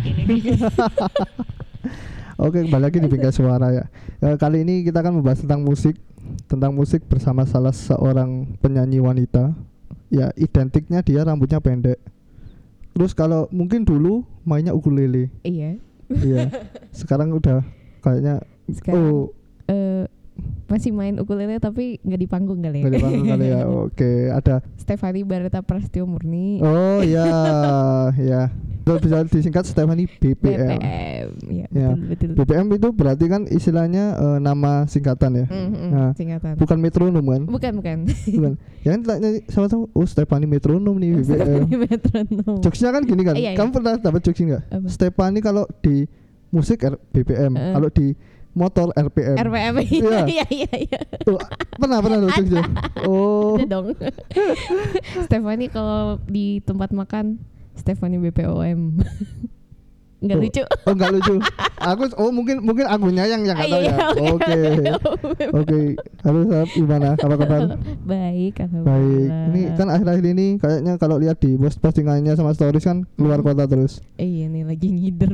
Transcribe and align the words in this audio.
Oke. 2.42 2.64
Kembali 2.64 2.82
lagi 2.82 2.98
di 2.98 3.08
Bingkai 3.08 3.34
Suara 3.34 3.68
ya. 3.70 3.84
Eh, 4.22 4.36
kali 4.40 4.64
ini 4.64 4.86
kita 4.86 5.04
akan 5.04 5.20
membahas 5.20 5.44
tentang 5.44 5.60
musik, 5.62 5.96
tentang 6.48 6.72
musik 6.72 7.04
bersama 7.06 7.44
salah 7.44 7.74
seorang 7.74 8.46
penyanyi 8.58 9.02
wanita. 9.02 9.52
Ya, 10.12 10.28
identiknya 10.36 11.00
dia 11.00 11.24
rambutnya 11.24 11.60
pendek. 11.60 11.96
Terus 12.92 13.16
kalau 13.16 13.48
mungkin 13.48 13.88
dulu 13.88 14.24
mainnya 14.44 14.76
ukulele. 14.76 15.32
iya. 15.44 15.80
Iya. 16.12 16.52
Sekarang 16.98 17.32
udah 17.32 17.64
kayaknya 18.04 18.44
Sekarang 18.68 19.00
oh, 19.00 19.32
masih 20.72 20.88
main 20.90 21.14
ukulele 21.14 21.60
tapi 21.60 22.00
nggak 22.00 22.16
di 22.16 22.26
panggung 22.26 22.58
kali 22.58 22.80
ya. 22.80 22.82
nggak 22.82 22.94
dipanggil 22.96 23.24
kali 23.28 23.46
ya. 23.46 23.60
Oke, 23.84 24.12
ada 24.26 24.64
Stefani 24.74 25.20
Barata 25.20 25.60
Prasetyo 25.60 26.08
Murni. 26.08 26.58
Oh 26.58 27.04
ya, 27.04 27.28
ya. 28.16 28.48
Itu 28.82 28.98
bisa 28.98 29.22
disingkat 29.22 29.62
Stephanie 29.62 30.10
BPM. 30.10 30.58
BPM. 30.74 31.28
Ya, 31.46 31.66
Ya. 31.70 31.90
betul 31.94 32.34
betul. 32.34 32.42
BPM 32.42 32.66
itu 32.72 32.88
berarti 32.90 33.24
kan 33.26 33.46
istilahnya 33.46 34.04
eh, 34.16 34.38
nama 34.40 34.82
singkatan 34.84 35.38
ya. 35.38 35.46
Mm, 35.46 35.68
mm, 35.68 35.90
Nah, 35.92 36.10
singkatan. 36.12 36.52
Bukan 36.56 36.78
metronom 36.80 37.22
kan? 37.22 37.42
Bukan 37.46 37.72
bukan. 37.76 37.96
Bukan. 38.08 38.52
Ya 38.82 38.98
kan 38.98 39.06
tanya 39.06 39.38
sama 39.46 39.70
tahu, 39.70 39.86
oh 39.88 40.02
Stephanie 40.02 40.50
metronom 40.50 40.98
nih 40.98 41.14
BPM. 41.16 41.22
Stefani 41.22 41.74
metronom. 41.78 42.56
Jokesnya 42.58 42.90
kan 42.90 43.02
gini 43.04 43.22
kan. 43.22 43.34
Iya, 43.38 43.54
iya. 43.54 43.58
Kamu 43.60 43.70
pernah 43.70 43.94
dapat 43.94 44.20
jokes 44.20 44.42
nggak? 44.42 44.62
Apa? 44.66 44.86
Stephanie 44.90 45.38
kalau 45.38 45.62
di 45.78 46.10
musik 46.50 46.82
BPM, 47.14 47.54
Eh. 47.54 47.72
kalau 47.72 47.86
di 47.88 48.18
motor 48.52 48.92
RPM. 48.92 49.36
RPM 49.38 49.74
Iya. 49.88 50.20
iya 50.24 50.44
iya 50.48 50.70
iya. 50.78 51.00
Oh, 51.24 51.40
pernah 51.74 51.98
pernah 52.00 52.28
tuh. 52.28 52.64
Oh. 53.04 53.56
Ada 53.56 53.66
dong. 53.66 53.86
Stefani 55.26 55.66
kalau 55.68 56.20
di 56.24 56.60
tempat 56.60 56.92
makan 56.92 57.40
Stefani 57.72 58.20
BPOM. 58.20 59.00
Enggak 60.22 60.36
Oh, 60.38 60.38
lucu. 60.38 60.62
Oh 60.86 60.92
enggak 60.94 61.10
lucu. 61.10 61.34
Aku 61.82 62.02
oh 62.14 62.30
mungkin 62.30 62.62
mungkin 62.62 62.86
akunya 62.86 63.26
yang 63.26 63.42
yang 63.42 63.58
nggak 63.58 63.66
tahu 63.66 63.82
ya. 63.82 63.96
Oke. 64.30 64.60
Oke. 65.50 65.80
Halo 66.22 66.40
Sab, 66.46 66.68
gimana? 66.70 67.08
Apa 67.18 67.34
kabar? 67.34 67.60
Baik, 67.74 67.74
Baik. 68.06 68.54
alhamdulillah. 68.62 69.46
Ini 69.50 69.60
kan 69.74 69.88
akhir-akhir 69.90 70.24
ini 70.30 70.46
kayaknya 70.62 70.92
kalau 70.94 71.18
lihat 71.18 71.42
di 71.42 71.58
post 71.58 71.82
postingannya 71.82 72.38
sama 72.38 72.54
stories 72.54 72.86
kan 72.86 73.02
keluar 73.18 73.42
Hmm. 73.42 73.50
kota 73.50 73.66
terus. 73.66 73.98
Eh, 74.14 74.28
iya 74.28 74.46
nih 74.46 74.62
lagi 74.62 74.94
ngider 74.94 75.32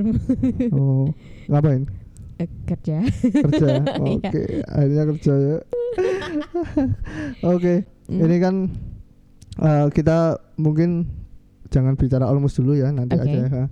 Oh, 0.72 1.12
ngapain? 1.52 1.84
Eh, 2.38 2.48
kerja. 2.64 3.02
Kerja. 3.22 3.66
Iya. 4.08 4.30
Oke, 4.30 4.42
akhirnya 4.64 5.04
kerja 5.10 5.32
ya. 5.34 5.58
Oke, 7.44 7.74
Hmm. 8.08 8.24
ini 8.24 8.36
kan 8.40 8.54
eh, 9.58 9.86
kita 9.90 10.38
mungkin 10.56 11.04
jangan 11.68 11.92
bicara 11.92 12.24
almost 12.24 12.56
dulu 12.56 12.72
ya 12.72 12.88
nanti 12.88 13.14
Oke. 13.14 13.26
aja. 13.26 13.40
ya. 13.44 13.64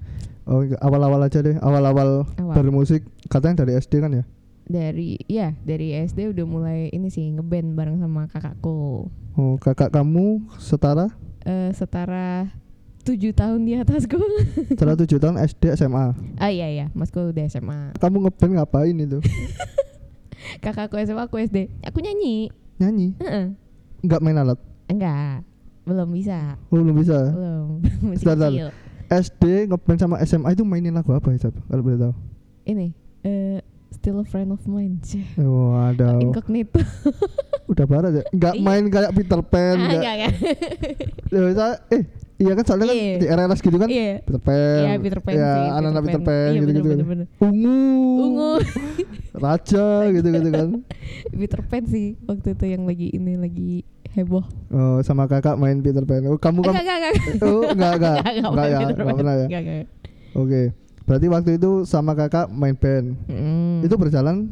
Oh, 0.45 0.61
awal-awal 0.79 1.23
aja 1.23 1.41
deh. 1.41 1.57
Awal-awal 1.57 2.29
Awal. 2.37 2.55
bermusik 2.55 3.03
katanya 3.27 3.65
dari 3.65 3.75
SD 3.75 3.99
kan 3.99 4.13
ya? 4.13 4.25
Dari 4.63 5.17
ya, 5.25 5.55
dari 5.57 5.97
SD 5.97 6.31
udah 6.31 6.45
mulai 6.45 6.79
ini 6.91 7.07
sih 7.07 7.33
ngeband 7.33 7.73
bareng 7.73 7.97
sama 7.97 8.27
kakakku. 8.27 9.09
Oh, 9.33 9.55
kakak 9.57 9.91
kamu 9.91 10.43
setara 10.57 11.11
Eh 11.41 11.71
setara 11.73 12.51
tujuh 13.07 13.31
tahun 13.31 13.63
di 13.63 13.79
atasku. 13.79 14.19
setara 14.75 14.99
tujuh 14.99 15.23
tahun 15.23 15.39
SD 15.39 15.79
SMA. 15.79 16.07
ah 16.43 16.51
iya 16.51 16.67
iya, 16.67 16.87
masku 16.93 17.31
udah 17.31 17.47
SMA. 17.47 17.95
Kamu 17.97 18.27
ngeband 18.27 18.59
ngapain 18.59 18.97
itu? 18.99 19.23
Kakakku 20.65 20.99
SMA, 21.01 21.23
aku 21.27 21.39
SD. 21.39 21.71
Aku 21.87 22.03
nyanyi. 22.03 22.51
Nyanyi? 22.83 23.15
Heeh. 23.23 23.47
Enggak 24.03 24.21
main 24.21 24.37
alat? 24.37 24.59
Enggak, 24.91 25.47
belum 25.87 26.09
bisa. 26.11 26.59
Oh, 26.69 26.83
belum 26.83 26.97
bisa. 26.99 27.19
Belum. 27.31 27.67
Masih 28.11 28.27
kecil. 28.27 28.71
SD 29.07 29.43
ngeband 29.71 29.99
sama 30.03 30.17
SMA 30.27 30.51
itu 30.53 30.67
mainin 30.67 30.91
lagu 30.91 31.15
apa 31.15 31.31
ya? 31.31 31.51
Kalau 31.51 31.83
boleh 31.83 31.99
tahu. 31.99 32.15
Ini 32.67 32.91
eh 33.23 33.63
Still 33.97 34.21
a 34.21 34.27
friend 34.29 34.53
of 34.53 34.61
mine. 34.69 34.99
Cih. 35.01 35.25
Oh. 35.41 35.73
Incognito. 36.21 36.83
Udah 37.71 37.87
barat 37.89 38.13
ya? 38.13 38.25
Enggak 38.29 38.55
Iya. 38.55 38.63
main 38.63 38.85
kayak 38.87 39.13
Peter 39.15 39.41
Pan, 39.41 39.79
Ah, 39.79 39.83
enggak. 39.89 40.03
enggak, 40.03 40.15
enggak. 40.15 40.33
Saya- 41.57 41.81
eh, 41.91 42.03
iya 42.37 42.53
kan 42.53 42.65
soalnya 42.65 42.87
kan 42.87 42.97
Iya. 42.97 43.15
di 43.17 43.27
RLS 43.29 43.61
gitu 43.61 43.77
kan 43.77 43.89
Iya. 43.89 44.13
Peter 44.21 44.41
Pan. 44.41 44.81
Iya, 44.83 44.93
Peter 44.99 45.21
Pan 45.21 45.33
ya, 45.33 45.51
anak-anak 45.75 46.03
Peter 46.05 46.23
Pan 46.23 46.35
Iya, 46.47 46.61
gitu-gitu. 46.61 46.81
bener, 46.83 46.97
kan. 46.97 47.07
bener, 47.07 47.27
bener. 47.27 47.27
Ungu. 47.41 47.81
Ungu. 48.19 48.53
Raja 49.45 49.87
gitu-gitu 50.11 50.49
kan. 50.51 50.69
Peter 51.41 51.61
Pan 51.63 51.83
sih 51.85 52.07
waktu 52.23 52.49
itu 52.53 52.65
yang 52.67 52.83
lagi 52.85 53.09
ini 53.11 53.33
lagi 53.35 53.73
heboh. 54.13 54.45
Oh, 54.69 54.99
sama 55.01 55.25
kakak 55.25 55.57
main 55.57 55.81
Peter 55.81 56.01
Pan. 56.03 56.25
Oh, 56.25 56.37
kamu 56.37 56.61
kan 56.63 56.73
Enggak, 56.73 56.83
enggak, 56.83 56.99
enggak. 56.99 57.15
Oh, 57.43 57.63
enggak, 57.67 57.93
enggak. 57.95 58.17
Enggak, 58.47 58.67
ya, 58.67 58.79
enggak 58.83 59.17
pernah 59.17 59.35
ya. 59.35 59.47
Enggak, 59.47 59.63
enggak. 59.63 59.87
Oke. 60.35 60.63
Berarti 61.03 61.27
waktu 61.29 61.51
itu 61.55 61.71
sama 61.85 62.13
kakak 62.13 62.47
main 62.49 62.75
band. 62.75 63.15
Mm. 63.27 63.81
Itu 63.81 63.95
berjalan 63.95 64.51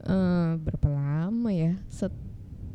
Eh, 0.00 0.48
berapa 0.60 0.88
lama 0.90 1.48
ya? 1.48 1.80
Set 1.88 2.12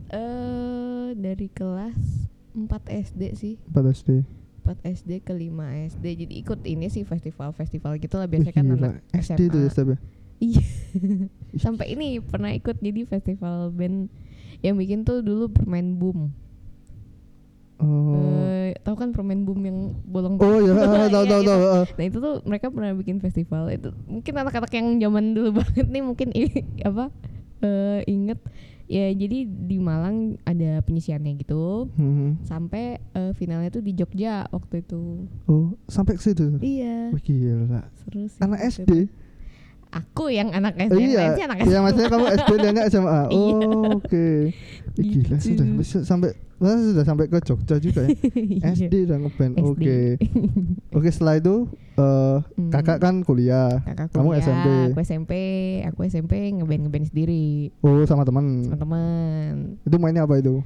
eh 0.10 1.14
dari 1.14 1.46
kelas 1.48 2.26
4 2.52 2.70
SD 2.90 3.22
sih. 3.34 3.54
pada 3.70 3.90
SD. 3.90 4.24
4 4.62 4.86
SD 4.86 5.12
ke 5.22 5.34
5 5.34 5.50
SD. 5.90 6.06
Jadi 6.26 6.34
ikut 6.40 6.60
ini 6.64 6.88
sih 6.88 7.02
festival-festival 7.02 7.98
gitu 7.98 8.16
lah 8.18 8.26
Wih, 8.26 8.38
biasanya 8.38 8.56
kan 8.56 8.66
anak 8.70 8.94
SD 9.12 9.40
itu 9.48 9.58
ya, 9.58 9.70
SMA. 9.70 9.74
Stab, 9.74 9.88
ya? 9.90 9.98
Iya. 10.40 10.64
Sampai 11.64 11.92
ini 11.94 12.22
pernah 12.22 12.54
ikut 12.54 12.78
jadi 12.80 13.02
festival 13.04 13.74
band 13.74 14.08
yang 14.62 14.76
bikin 14.76 15.04
tuh 15.04 15.20
dulu 15.20 15.50
permain 15.50 15.96
boom. 15.96 16.30
Oh. 17.80 18.12
Eh, 18.44 18.76
tahu 18.84 18.96
kan 19.00 19.16
permain 19.16 19.48
boom 19.48 19.64
yang 19.64 19.78
bolong 20.04 20.36
Oh 20.36 20.60
ya, 20.68 20.76
tahu 20.76 20.84
Iya, 20.84 21.08
tahu 21.08 21.24
gitu. 21.24 21.48
tahu. 21.48 21.62
ah. 21.64 21.86
Nah 21.96 22.06
itu 22.06 22.18
tuh 22.20 22.34
mereka 22.44 22.68
pernah 22.68 22.92
bikin 22.92 23.24
festival 23.24 23.72
itu 23.72 23.96
mungkin 24.04 24.34
anak-anak 24.36 24.72
yang 24.76 24.88
zaman 25.00 25.26
dulu 25.32 25.50
banget 25.64 25.88
nih 25.88 26.04
mungkin 26.04 26.28
apa 26.84 27.06
eh 27.60 28.00
inget 28.08 28.40
ya 28.90 29.06
jadi 29.12 29.46
di 29.46 29.78
Malang 29.78 30.18
ada 30.44 30.82
penyisiannya 30.82 31.38
gitu 31.38 31.94
Mhm. 31.94 32.42
sampai 32.42 32.98
eh, 32.98 33.32
finalnya 33.32 33.70
tuh 33.70 33.80
di 33.80 33.94
Jogja 33.94 34.50
waktu 34.50 34.82
itu 34.82 35.30
Oh, 35.46 35.78
sampai 35.86 36.18
ke 36.18 36.24
situ. 36.24 36.58
iya 36.60 37.14
gila. 37.16 37.86
seru 37.96 38.26
sih 38.26 38.42
Anak 38.42 38.60
SD. 38.66 38.82
itu. 38.84 39.14
aku 39.90 40.30
yang 40.30 40.50
anak 40.52 40.78
SD 40.80 40.92
Oh, 40.92 40.98
yang 40.98 41.06
iya. 41.08 41.20
lain 41.20 41.32
sih 41.32 41.44
anak 41.44 41.58
Iya, 41.60 41.66
SMA 41.68 41.82
maksudnya 41.84 42.10
kamu 42.12 42.26
SD 42.32 42.52
dan 42.60 42.76
SMA. 42.88 43.20
Iya. 43.32 43.54
Oh, 43.58 43.90
oke. 43.96 44.28
Ih, 44.92 45.06
Gila, 45.08 45.36
Gitu. 45.36 45.54
sudah 45.58 45.66
sampai 46.04 46.30
sudah 46.60 47.02
sampai 47.04 47.26
ke 47.26 47.38
Jogja 47.42 47.76
juga 47.80 48.02
ya. 48.04 48.10
Iya. 48.60 48.70
SD 48.76 48.94
udah 49.08 49.18
ngeband. 49.18 49.54
SD. 49.56 49.66
Oke. 49.66 49.98
Oke, 50.98 51.10
setelah 51.10 51.36
itu 51.38 51.56
eh 51.96 52.38
Hmm. 52.54 52.70
kakak 52.70 52.98
kan 53.00 53.16
kuliah. 53.24 53.82
kakak 53.82 54.14
Kamu 54.14 54.30
kuliah, 54.30 54.44
SMP. 54.44 54.68
aku 54.88 55.00
SMP 55.02 55.32
aku 55.84 56.00
SMP 56.06 56.34
ngeband 56.52 56.82
ngeband 56.86 57.06
sendiri 57.06 57.46
Oh, 57.80 58.04
sama 58.04 58.24
teman. 58.24 58.66
teman-teman 58.68 59.80
Itu 59.82 59.96
mainnya 59.96 60.24
apa 60.24 60.36
itu? 60.36 60.62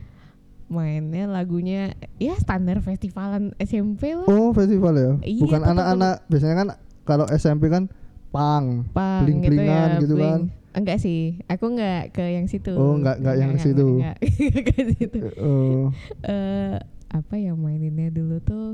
mainnya 0.65 1.27
lagunya 1.27 1.93
ya 2.17 2.33
standar 2.35 2.79
festivalan 2.79 3.53
SMP 3.57 4.15
lah 4.15 4.25
Oh, 4.25 4.49
festival 4.51 4.93
ya. 4.93 5.11
Iya, 5.21 5.41
Bukan 5.41 5.61
anak-anak 5.61 6.25
biasanya 6.25 6.55
kan 6.55 6.67
kalau 7.03 7.25
SMP 7.29 7.67
kan 7.67 7.91
pang. 8.29 8.87
pang 8.89 9.21
bling-blingan 9.21 10.01
gitu 10.01 10.15
bling. 10.15 10.25
kan. 10.25 10.41
enggak 10.73 10.97
sih 10.97 11.37
aku 11.45 11.69
enggak 11.69 12.09
ke 12.11 12.25
yang 12.25 12.47
situ 12.47 12.73
Oh, 12.73 12.97
enggak- 12.97 13.21
enggak 13.21 13.35
yang 13.37 13.51
ke 13.51 13.59
situ. 13.61 13.85
enggak, 13.93 14.17
enggak 14.17 14.63
ke 14.73 14.83
situ 14.89 15.19
Oh. 15.37 15.93
Eh, 16.23 16.75
apa 17.07 17.35
yang 17.37 17.53
maininnya 17.55 18.09
dulu 18.09 18.41
tuh 18.41 18.73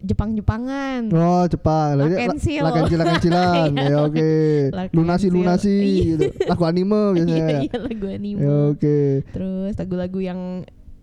Jepang-Jepangan 0.00 1.08
Oh, 1.10 1.44
Jepang. 1.44 1.94
Lagi 1.94 2.14
Lakensil. 2.16 2.62
lakencilan-kencilan. 2.62 3.68
Iya, 3.74 3.84
ya 3.86 3.96
oke. 4.02 4.32
Lakensil. 4.70 4.96
Lunasi-lunasi 4.96 5.76
Iya. 5.76 6.02
gitu. 6.16 6.24
Lagu 6.46 6.62
anime 6.64 7.00
iya 7.12 7.12
biasanya. 7.14 7.60
iya 7.62 7.76
lagu 7.78 8.06
anime 8.06 8.38
Ya 8.38 8.54
oke. 8.70 8.98
terus 9.28 9.72
lagu-lagu 9.74 10.18
yang 10.18 10.40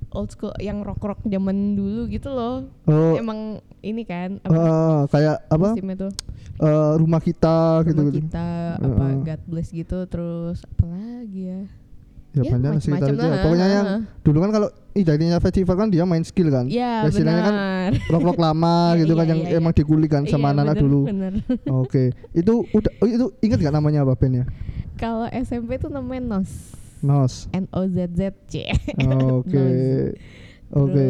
old 0.10 0.30
school 0.30 0.56
yang 0.58 0.82
rock-rock 0.82 1.20
zaman 1.22 1.58
dulu 1.74 2.08
gitu 2.08 2.30
loh 2.30 2.64
Oh, 2.84 3.14
emang 3.14 3.60
ini 3.82 4.02
kan 4.02 4.40
eh, 4.40 4.50
eh, 4.50 5.00
kayak 5.08 5.46
apa? 5.46 5.68
musimnya 5.72 5.98
tuh 6.00 6.14
Eh, 6.58 6.94
rumah 6.98 7.22
kita 7.22 7.86
gitu 7.86 8.02
rumah 8.02 8.10
gitu. 8.10 8.18
kita 8.26 8.48
apa 8.78 9.04
Heeh. 9.06 9.22
God 9.22 9.42
bless 9.46 9.70
gitu 9.70 9.98
terus 10.06 10.66
apa 10.66 10.86
lagi 10.88 11.42
ya 11.46 11.62
Ya, 12.40 12.48
Ya, 12.48 12.54
banyak 12.54 12.72
macam-macam 12.76 13.08
itu. 13.10 13.26
ya. 13.26 13.36
Pokoknya 13.42 13.68
yang 13.68 13.88
dulu 14.22 14.38
kan 14.40 14.52
kalau 14.52 14.68
identinya 14.94 15.38
festival 15.38 15.76
kan 15.76 15.88
dia 15.88 16.04
main 16.04 16.22
skill 16.22 16.50
kan. 16.50 16.66
Iya 16.66 17.06
Ya, 17.06 17.10
istilahnya 17.10 17.44
kan 17.44 17.56
benar. 17.56 17.92
rock-rock 18.10 18.38
lama 18.38 18.76
Iya, 18.92 18.98
gitu 19.02 19.14
kan 19.14 19.26
iya, 19.26 19.32
yang 19.32 19.42
iya, 19.46 19.58
emang 19.58 19.74
dikulik 19.74 20.10
kan 20.10 20.24
sama 20.26 20.50
Iya, 20.50 20.54
anak-anak 20.54 20.78
dulu. 20.78 21.00
Oke. 21.82 22.04
Itu 22.32 22.54
udah 22.68 22.92
oh, 22.98 23.08
itu 23.08 23.26
ingat 23.42 23.58
gak 23.60 23.74
namanya 23.74 24.02
apa 24.02 24.14
bandnya? 24.14 24.46
Kalau 24.96 25.30
SMP 25.30 25.78
tuh 25.78 25.90
namanya 25.90 26.42
NOS. 26.42 26.52
Nos. 26.98 27.46
N 27.52 27.70
O 27.70 27.86
Z 27.86 27.98
Z 28.12 28.22
C. 28.46 28.66
Oke. 29.30 29.66
Oke. 30.74 31.04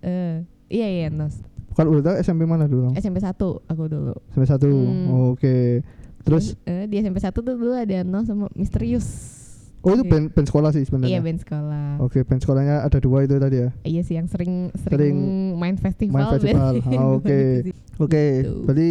Eh 0.00 0.34
iya 0.68 0.86
iya 0.88 1.06
NOS. 1.08 1.44
Kalau 1.72 1.92
udah 1.92 2.04
tahu 2.06 2.16
SMP 2.18 2.44
mana 2.44 2.64
dulu? 2.64 2.92
SMP 2.94 3.16
1 3.16 3.32
aku 3.38 3.82
dulu. 3.86 4.12
SMP 4.30 4.44
satu. 4.46 4.68
Hmm. 4.68 5.32
Oke. 5.32 5.80
Terus 6.22 6.54
eh, 6.64 6.86
di 6.86 6.96
SMP 6.96 7.18
1 7.18 7.32
tuh 7.32 7.42
dulu 7.44 7.72
ada 7.72 8.00
NOS 8.00 8.26
sama 8.26 8.48
Misterius. 8.52 9.08
Oh 9.82 9.92
itu 9.92 10.02
Iya. 10.02 10.10
band, 10.10 10.26
band 10.30 10.46
sekolah 10.46 10.70
sih 10.70 10.78
Iya 10.78 10.86
sebenarnya. 10.86 11.20
band 11.20 11.40
sekolah. 11.40 11.86
Oke, 11.98 12.18
band 12.22 12.40
sekolahnya 12.40 12.76
ada 12.80 12.98
dua 12.98 13.18
itu 13.22 13.34
tadi 13.36 13.56
ya. 13.58 13.70
Iya 13.82 14.02
sih 14.02 14.14
yang 14.14 14.26
sering 14.26 14.70
Sering 14.76 14.88
sering 14.88 15.16
main 15.56 15.76
festival. 15.76 16.16
main 16.16 16.28
festival. 16.32 16.72
Ah, 16.94 17.06
oke. 17.12 17.40
Gitu. 17.60 17.70
Oke, 17.98 18.24
Gitu. 18.40 18.52
berarti 18.64 18.88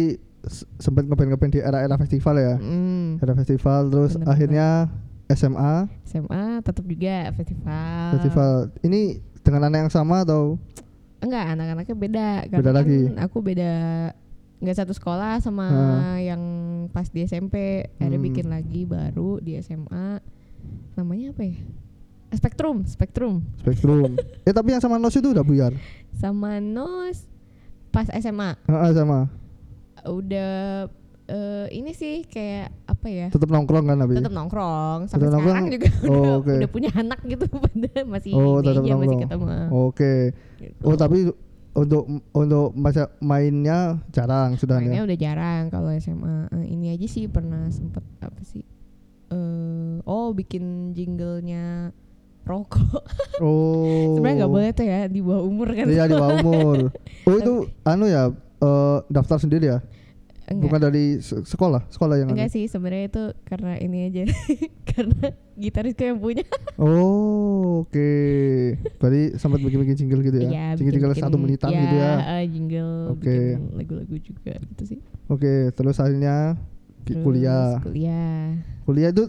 sempat 0.76 1.02
ngeband 1.04 1.28
ngeband 1.30 1.52
di 1.52 1.60
era-era 1.60 1.94
festival 1.96 2.34
ya. 2.36 2.54
Mm, 2.56 3.18
Era 3.18 3.32
festival 3.32 3.80
terus 3.88 4.12
Bener-bener. 4.12 4.32
akhirnya 4.32 4.68
SMA 5.28 5.74
SMA 6.04 6.44
tetap 6.60 6.84
juga 6.84 7.16
festival. 7.32 8.06
festival. 8.12 8.50
Ini 8.82 9.00
dengan 9.40 9.62
anak 9.64 9.78
yang 9.80 9.92
sama 9.92 10.22
atau 10.22 10.58
Enggak, 11.18 11.44
anak-anaknya 11.48 11.94
beda. 11.96 12.28
Beda 12.44 12.56
Karena 12.60 12.72
lagi. 12.74 13.00
Kan 13.06 13.18
aku 13.22 13.38
beda 13.40 13.72
nggak 14.58 14.76
satu 14.76 14.90
sekolah 14.90 15.38
sama 15.38 15.66
Hah. 15.66 16.18
yang 16.18 16.42
pas 16.90 17.06
di 17.06 17.22
SMP. 17.22 17.86
Akhirnya 17.96 18.18
Hmm. 18.18 18.26
bikin 18.26 18.46
lagi 18.46 18.82
baru 18.82 19.38
di 19.38 19.54
SMA. 19.56 20.18
Namanya 20.92 21.30
apa 21.30 21.42
ya? 21.42 21.56
Spektrum, 22.32 22.84
Spektrum. 22.84 23.44
spektrum? 23.58 24.16
eh 24.46 24.50
tapi 24.50 24.72
yang 24.72 24.80
sama 24.80 24.96
Nos 24.96 25.12
itu 25.12 25.28
udah 25.28 25.42
buyar. 25.42 25.72
Sama 26.12 26.56
Nos 26.58 27.28
pas 27.88 28.08
SMA 28.10 28.56
Heeh, 28.62 28.90
sama. 28.92 29.28
udah 30.02 30.88
eh, 31.22 31.66
ini 31.70 31.92
sih 31.92 32.24
kayak 32.24 32.72
apa 32.84 33.06
ya? 33.06 33.26
Tetap 33.28 33.46
nongkrong 33.46 33.84
kan 33.84 33.96
tapi. 33.96 34.16
tetap 34.16 34.32
nongkrong 34.32 35.06
sampai 35.06 35.28
sekarang 35.28 35.44
nongkrong? 35.44 35.66
juga 35.70 35.88
Oh, 36.02 36.10
udah, 36.10 36.32
oke. 36.38 36.54
udah 36.56 36.70
punya 36.70 36.90
anak 36.92 37.20
gitu 37.22 37.44
padahal 37.54 38.04
masih 38.06 38.32
Oh, 38.32 38.58
ini 38.58 38.66
tetap 38.66 38.82
aja, 38.82 38.92
masih 38.92 38.96
nongkrong. 38.98 39.22
ketemu 39.22 39.46
Oke. 39.70 40.14
gitu. 40.58 40.82
Oh 40.82 40.96
tapi 40.96 41.18
untuk 41.72 42.02
untuk 42.32 42.66
masa 42.74 43.08
mainnya 43.18 43.96
jarang 44.08 44.56
sudah 44.56 44.76
mainnya 44.76 44.98
ya. 44.98 45.06
udah 45.06 45.18
jarang 45.18 45.62
kalau 45.68 45.88
SMA 45.94 46.48
Eh, 46.54 46.66
ini 46.70 46.90
aja 46.90 47.06
sih 47.06 47.24
pernah 47.26 47.68
sempet 47.68 48.04
apa 48.18 48.40
sih 48.42 48.60
eh 49.32 49.96
oh 50.04 50.30
bikin 50.30 50.62
jinglenya 50.92 51.90
rokok 52.42 53.00
Oh. 53.38 54.12
sebenarnya 54.14 54.36
nggak 54.40 54.52
boleh 54.52 54.70
tuh 54.72 54.84
ya 54.84 55.00
di 55.06 55.20
bawah 55.20 55.42
umur 55.42 55.68
kan 55.70 55.86
Iya 55.86 56.04
di 56.04 56.14
bawah 56.14 56.36
umur. 56.38 56.76
Oh 57.26 57.34
itu 57.34 57.54
anu 57.82 58.04
ya 58.04 58.28
eh, 58.58 58.98
daftar 59.08 59.38
sendiri 59.38 59.66
ya? 59.68 59.78
enggak 60.44 60.58
Bukan 60.60 60.80
dari 60.82 61.04
se- 61.18 61.38
sekolah, 61.40 61.86
sekolah 61.88 62.18
yang 62.18 62.28
enggak 62.28 62.50
anu. 62.50 62.54
sih 62.54 62.66
sebenarnya 62.66 63.04
itu 63.06 63.24
karena 63.42 63.72
ini 63.76 63.98
aja 64.04 64.22
karena 64.90 65.26
gitarisku 65.54 66.02
yang 66.02 66.18
punya 66.18 66.44
Oh, 66.74 67.86
oke. 67.86 68.10
Berarti 68.96 69.22
sempat 69.36 69.58
bikin-bikin 69.60 69.96
jingle 69.96 70.20
gitu 70.20 70.36
ya? 70.36 70.48
Iya, 70.50 70.66
jingle-jingle 70.74 71.14
bikin-bikin- 71.14 71.24
satu 71.24 71.38
menitan 71.38 71.70
gitu 71.70 71.96
ya. 71.96 72.12
eh, 72.34 72.44
jingle 72.48 72.92
Oke. 73.08 73.22
bikin 73.22 73.60
lagu-lagu 73.72 74.16
juga 74.18 74.52
gitu 74.58 74.82
sih 74.84 74.98
Oke, 75.26 75.52
terus 75.70 75.96
akhirnya 75.96 76.58
Terus 77.04 77.20
kuliah. 77.20 77.78
kuliah 77.80 78.58
Kuliah 78.82 79.10
itu 79.10 79.24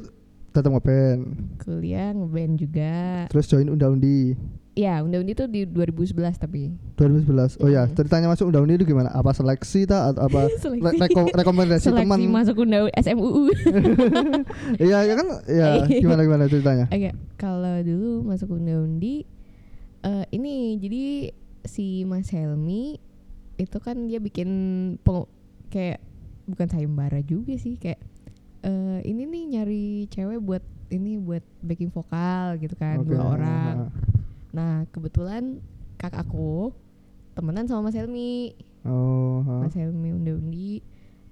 tetap 0.50 0.70
ngeband. 0.70 1.22
kuliah 1.60 2.10
ngeband 2.12 2.54
juga 2.56 2.94
Terus 3.28 3.46
join 3.48 3.68
Unda-Undi 3.68 4.38
ya 4.74 5.02
unda-undi 5.02 5.34
tuh 5.34 5.46
di 5.46 5.66
2011 5.66 6.18
tapi 6.36 6.74
2011. 6.96 7.62
Oh 7.62 7.70
ya, 7.70 7.86
Mm. 7.86 7.94
ceritanya 7.94 8.26
masuk 8.28 8.50
Unda-Undi 8.50 8.74
itu 8.76 8.86
gimana? 8.88 9.10
Apa 9.12 9.30
seleksi 9.30 9.86
ta 9.86 10.10
atau 10.10 10.26
apa 10.26 10.50
Seleksi. 10.58 10.82
re- 10.82 10.98
reko- 11.00 11.30
rekomendasi 11.32 11.86
teman? 11.88 12.18
seleksi 12.18 12.26
masuk 12.28 12.56
unda 12.60 12.78
SMUU 12.92 13.54
Iya, 14.82 14.98
ya 15.04 15.14
kan? 15.14 15.28
Ya, 15.46 15.70
gimana 16.02 16.22
gimana 16.22 16.44
ceritanya? 16.48 16.86
Oke, 16.90 17.14
kalau 17.36 17.76
dulu 17.82 18.26
masuk 18.26 18.50
unda-undi 18.52 19.26
eh 20.02 20.26
ini 20.32 20.54
jadi 20.78 21.04
si 21.64 22.04
Mas 22.04 22.28
Helmi 22.28 22.98
itu 23.56 23.78
kan 23.78 23.96
dia 24.04 24.18
bikin 24.18 24.50
kayak 25.70 26.02
bukan 26.44 26.68
sayembara 26.68 27.20
juga 27.22 27.56
sih 27.56 27.76
kayak 27.76 28.00
eh 28.64 29.00
ini 29.04 29.24
nih 29.24 29.44
nyari 29.54 29.86
cewek 30.08 30.40
buat 30.40 30.64
ini 30.88 31.18
buat 31.18 31.42
backing 31.60 31.90
vokal 31.90 32.56
gitu 32.58 32.76
kan 32.76 33.02
Oke, 33.02 33.10
dua 33.10 33.24
orang. 33.34 33.76
nah. 34.54 34.86
Kebetulan 34.90 35.60
kakakku 35.98 36.72
temenan 37.34 37.66
sama 37.66 37.90
Mas 37.90 37.98
Helmi, 37.98 38.54
Oh, 38.84 39.42
ha. 39.48 39.64
Mas 39.64 39.74
Helmi 39.74 40.12
undi-undi. 40.12 40.84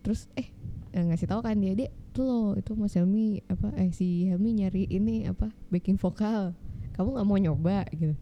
Terus 0.01 0.25
eh 0.33 0.49
eh, 0.91 1.03
ngasih 1.03 1.27
tahu 1.27 1.43
kan 1.43 1.59
dia 1.59 1.75
dek 1.75 1.91
tuh 2.11 2.23
loh 2.25 2.47
itu 2.55 2.71
Mas 2.73 2.95
Helmi 2.95 3.43
apa 3.45 3.69
eh 3.77 3.91
si 3.91 4.25
Helmi 4.25 4.55
nyari 4.57 4.87
ini 4.87 5.27
apa 5.27 5.51
backing 5.69 5.99
vokal. 5.99 6.55
Kamu 6.95 7.15
nggak 7.15 7.27
mau 7.27 7.37
nyoba 7.37 7.85
gitu? 7.91 8.15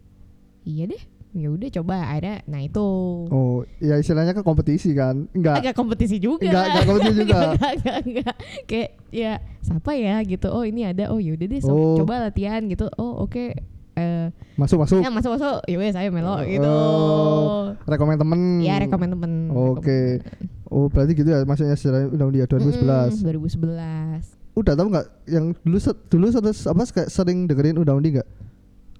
Iya 0.62 0.90
deh. 0.90 1.02
Ya 1.30 1.46
udah 1.46 1.68
coba 1.70 2.10
ada. 2.10 2.42
Nah 2.44 2.58
itu. 2.58 2.82
Oh, 3.30 3.62
ya 3.78 3.94
istilahnya 3.96 4.34
ke 4.34 4.42
kompetisi 4.42 4.90
kan? 4.92 5.30
Enggak. 5.30 5.62
Agak 5.62 5.74
kompetisi 5.74 6.18
juga. 6.18 6.42
Enggak, 6.42 6.64
enggak 6.66 6.84
kompetisi 6.84 7.14
juga. 7.16 7.38
Enggak, 7.54 7.70
enggak, 7.76 7.98
enggak. 8.02 8.34
Kayak 8.66 8.88
ya 9.08 9.32
siapa 9.60 9.90
ya 9.94 10.16
gitu. 10.22 10.48
Oh 10.50 10.66
ini 10.66 10.82
ada. 10.82 11.06
Oh 11.08 11.22
yaudah 11.22 11.46
deh 11.46 11.60
sok 11.62 11.70
Oh. 11.70 11.94
coba 12.02 12.26
latihan 12.26 12.66
gitu. 12.66 12.90
Oh 12.98 13.22
oke. 13.22 13.54
Eh 13.94 14.26
Masuk 14.58 14.82
masuk. 14.82 14.98
ya 14.98 15.10
masuk 15.10 15.38
masuk. 15.38 15.62
Ya 15.70 15.78
saya 15.94 16.10
melo 16.10 16.34
gitu. 16.42 16.66
Oh, 16.66 17.78
Rekomen 17.86 18.18
temen. 18.18 18.40
Ya 18.58 18.82
rekomen 18.82 19.08
temen. 19.14 19.32
Oke. 19.54 20.18
rekomen. 20.18 20.58
Oh, 20.66 20.86
berarti 20.86 21.14
gitu 21.14 21.26
ya 21.26 21.42
maksudnya 21.42 21.74
sejarah 21.74 22.10
Unda-Undi 22.10 22.42
ya 22.42 22.46
2011. 22.46 23.22
Mm, 23.22 23.26
2011. 23.26 24.38
Udah 24.54 24.74
tahu 24.74 24.86
nggak 24.90 25.06
yang 25.26 25.54
dulu 25.62 25.78
dulu 26.06 26.26
apa 26.42 26.82
sering 27.06 27.46
dengerin 27.46 27.78
Unda-Undi 27.78 28.18
nggak? 28.18 28.28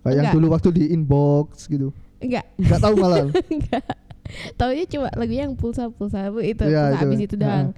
Kayak 0.00 0.15
yang 0.15 0.26
Enggak. 0.31 0.37
dulu 0.38 0.47
waktu 0.50 0.69
di 0.75 0.85
inbox 0.91 1.67
gitu. 1.67 1.91
Enggak, 2.20 2.44
Nggak 2.56 2.81
tahu 2.81 2.94
malah. 2.96 3.25
enggak. 3.55 3.84
Taunya 4.55 4.84
cuma 4.87 5.08
lagu 5.11 5.32
yang 5.32 5.52
pulsa-pulsa 5.55 6.31
itu, 6.40 6.62
pulsa 6.62 6.94
itu. 6.94 7.02
abis 7.02 7.20
itu 7.25 7.34
doang. 7.34 7.75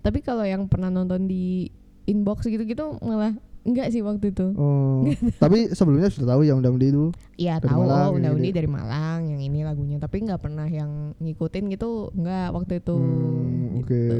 Tapi 0.00 0.22
kalau 0.22 0.46
yang 0.46 0.70
pernah 0.70 0.86
nonton 0.86 1.26
di 1.26 1.66
inbox 2.04 2.46
gitu-gitu 2.46 3.02
malah 3.02 3.34
enggak 3.66 3.90
sih 3.90 3.98
waktu 3.98 4.30
itu. 4.30 4.54
Oh. 4.54 5.02
Tapi 5.42 5.74
sebelumnya 5.74 6.06
sudah 6.06 6.38
tahu 6.38 6.46
ya 6.46 6.54
Unda-Undi 6.54 6.86
itu. 6.86 7.10
Iya 7.34 7.58
tahu 7.58 7.82
Malang, 7.82 8.14
Unda-Undi 8.14 8.48
gitu. 8.48 8.58
dari 8.62 8.68
Malang 8.70 9.20
yang 9.26 9.42
ini 9.42 9.60
lagunya 9.60 9.98
tapi 9.98 10.22
nggak 10.22 10.38
pernah 10.38 10.70
yang 10.70 11.18
ngikutin 11.18 11.64
gitu 11.74 12.14
nggak 12.14 12.54
waktu 12.54 12.78
itu 12.78 12.94
Hmm, 12.94 13.82
oke. 13.82 13.90
gitu. 13.90 14.18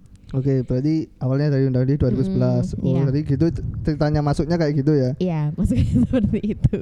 Oke, 0.32 0.64
berarti 0.64 1.12
awalnya 1.20 1.52
dari 1.52 1.68
Unda-Undi 1.68 2.00
2011. 2.00 2.72
Hmm, 2.80 2.80
oh, 2.80 2.88
iya. 2.88 3.02
jadi 3.12 3.20
gitu 3.28 3.46
ceritanya 3.84 4.20
masuknya 4.24 4.56
kayak 4.56 4.72
gitu 4.80 4.92
ya. 4.96 5.10
Iya 5.20 5.52
maksudnya 5.52 5.84
seperti 6.08 6.38
itu 6.56 6.76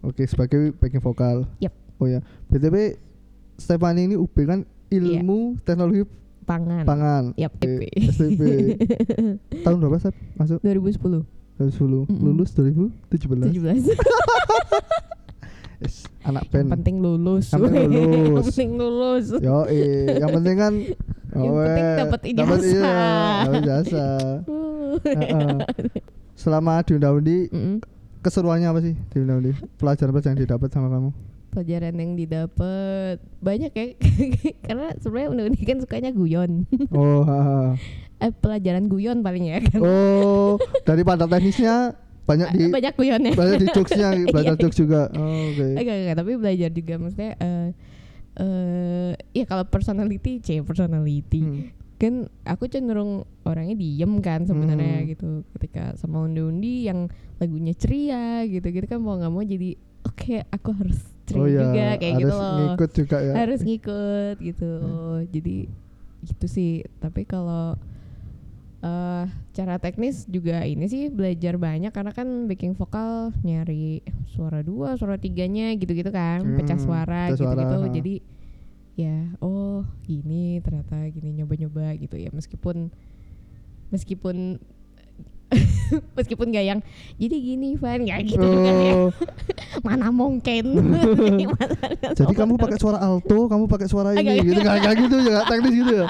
Oke, 0.00 0.24
sebagai 0.24 0.72
backing 0.80 1.04
vokal. 1.04 1.44
Yap. 1.60 1.76
Oh 2.00 2.08
ya, 2.08 2.24
BTW 2.48 2.96
Stefani 3.60 4.08
ini 4.08 4.16
UB 4.16 4.34
kan 4.48 4.64
ilmu 4.88 5.60
teknologi 5.62 6.08
pangan 6.48 6.84
pangan. 6.88 7.24
Yap, 7.36 7.52
IP. 7.60 7.92
STP. 8.08 8.40
Tahun 9.64 9.76
berapa 9.80 9.96
Stef 10.00 10.16
masuk? 10.40 10.60
2010 10.64 11.24
2010. 11.60 12.08
Mm-mm. 12.08 12.24
Lulus 12.24 12.50
2017. 12.56 13.52
17 13.52 13.94
Yes, 15.84 16.08
anak 16.22 16.42
yang 16.44 16.52
band. 16.52 16.68
penting 16.74 16.96
lulus 16.98 17.46
Yang 17.48 17.60
penting 17.62 17.88
lulus. 17.92 18.16
yang 18.16 18.46
penting 18.48 18.70
lulus 18.74 19.26
Yo, 19.38 19.56
yang 20.08 20.30
penting 20.32 20.56
kan 20.56 20.72
Yang 21.34 21.44
oh, 21.44 21.58
penting 21.58 21.86
dapat 21.94 22.20
iya, 22.22 22.32
ijazah. 22.32 23.38
dapat 23.42 23.56
ijazah. 23.60 24.18
Uh. 24.94 25.58
Selama 26.34 26.78
di 26.80 26.94
Unda-Undi 26.94 27.50
Mm-mm. 27.50 27.76
keseruannya 28.20 28.70
apa 28.70 28.78
sih 28.78 28.94
di 28.94 29.16
Unda-Undi? 29.18 29.50
Pelajaran-pelajaran 29.74 30.32
yang 30.32 30.42
didapat 30.42 30.68
sama 30.70 30.88
kamu? 30.88 31.10
pelajaran 31.50 31.94
yang 31.94 32.18
didapat 32.18 33.22
banyak 33.38 33.70
ya 33.70 33.86
karena 34.66 34.90
sebenarnya 34.98 35.28
undang 35.30 35.54
kan 35.56 35.78
sukanya 35.78 36.10
guyon 36.10 36.66
Oh, 36.90 37.22
ha, 37.22 37.38
ha. 37.38 37.58
eh, 38.18 38.34
pelajaran 38.34 38.90
guyon 38.90 39.22
paling 39.22 39.46
ya 39.46 39.62
kan 39.62 39.78
oh, 39.78 40.58
daripada 40.82 41.30
teknisnya 41.30 41.94
banyak 42.24 42.48
di 42.50 42.64
banyak 42.68 42.94
guyonnya 42.94 43.32
banyak 43.32 43.56
di 43.58 43.66
jokesnya 43.68 44.08
belajar 44.32 44.54
Iya. 44.54 44.60
jokes 44.60 44.76
juga. 44.76 45.02
Oh, 45.12 45.48
Oke. 45.48 45.66
enggak 45.74 45.96
enggak 45.98 46.16
tapi 46.16 46.32
belajar 46.34 46.70
juga 46.70 46.94
maksudnya 46.96 47.32
eh 47.36 47.68
eh 48.34 49.10
ya 49.32 49.44
kalau 49.44 49.64
personality 49.64 50.38
c 50.38 50.58
personality 50.60 51.40
Hmm. 51.40 51.62
kan 51.94 52.14
aku 52.44 52.66
cenderung 52.66 53.12
orangnya 53.42 53.74
diem 53.74 54.12
kan 54.18 54.42
sebenarnya 54.42 54.96
Hmm. 54.98 55.08
gitu 55.08 55.28
ketika 55.54 55.94
sama 55.94 56.22
undi-undi 56.22 56.84
yang 56.84 57.06
lagunya 57.36 57.72
ceria 57.72 58.42
gitu 58.44 58.66
gitu 58.66 58.84
kan 58.84 58.98
mau 58.98 59.14
nggak 59.14 59.30
mau 59.30 59.40
jadi 59.40 59.78
oke 60.02 60.48
aku 60.48 60.70
harus 60.72 60.98
ceria 61.24 61.38
Oh 61.38 61.46
ya, 61.46 61.60
juga 61.62 61.84
kayak 61.94 62.12
harus 62.12 62.20
gitu 62.20 62.34
loh 62.34 62.56
ngikut 62.58 62.90
juga 62.92 63.16
ya. 63.18 63.32
harus 63.34 63.60
ngikut 63.62 64.36
gitu 64.42 64.70
jadi 65.28 65.56
gitu 66.24 66.46
sih 66.46 66.72
tapi 66.98 67.22
kalau 67.24 67.78
eh 68.84 69.24
cara 69.56 69.80
teknis 69.80 70.28
juga 70.28 70.60
ini 70.68 70.84
sih 70.84 71.08
belajar 71.08 71.56
banyak 71.56 71.88
karena 71.88 72.12
kan 72.12 72.44
backing 72.44 72.76
vokal 72.76 73.32
nyari 73.40 74.04
suara 74.28 74.60
dua 74.60 75.00
suara 75.00 75.16
tiganya 75.16 75.72
gitu-gitu 75.72 76.12
kan 76.12 76.44
pecah 76.60 76.76
Hmm, 76.76 76.84
suara 76.84 77.32
pecah 77.32 77.48
suara, 77.48 77.56
gitu-gitu 77.56 77.78
jadi 77.96 78.14
ya 78.94 79.16
oh 79.40 79.82
gini 80.04 80.60
ternyata 80.60 81.00
gini 81.10 81.40
nyoba-nyoba 81.40 81.96
gitu 81.96 82.14
ya. 82.14 82.28
Meskipun 82.30 82.92
meskipun 83.88 84.60
meskipun 86.18 86.50
gak 86.50 86.66
yang 86.66 86.80
jadi 87.16 87.36
gini 87.40 87.78
Van 87.78 88.02
ya 88.04 88.18
gitu 88.20 88.42
juga 88.42 88.70
ya. 88.70 88.92
Oh, 88.94 89.10
mana 89.84 90.08
mungkin 90.08 90.64
jadi 92.18 92.32
kamu 92.32 92.56
pakai 92.56 92.78
suara 92.78 92.98
alto, 92.98 93.46
kamu 93.46 93.64
pakai 93.66 93.84
suara 93.84 94.10
ini 94.12 94.40
gitu, 94.42 94.58
nggak 94.58 94.76
kayak 94.80 94.96
gitu 94.98 95.16
ya, 95.22 95.38
teknis 95.44 95.74
gitu 95.74 95.92
ya. 95.94 96.06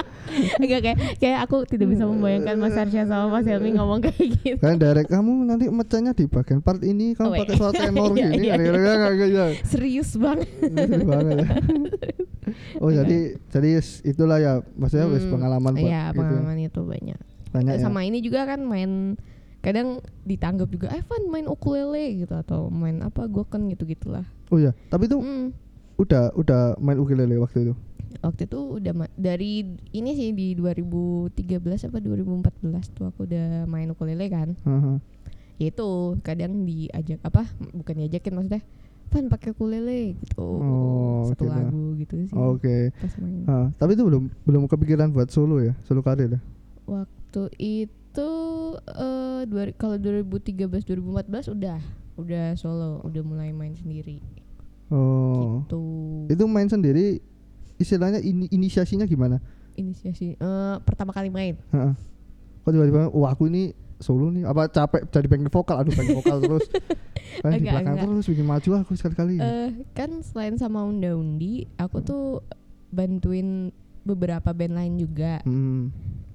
Enggak 0.56 0.80
kayak 0.80 0.98
kayak 1.18 1.38
aku 1.42 1.56
tidak 1.64 1.90
bisa 1.90 2.04
membayangkan 2.04 2.54
Mas 2.56 2.74
Arsya 2.74 3.02
sama 3.04 3.30
Mas 3.30 3.44
Helmi 3.44 3.70
ngomong 3.72 4.00
kayak 4.00 4.18
gitu. 4.36 4.56
Kan 4.56 4.78
direct 4.78 5.06
kamu 5.06 5.30
nanti 5.44 5.66
mecahnya 5.68 6.10
di 6.10 6.24
bagian 6.24 6.58
part 6.58 6.80
ini, 6.80 7.12
kamu 7.12 7.26
Oh, 7.26 7.34
iya. 7.34 7.40
pakai 7.42 7.54
suara 7.54 7.72
tenor 7.80 8.10
Iya, 8.10 8.26
gini, 8.28 8.36
iya, 8.40 8.54
kayak 8.56 9.14
gitu. 9.20 9.44
Serius 9.68 10.10
banget. 10.14 10.48
Seru 10.56 11.02
banget 11.04 11.34
ya. 11.36 11.48
oh 12.76 12.90
jadi 12.90 13.18
jadi 13.48 13.68
yes, 13.74 13.88
itulah 14.02 14.36
ya 14.36 14.52
maksudnya 14.74 15.06
Hmm, 15.06 15.30
pengalaman 15.30 15.72
Iya 15.74 16.12
gitu. 16.12 16.18
pengalaman 16.20 16.56
itu 16.60 16.80
banyak. 16.82 17.18
banyak 17.50 17.72
ya 17.74 17.82
Sama 17.82 18.00
ini 18.02 18.18
juga 18.18 18.44
kan 18.44 18.60
main 18.60 19.14
kadang 19.64 19.88
ditanggap 20.22 20.68
juga 20.68 20.86
Evan 20.90 21.22
main 21.26 21.46
ukulele 21.46 22.20
gitu 22.20 22.34
atau 22.34 22.68
main 22.68 23.00
apa 23.00 23.24
goken 23.24 23.66
gitu 23.66 23.82
gitulah. 23.84 24.28
oh 24.48 24.58
ya 24.58 24.76
tapi 24.86 25.08
itu 25.08 25.16
Hmm. 25.16 25.56
udah 25.96 26.34
udah 26.34 26.60
main 26.76 26.96
ukulele 26.96 27.34
waktu 27.38 27.64
itu 27.64 27.74
Waktu 28.16 28.46
itu 28.46 28.78
udah 28.78 28.92
dari 29.12 29.64
ini 29.90 30.10
sih 30.12 30.30
di 30.30 30.54
2013 30.54 31.34
apa 31.82 31.98
2014 31.98 32.46
tuh 32.90 33.04
aku 33.06 33.24
udah 33.24 33.64
main 33.64 33.90
ukulele 33.90 34.28
kan. 34.28 34.54
Ya 35.54 35.66
itu 35.68 35.88
kadang 36.20 36.62
diajak 36.62 37.20
apa 37.20 37.44
bukan 37.70 37.94
diajakin 37.96 38.32
maksudnya 38.32 38.62
Van 39.06 39.28
pakai 39.28 39.52
ukulele 39.52 40.14
gitu. 40.16 40.40
Oh, 40.40 41.26
Satu 41.26 41.42
gitu. 41.42 41.52
lagu 41.52 41.84
gitu 41.96 42.14
sih. 42.24 42.32
oke 42.32 42.76
Pas 42.94 43.14
main. 43.18 43.42
Ah, 43.44 43.66
tapi 43.74 43.92
itu 43.92 44.02
belum 44.02 44.22
belum 44.42 44.62
kepikiran 44.66 45.10
buat 45.10 45.28
solo 45.28 45.58
ya 45.58 45.74
solo 45.82 46.00
karir 46.00 46.32
ya 46.32 46.40
Waktu 46.86 47.42
itu 47.58 48.03
eh 48.22 49.40
dua, 49.48 49.72
kalau 49.74 49.96
2013 49.98 50.70
2014 50.70 51.50
udah 51.50 51.78
udah 52.14 52.46
solo, 52.54 53.02
udah 53.02 53.22
mulai 53.26 53.50
main 53.50 53.74
sendiri 53.74 54.22
oh 54.94 55.64
gitu. 55.66 55.82
itu 56.30 56.44
main 56.46 56.70
sendiri 56.70 57.18
istilahnya 57.80 58.22
ini 58.22 58.46
inisiasinya 58.54 59.08
gimana 59.08 59.42
Inisiasi 59.74 60.38
eh 60.38 60.76
pertama 60.86 61.10
kali 61.10 61.34
main. 61.34 61.58
Heeh. 61.74 61.94
kok 62.62 62.70
tiba-tiba 62.70 63.10
wah 63.10 63.34
aku 63.34 63.50
ini 63.50 63.74
solo 63.98 64.30
nih 64.30 64.46
apa 64.46 64.70
capek 64.70 65.10
jadi 65.10 65.26
backing 65.26 65.50
vokal 65.50 65.82
aduh 65.82 65.90
backing 65.90 66.18
vokal 66.22 66.38
terus 66.46 66.66
kan 67.42 67.50
di 67.58 67.66
belakang 67.66 67.98
enggak. 67.98 68.06
terus 68.06 68.26
bikin 68.30 68.46
maju 68.46 68.70
aku 68.78 68.92
sekali-kali 68.94 69.34
eh 69.42 69.70
kan 69.90 70.22
selain 70.22 70.54
sama 70.54 70.86
Unda-Undi, 70.86 71.66
aku 71.74 71.98
tuh 72.06 72.46
bantuin 72.94 73.74
beberapa 74.06 74.54
band 74.54 74.74
lain 74.78 74.94
juga. 75.00 75.42
hmm. 75.42 75.90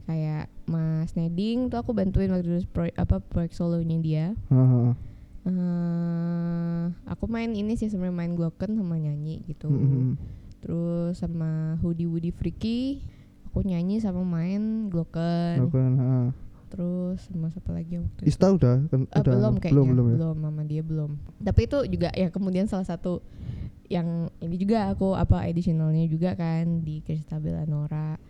Kayak 0.09 0.49
Mas 0.65 1.13
Neding 1.13 1.69
tuh 1.69 1.77
aku 1.77 1.93
bantuin 1.93 2.33
waktu 2.33 2.49
itu 2.49 2.65
proyek 2.73 2.97
apa 2.97 3.21
proyek 3.21 3.53
solonya 3.53 3.97
dia. 4.01 4.25
Haha. 4.49 4.97
eh 5.45 6.83
aku 7.05 7.29
main 7.29 7.53
ini 7.53 7.77
sih 7.77 7.87
sebenarnya 7.87 8.17
main 8.17 8.33
glocken 8.33 8.73
sama 8.73 8.97
nyanyi 8.97 9.45
gitu. 9.45 9.69
Mm-mm. 9.69 10.17
Terus 10.59 11.13
sama 11.15 11.77
Hoodie 11.79 12.09
Woody 12.09 12.33
Freaky 12.33 13.05
aku 13.45 13.61
nyanyi 13.61 14.01
sama 14.01 14.25
main 14.25 14.89
glocken. 14.89 15.69
Ha. 15.69 16.33
Terus 16.69 17.25
sama 17.25 17.49
siapa 17.49 17.73
lagi 17.73 17.97
waktu 17.97 18.21
itu? 18.25 18.29
Ista 18.29 18.49
udah 18.49 18.85
kan 18.89 19.01
Eh, 19.09 19.21
udah 19.21 19.33
belum 19.33 19.53
kayaknya 19.57 19.73
belum 19.73 19.87
belum 19.89 20.05
ya 20.05 20.15
belum 20.17 20.35
mama 20.37 20.61
dia 20.65 20.81
belum 20.85 21.11
tapi 21.41 21.65
itu 21.65 21.77
juga 21.89 22.09
ya 22.13 22.29
kemudian 22.29 22.69
salah 22.69 22.85
satu 22.85 23.25
yang 23.89 24.29
ini 24.37 24.53
juga 24.53 24.85
aku 24.93 25.17
apa 25.17 25.49
additionalnya 25.49 26.05
juga 26.05 26.37
kan 26.37 26.85
di 26.85 27.01
Kristabel 27.01 27.57
Nora 27.65 28.21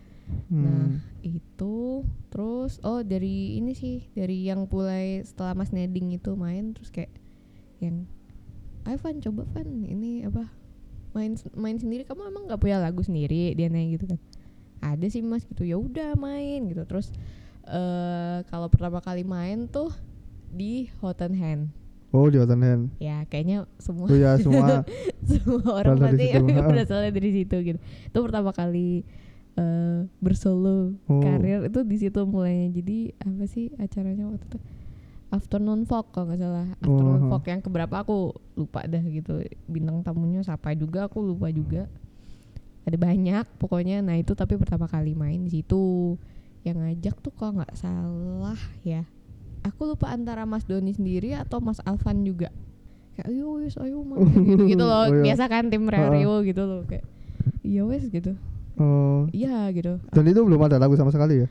nah 0.50 0.88
Hmm. 0.90 0.98
itu 1.20 2.02
terus 2.28 2.78
oh 2.82 3.02
dari 3.02 3.58
ini 3.58 3.74
sih 3.74 4.08
dari 4.12 4.46
yang 4.46 4.66
mulai 4.66 5.22
setelah 5.22 5.54
Mas 5.54 5.70
Neding 5.70 6.14
itu 6.14 6.34
main 6.34 6.74
terus 6.74 6.90
kayak 6.90 7.10
yang 7.78 8.06
Ayo 8.82 8.96
Van 8.98 9.20
coba 9.20 9.44
Van 9.52 9.68
ini 9.84 10.24
apa 10.24 10.48
main 11.12 11.36
main 11.52 11.76
sendiri. 11.76 12.08
Kamu 12.08 12.22
emang 12.26 12.48
nggak 12.48 12.62
punya 12.62 12.80
lagu 12.80 13.04
sendiri? 13.04 13.52
Dia 13.52 13.68
nanya 13.68 13.98
gitu 13.98 14.08
kan. 14.08 14.18
Ada 14.80 15.06
sih 15.12 15.20
mas 15.20 15.44
gitu. 15.44 15.68
Ya 15.68 15.76
udah 15.76 16.16
main 16.16 16.64
gitu. 16.64 16.80
Terus 16.88 17.12
eh 17.68 18.38
kalau 18.48 18.72
pertama 18.72 19.04
kali 19.04 19.20
main 19.20 19.68
tuh 19.68 19.92
di 20.48 20.88
Hot 20.98 21.20
and 21.22 21.36
Hand 21.36 21.62
oh 22.10 22.26
di 22.26 22.42
Hot 22.42 22.50
and 22.50 22.64
Hand 22.66 22.84
ya 22.98 23.22
kayaknya 23.30 23.70
semua 23.78 24.10
oh 24.10 24.16
ya 24.16 24.34
semua. 24.40 24.82
semua 25.30 25.70
orang 25.78 25.94
Berasal 26.00 26.16
pasti 26.18 26.26
berasalnya 26.58 27.10
dari 27.14 27.30
situ 27.30 27.56
gitu. 27.62 27.78
Itu 28.10 28.18
pertama 28.24 28.50
kali 28.50 29.06
eh 29.60 30.08
bersolo 30.18 30.96
Oh. 31.04 31.20
karir 31.20 31.68
itu 31.68 31.80
di 31.84 31.96
situ 31.96 32.20
mulainya. 32.24 32.72
Jadi 32.72 33.12
apa 33.14 33.44
sih 33.44 33.68
acaranya 33.76 34.24
waktu 34.26 34.44
itu? 34.46 34.58
Afternoon 35.30 35.84
Fog 35.84 36.10
kalau 36.10 36.26
nggak 36.26 36.40
salah. 36.40 36.66
Afternoon 36.76 37.22
Oh. 37.22 37.30
Fog 37.30 37.44
yang 37.44 37.60
keberapa 37.60 37.94
aku 37.96 38.16
lupa 38.56 38.82
dah 38.82 39.04
gitu. 39.04 39.44
Bintang 39.66 40.00
tamunya 40.00 40.40
siapa 40.40 40.72
juga 40.72 41.06
aku 41.06 41.20
lupa 41.20 41.46
juga. 41.50 41.86
Ada 42.82 42.96
banyak 42.96 43.44
pokoknya. 43.60 44.00
Nah 44.00 44.16
itu 44.16 44.32
tapi 44.32 44.56
pertama 44.56 44.88
kali 44.88 45.12
main 45.12 45.44
di 45.44 45.52
situ. 45.52 46.16
Yang 46.60 46.76
ngajak 46.78 47.16
tuh 47.20 47.32
kalau 47.32 47.52
nggak 47.56 47.72
salah 47.74 48.58
ya 48.80 49.04
aku 49.60 49.84
lupa 49.86 50.08
antara 50.08 50.44
Mas 50.44 50.64
Doni 50.64 50.90
sendiri 50.90 51.32
atau 51.32 51.60
Mas 51.60 51.78
Alvan 51.84 52.24
juga. 52.24 52.48
Kayak 53.12 53.26
ayo 53.28 53.60
wes 53.60 53.76
ayo 53.76 54.00
main 54.00 54.24
gitu, 54.24 54.64
gitu 54.66 54.84
loh. 54.88 55.04
Oh, 55.04 55.06
iya. 55.06 55.20
biasa 55.26 55.44
kan 55.46 55.68
tim 55.68 55.84
Rio 55.84 56.40
gitu 56.42 56.62
loh. 56.64 56.82
Kayak 56.84 57.04
iya 57.60 57.84
wes 57.84 58.08
gitu 58.08 58.34
oh. 58.76 59.26
Iya 59.30 59.72
gitu. 59.72 59.98
Dan 60.10 60.24
itu 60.26 60.40
belum 60.40 60.60
ada 60.60 60.76
lagu 60.76 60.94
sama 60.94 61.10
sekali 61.10 61.42
ya? 61.42 61.48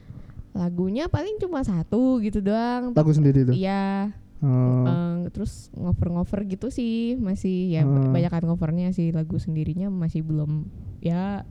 Lagunya 0.52 1.06
paling 1.08 1.38
cuma 1.38 1.62
satu 1.62 2.18
gitu 2.20 2.40
doang. 2.40 2.94
Lagu 2.94 3.12
sendiri 3.12 3.44
itu? 3.44 3.54
iya. 3.54 4.14
Oh. 4.40 4.88
eh, 4.88 5.28
terus 5.36 5.68
ngover-ngover 5.76 6.48
gitu 6.48 6.72
sih 6.72 7.20
masih 7.20 7.76
ya 7.76 7.84
Hmm. 7.84 8.16
banyakan 8.16 8.48
ngovernya 8.48 8.96
sih 8.96 9.12
lagu 9.12 9.36
sendirinya 9.36 9.92
masih 9.92 10.24
belum. 10.24 10.64
Ya 11.04 11.44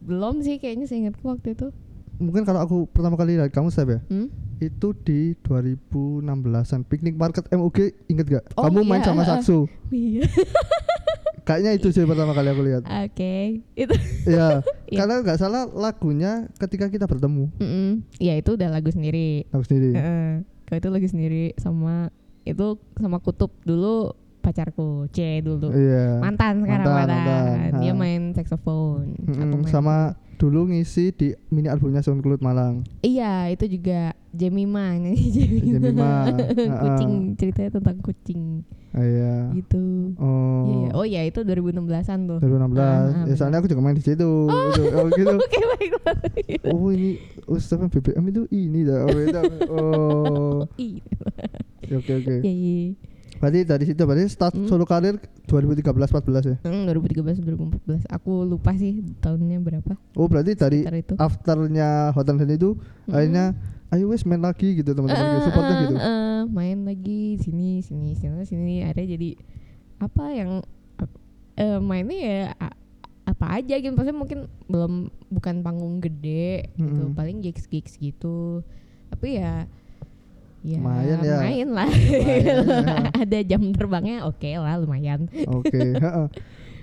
belum 0.00 0.40
sih 0.40 0.56
kayaknya 0.56 0.88
seingatku 0.88 1.20
waktu 1.28 1.52
itu. 1.52 1.68
Mungkin 2.16 2.48
kalau 2.48 2.64
aku 2.64 2.76
pertama 2.88 3.20
kali 3.20 3.36
lihat 3.36 3.52
kamu 3.52 3.68
Seb 3.68 3.88
ya? 3.90 4.00
Hmm? 4.08 4.32
itu 4.62 4.94
di 5.04 5.34
2016an 5.44 6.86
piknik 6.86 7.18
market 7.18 7.44
MUG 7.50 7.90
inget 8.06 8.26
gak 8.30 8.44
Oh, 8.54 8.64
kamu 8.64 8.86
main 8.86 9.02
iya, 9.02 9.08
sama 9.10 9.20
heeh. 9.20 9.30
Saksu 9.36 9.58
iya 9.92 10.24
kayaknya 11.44 11.72
itu 11.72 11.88
sih 11.88 12.02
pertama 12.02 12.32
kali 12.32 12.48
aku 12.48 12.62
lihat. 12.62 12.82
Oke. 12.82 13.60
Itu. 13.74 13.94
Ya 14.26 14.64
Iya. 14.86 15.00
karena 15.00 15.14
nggak 15.20 15.36
salah 15.36 15.68
lagunya 15.68 16.48
ketika 16.56 16.88
kita 16.88 17.04
bertemu. 17.04 17.52
Mm-mm. 17.56 18.04
ya 18.16 18.34
itu 18.34 18.54
udah 18.54 18.68
lagu 18.68 18.88
sendiri. 18.88 19.44
Lagu 19.48 19.62
sendiri. 19.62 19.92
Heeh. 19.92 20.30
kalau 20.64 20.78
itu 20.78 20.88
lagu 20.90 21.06
sendiri 21.06 21.44
sama 21.56 22.08
itu 22.42 22.66
sama 22.94 23.18
kutub 23.18 23.52
dulu 23.62 24.12
pacarku 24.40 25.08
C 25.10 25.40
dulu. 25.40 25.68
Iya. 25.68 26.20
Mantan 26.20 26.60
sekarang 26.60 26.84
Mantan, 26.84 27.08
mantan, 27.08 27.24
mantan. 27.24 27.80
dia 27.80 27.92
Ha. 27.92 27.96
main 27.96 28.22
saxophone. 28.32 29.16
Mm-mm, 29.20 29.40
aku 29.42 29.56
main. 29.60 29.70
Sama 29.70 29.96
dulu 30.34 30.68
ngisi 30.68 31.10
di 31.10 31.32
mini 31.48 31.68
albumnya 31.68 32.00
SoundCloud 32.00 32.40
Malang. 32.40 32.84
Iya 33.00 33.48
itu 33.48 33.64
juga 33.70 34.12
Jemima 34.30 34.92
nyanyi 34.92 35.30
Jemima, 35.62 36.26
kucing 36.58 37.12
ceritanya 37.34 37.70
tentang 37.72 37.96
kucing. 38.00 38.66
Iya. 38.92 39.54
Gitu 39.54 40.03
oh 41.04 41.06
Iya, 41.06 41.20
oh 41.20 41.26
ya 41.26 41.28
itu 41.28 41.40
2016an 41.40 42.18
tuh. 42.24 42.38
2016 42.40 42.48
Ah, 42.74 42.80
ya 42.80 43.00
benar. 43.20 43.36
soalnya 43.36 43.58
aku 43.60 43.68
juga 43.68 43.82
main 43.82 43.92
di 43.92 44.00
situ. 44.00 44.30
Gitu. 44.48 44.82
oh 44.90 45.06
gitu. 45.10 45.34
Oke 45.44 45.60
baik 45.70 45.90
banget. 46.00 46.60
Oh 46.66 46.88
ini 46.88 47.10
Ustaz 47.44 47.76
BBM 47.78 48.24
itu? 48.26 48.42
Ini 48.48 48.80
dah. 48.82 48.98
Oh 49.02 49.12
itu. 49.14 49.40
Oh. 49.66 50.58
Ih, 50.80 51.04
oke 51.86 52.12
oke. 52.14 52.34
Iya 52.40 52.50
iya. 52.50 52.96
Berarti 53.34 53.60
dari 53.62 53.84
situ 53.84 54.00
berarti 54.00 54.24
start 54.26 54.54
Hmm. 54.54 54.64
solo 54.64 54.82
karir 54.82 55.20
2013 55.44 55.84
14 55.84 56.16
ya? 56.46 56.56
Hmm, 56.64 56.88
2013 56.88 57.44
2014 57.44 58.08
aku 58.08 58.32
lupa 58.42 58.72
sih 58.72 59.04
tahunnya 59.20 59.60
berapa. 59.60 59.92
Oh 60.14 60.24
berarti 60.24 60.56
dari 60.56 60.88
itu. 60.88 61.12
afternya 61.14 62.08
Hotel 62.10 62.40
Hand 62.40 62.50
itu 62.50 62.72
Mm-mm. 62.72 63.12
akhirnya 63.12 63.52
ayo 63.92 64.08
wes 64.08 64.24
main 64.24 64.40
lagi 64.40 64.74
gitu 64.74 64.90
teman-teman 64.90 65.36
gitu 65.36 65.42
supportnya 65.44 65.74
eh, 65.74 65.82
gitu. 65.84 65.94
eh, 65.94 66.40
main 66.48 66.78
lagi 66.82 67.22
sini 67.36 67.78
sini 67.78 68.16
sini 68.16 68.42
sini. 68.42 68.74
Akhirnya 68.80 69.12
jadi 69.12 69.30
apa 70.00 70.24
yang 70.32 70.50
eh, 71.56 71.78
mainnya 71.78 72.18
ya 72.18 72.40
apa 73.24 73.46
aja 73.56 73.74
gitu 73.80 73.92
maksudnya 73.96 74.18
mungkin 74.20 74.38
belum 74.68 74.92
bukan 75.32 75.64
panggung 75.64 75.96
gede 75.98 76.68
gitu 76.76 77.08
Mm-mm. 77.08 77.16
paling 77.16 77.40
gigs 77.40 77.64
gigs 77.66 77.96
gitu 77.96 78.60
tapi 79.08 79.40
ya 79.40 79.64
ya 80.64 80.80
Lumayan 80.80 81.18
ya. 81.24 81.36
main 81.40 81.68
lah 81.72 81.88
Lumayan 81.88 82.64
ya. 82.68 82.96
ada 83.24 83.38
jam 83.44 83.62
terbangnya 83.72 84.28
oke 84.28 84.48
lah 84.60 84.76
lumayan 84.76 85.28
Oke, 85.48 85.96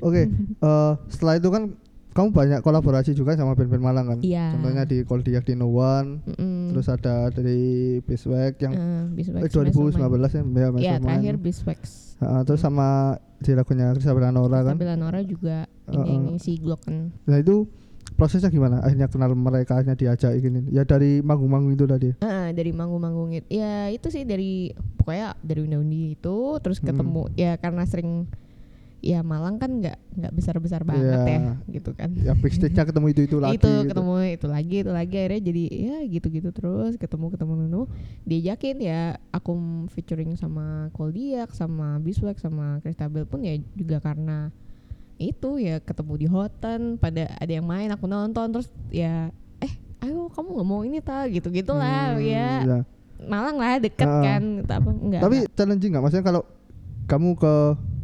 oke. 0.02 0.22
eh, 0.66 0.92
setelah 1.10 1.38
itu 1.38 1.50
kan 1.50 1.64
kamu 2.12 2.28
banyak 2.30 2.60
kolaborasi 2.60 3.12
juga 3.12 3.34
sama 3.34 3.54
band-band 3.54 3.80
Malang 3.82 4.06
kan? 4.06 4.20
Iya. 4.20 4.52
Contohnya 4.54 4.84
di 4.84 5.02
Koldiak 5.02 5.44
di 5.44 5.54
No 5.54 5.70
One, 5.70 6.20
Mm-mm. 6.26 6.70
terus 6.70 6.88
ada 6.88 7.30
dari 7.30 7.60
Biswag 8.02 8.60
yang 8.60 8.74
Eh, 8.74 8.80
eh, 8.80 9.04
Beeswax 9.10 9.50
2019 9.50 9.98
Main. 10.44 10.76
ya, 10.78 10.92
ya, 10.92 10.96
terakhir 10.98 11.36
Beeswax 11.38 11.80
Heeh, 12.18 12.42
terus 12.44 12.60
sama 12.60 13.16
di 13.38 13.52
lagunya 13.52 13.90
Kristabel 13.92 14.30
Nora 14.30 14.62
kan? 14.62 14.76
Bella 14.78 14.94
Nora 14.94 15.20
juga 15.22 15.66
ini 15.88 16.06
yang 16.06 16.24
ngisi 16.30 16.60
Glocken 16.60 17.10
Nah 17.26 17.38
itu 17.38 17.66
prosesnya 18.12 18.48
gimana? 18.48 18.78
Akhirnya 18.80 19.08
kenal 19.08 19.34
mereka, 19.34 19.74
akhirnya 19.74 19.96
diajak 19.96 20.38
gini. 20.38 20.70
Ya 20.70 20.84
dari 20.84 21.20
manggung-manggung 21.20 21.74
itu 21.74 21.86
tadi. 21.86 22.10
Ah, 22.20 22.52
dari 22.52 22.70
manggung-manggung 22.70 23.34
itu 23.34 23.48
ya 23.50 23.90
itu 23.90 24.08
sih 24.08 24.22
dari 24.22 24.70
pokoknya 24.96 25.34
dari 25.42 25.60
undi-undi 25.62 26.14
itu 26.14 26.38
terus 26.60 26.78
Hmm. 26.78 26.94
ketemu 26.94 27.24
ya 27.34 27.58
karena 27.58 27.82
sering 27.84 28.30
ya 29.02 29.20
Malang 29.20 29.58
kan 29.58 29.72
nggak 29.76 29.98
nggak 30.14 30.32
besar-besar 30.32 30.82
banget 30.82 31.10
Iya. 31.20 31.26
ya 31.28 31.42
gitu 31.72 31.92
kan 31.92 32.14
Ya 32.14 32.34
backstage-nya 32.34 32.86
ketemu 32.86 33.08
itu 33.10 33.22
itu 33.26 33.38
lagi. 33.44 33.58
itu 33.58 33.66
gitu. 33.66 33.90
ketemu 33.90 34.14
itu 34.30 34.48
lagi 34.48 34.76
itu 34.80 34.92
lagi 34.92 35.16
akhirnya 35.18 35.42
jadi 35.42 35.64
ya 35.68 35.98
gitu-gitu 36.08 36.50
terus 36.52 36.94
ketemu 36.96 37.26
ketemu 37.30 37.54
ketemu 37.60 37.84
diajakin 38.24 38.78
ya 38.80 39.02
aku 39.28 39.52
featuring 39.90 40.34
sama 40.36 40.66
Koldiak 40.92 41.50
sama 41.52 41.98
Biswag 41.98 42.38
sama 42.38 42.78
Kristabel 42.80 43.26
pun 43.26 43.42
ya 43.42 43.58
juga 43.74 43.98
karena 44.00 44.54
itu 45.18 45.58
ya 45.58 45.78
ketemu 45.78 46.14
di 46.16 46.28
hotel 46.28 46.82
pada 46.96 47.30
ada 47.32 47.52
yang 47.52 47.62
main 47.64 47.90
aku 47.90 48.06
nonton 48.06 48.50
terus 48.52 48.70
ya 48.88 49.30
eh 49.58 49.74
ayo 50.02 50.30
kamu 50.30 50.48
nggak 50.52 50.68
mau 50.68 50.82
ini 50.82 50.98
ta 51.00 51.26
gitu 51.26 51.50
gitulah 51.50 52.14
Hmm, 52.14 52.22
ya 52.22 52.50
ya. 52.64 52.80
Malang 53.20 53.58
lah 53.58 53.78
deket 53.78 54.02
Ah. 54.04 54.22
kan 54.24 54.44
apa 54.64 54.90
enggak 54.92 55.22
Tapi 55.22 55.38
challenging 55.52 55.90
nggak? 55.92 56.04
Maksudnya 56.04 56.26
kalau 56.28 56.42
kamu 57.04 57.34
ke 57.36 57.54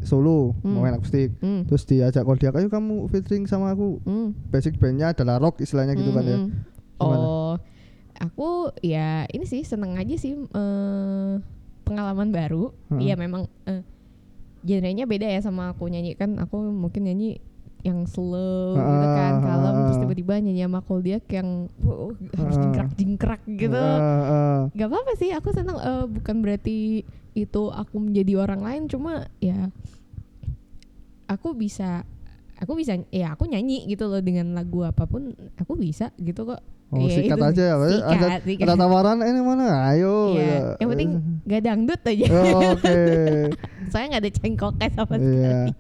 Solo 0.07 0.55
Hmm. 0.57 0.71
mau 0.71 0.81
main 0.81 0.95
akustik, 0.95 1.35
hmm, 1.37 1.67
terus 1.67 1.83
diajak 1.83 2.23
Koldiak, 2.23 2.55
ayo 2.55 2.67
kamu 2.67 3.05
featuring 3.07 3.43
sama 3.43 3.69
aku. 3.69 3.99
hmm, 4.01 4.31
Basic 4.47 4.75
bandnya 4.75 5.11
adalah 5.11 5.35
rock 5.37 5.59
istilahnya 5.59 5.93
gitu 5.93 6.09
hmm, 6.09 6.17
kan 6.17 6.23
ya. 6.23 6.37
hmm. 6.37 6.49
Gimana? 6.97 7.19
oh 7.19 7.53
aku 8.17 8.49
ya 8.79 9.07
ini 9.27 9.43
sih 9.43 9.61
seneng 9.61 9.93
aja 9.93 10.15
sih 10.15 10.33
eh, 10.33 11.33
pengalaman 11.83 12.31
baru 12.31 12.73
Hmm. 12.87 12.97
iya 12.97 13.13
memang 13.13 13.45
eh, 13.63 13.85
genrenya 14.59 15.05
beda 15.05 15.23
ya 15.25 15.39
sama 15.39 15.69
aku 15.69 15.85
nyanyi 15.85 16.15
kan 16.15 16.35
aku 16.35 16.57
mungkin 16.65 17.05
nyanyi 17.05 17.37
yang 17.79 18.03
slow 18.03 18.73
gitu 18.73 19.07
kan 19.07 19.33
Ah, 19.37 19.43
kalem 19.45 19.69
ah, 19.71 19.81
terus 19.85 19.95
ah. 19.95 20.01
tiba-tiba 20.01 20.33
nyanyi 20.35 20.61
sama 20.61 20.81
Koldiak 20.81 21.29
yang 21.29 21.49
wow, 21.77 22.09
harus 22.33 22.55
Ah. 22.57 22.61
jingkrak 22.65 22.89
jingkrak 22.95 23.41
gitu 23.45 23.77
Ah, 23.77 24.01
ah. 24.25 24.59
Gak 24.73 24.89
apa-apa 24.89 25.13
sih, 25.13 25.29
aku 25.29 25.53
senang 25.53 25.77
eh, 25.77 26.05
bukan 26.09 26.35
berarti 26.41 27.05
itu 27.31 27.63
aku 27.69 28.01
menjadi 28.01 28.41
orang 28.41 28.59
lain, 28.59 28.83
cuma 28.87 29.29
ya 29.37 29.69
aku 31.27 31.53
bisa 31.53 32.03
aku 32.57 32.73
bisa 32.73 32.97
ya 33.11 33.37
aku 33.37 33.45
nyanyi 33.45 33.85
gitu 33.85 34.09
loh 34.09 34.17
dengan 34.19 34.51
lagu 34.51 34.81
apa 34.81 35.05
pun 35.05 35.29
aku 35.55 35.77
bisa 35.77 36.09
gitu 36.17 36.43
kok. 36.45 36.61
Oh, 36.87 37.03
Iya, 37.03 37.19
sikat 37.19 37.35
itu 37.35 37.45
aja 37.51 37.63
ya. 37.67 37.75
Ada, 37.99 38.27
sikat. 38.47 38.63
ada 38.63 38.73
tawaran 38.79 39.19
ini 39.19 39.43
mana? 39.43 39.91
Ayo. 39.91 40.39
Iya, 40.39 40.47
ya. 40.47 40.59
yang 40.79 40.89
penting 40.89 41.09
gak 41.43 41.61
dangdut 41.61 41.99
aja. 42.01 42.25
Oh, 42.31 42.71
Oke. 42.71 42.95
Soalnya 43.91 44.07
gak 44.15 44.23
ada 44.23 44.31
cengkoknya 44.31 44.87
sama 44.95 45.13
Iya. 45.13 45.27
sekali. 45.67 45.71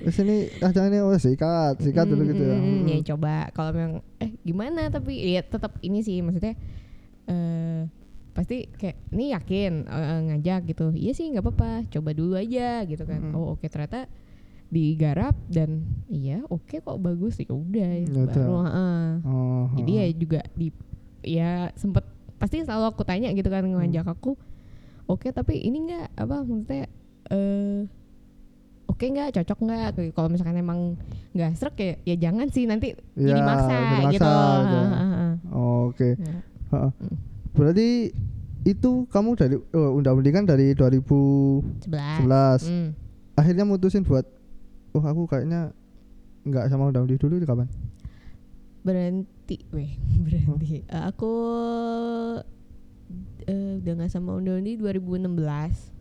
Terus 0.00 0.16
ini 0.18 0.36
aja 0.58 0.80
ini 0.88 0.98
oh 0.98 1.14
sikat, 1.14 1.74
sikat 1.78 2.02
dulu 2.02 2.26
gitu 2.26 2.42
ya. 2.42 2.56
Mm, 2.56 2.66
Hmm. 2.66 2.82
Ya 2.82 2.98
coba 3.06 3.34
kalau 3.54 3.70
memang 3.70 3.94
eh 4.18 4.34
gimana 4.42 4.90
tapi 4.90 5.12
ya 5.22 5.38
tetap 5.40 5.78
ini 5.80 6.02
sih 6.02 6.18
maksudnya 6.18 6.58
eh 7.26 7.86
pasti 8.32 8.66
kayak 8.72 8.96
ini 9.12 9.30
yakin 9.30 9.72
eh, 9.86 10.20
ngajak 10.26 10.60
gitu. 10.66 10.90
Iya 10.90 11.12
sih 11.12 11.30
nggak 11.30 11.46
apa-apa, 11.46 11.70
coba 11.90 12.10
dulu 12.10 12.34
aja 12.34 12.82
gitu 12.84 13.06
kan. 13.06 13.22
Mm. 13.22 13.38
Oh 13.38 13.54
oke 13.54 13.70
ternyata 13.70 14.10
digarap 14.70 15.34
dan 15.50 15.82
iya 16.06 16.46
oke 16.46 16.78
kok 16.78 16.98
bagus 16.98 17.36
ya 17.36 17.50
udah 17.50 17.90
Ya 18.00 18.06
baru 18.06 18.54
heeh. 18.64 19.02
Oh, 19.26 19.66
Jadi 19.74 19.92
ya 19.92 20.06
juga 20.14 20.40
di 20.54 20.70
ya 21.20 21.50
sempet 21.74 22.06
pasti 22.38 22.62
selalu 22.62 22.86
aku 22.88 23.02
tanya 23.02 23.28
gitu 23.30 23.46
kan 23.46 23.66
ngajak 23.66 24.06
Hmm. 24.06 24.14
aku. 24.14 24.32
Oke 25.04 25.28
tapi 25.30 25.58
ini 25.58 25.84
enggak 25.84 26.06
apa 26.14 26.34
maksudnya 26.40 26.86
eh 27.28 27.82
oke 28.86 29.04
nggak 29.04 29.34
cocok 29.36 29.58
nggak 29.60 29.88
Kayak 29.92 30.12
kalau 30.14 30.28
misalkan 30.30 30.56
emang 30.56 30.94
nggak 31.30 31.50
serak 31.54 31.76
ya 31.76 31.94
ya 32.04 32.14
jangan 32.16 32.46
sih 32.48 32.64
nanti 32.64 32.94
Ya, 33.14 33.34
jadi 33.34 33.42
maksa, 33.42 33.74
gitu. 34.06 34.14
gitu. 34.14 34.30
Oh, 35.50 35.90
Oke. 35.90 36.14
Ya. 36.14 36.38
Heeh. 36.70 36.90
Mm. 36.94 37.16
Berarti 37.50 37.88
itu 38.62 38.90
kamu 39.08 39.30
dari 39.34 39.56
oh, 39.58 39.90
undang-undang 39.94 40.34
kan 40.36 40.44
dari 40.46 40.78
2011. 40.78 41.82
Sebelas. 41.82 42.60
Hmm. 42.62 42.94
Akhirnya 43.34 43.64
mutusin 43.64 44.06
buat 44.06 44.22
oh 44.96 45.04
aku 45.04 45.26
kayaknya 45.30 45.70
nggak 46.46 46.72
sama 46.72 46.88
undang-undang 46.88 47.20
dulu 47.20 47.36
itu 47.36 47.46
kapan? 47.46 47.68
Berhenti, 48.80 49.60
weh 49.76 49.92
berhenti. 50.24 50.82
Eh, 50.88 51.02
aku 51.04 51.32
eh, 53.44 53.80
udah 53.82 53.92
nggak 54.00 54.10
sama 54.12 54.36
Undi 54.38 54.80
2016. 54.80 55.28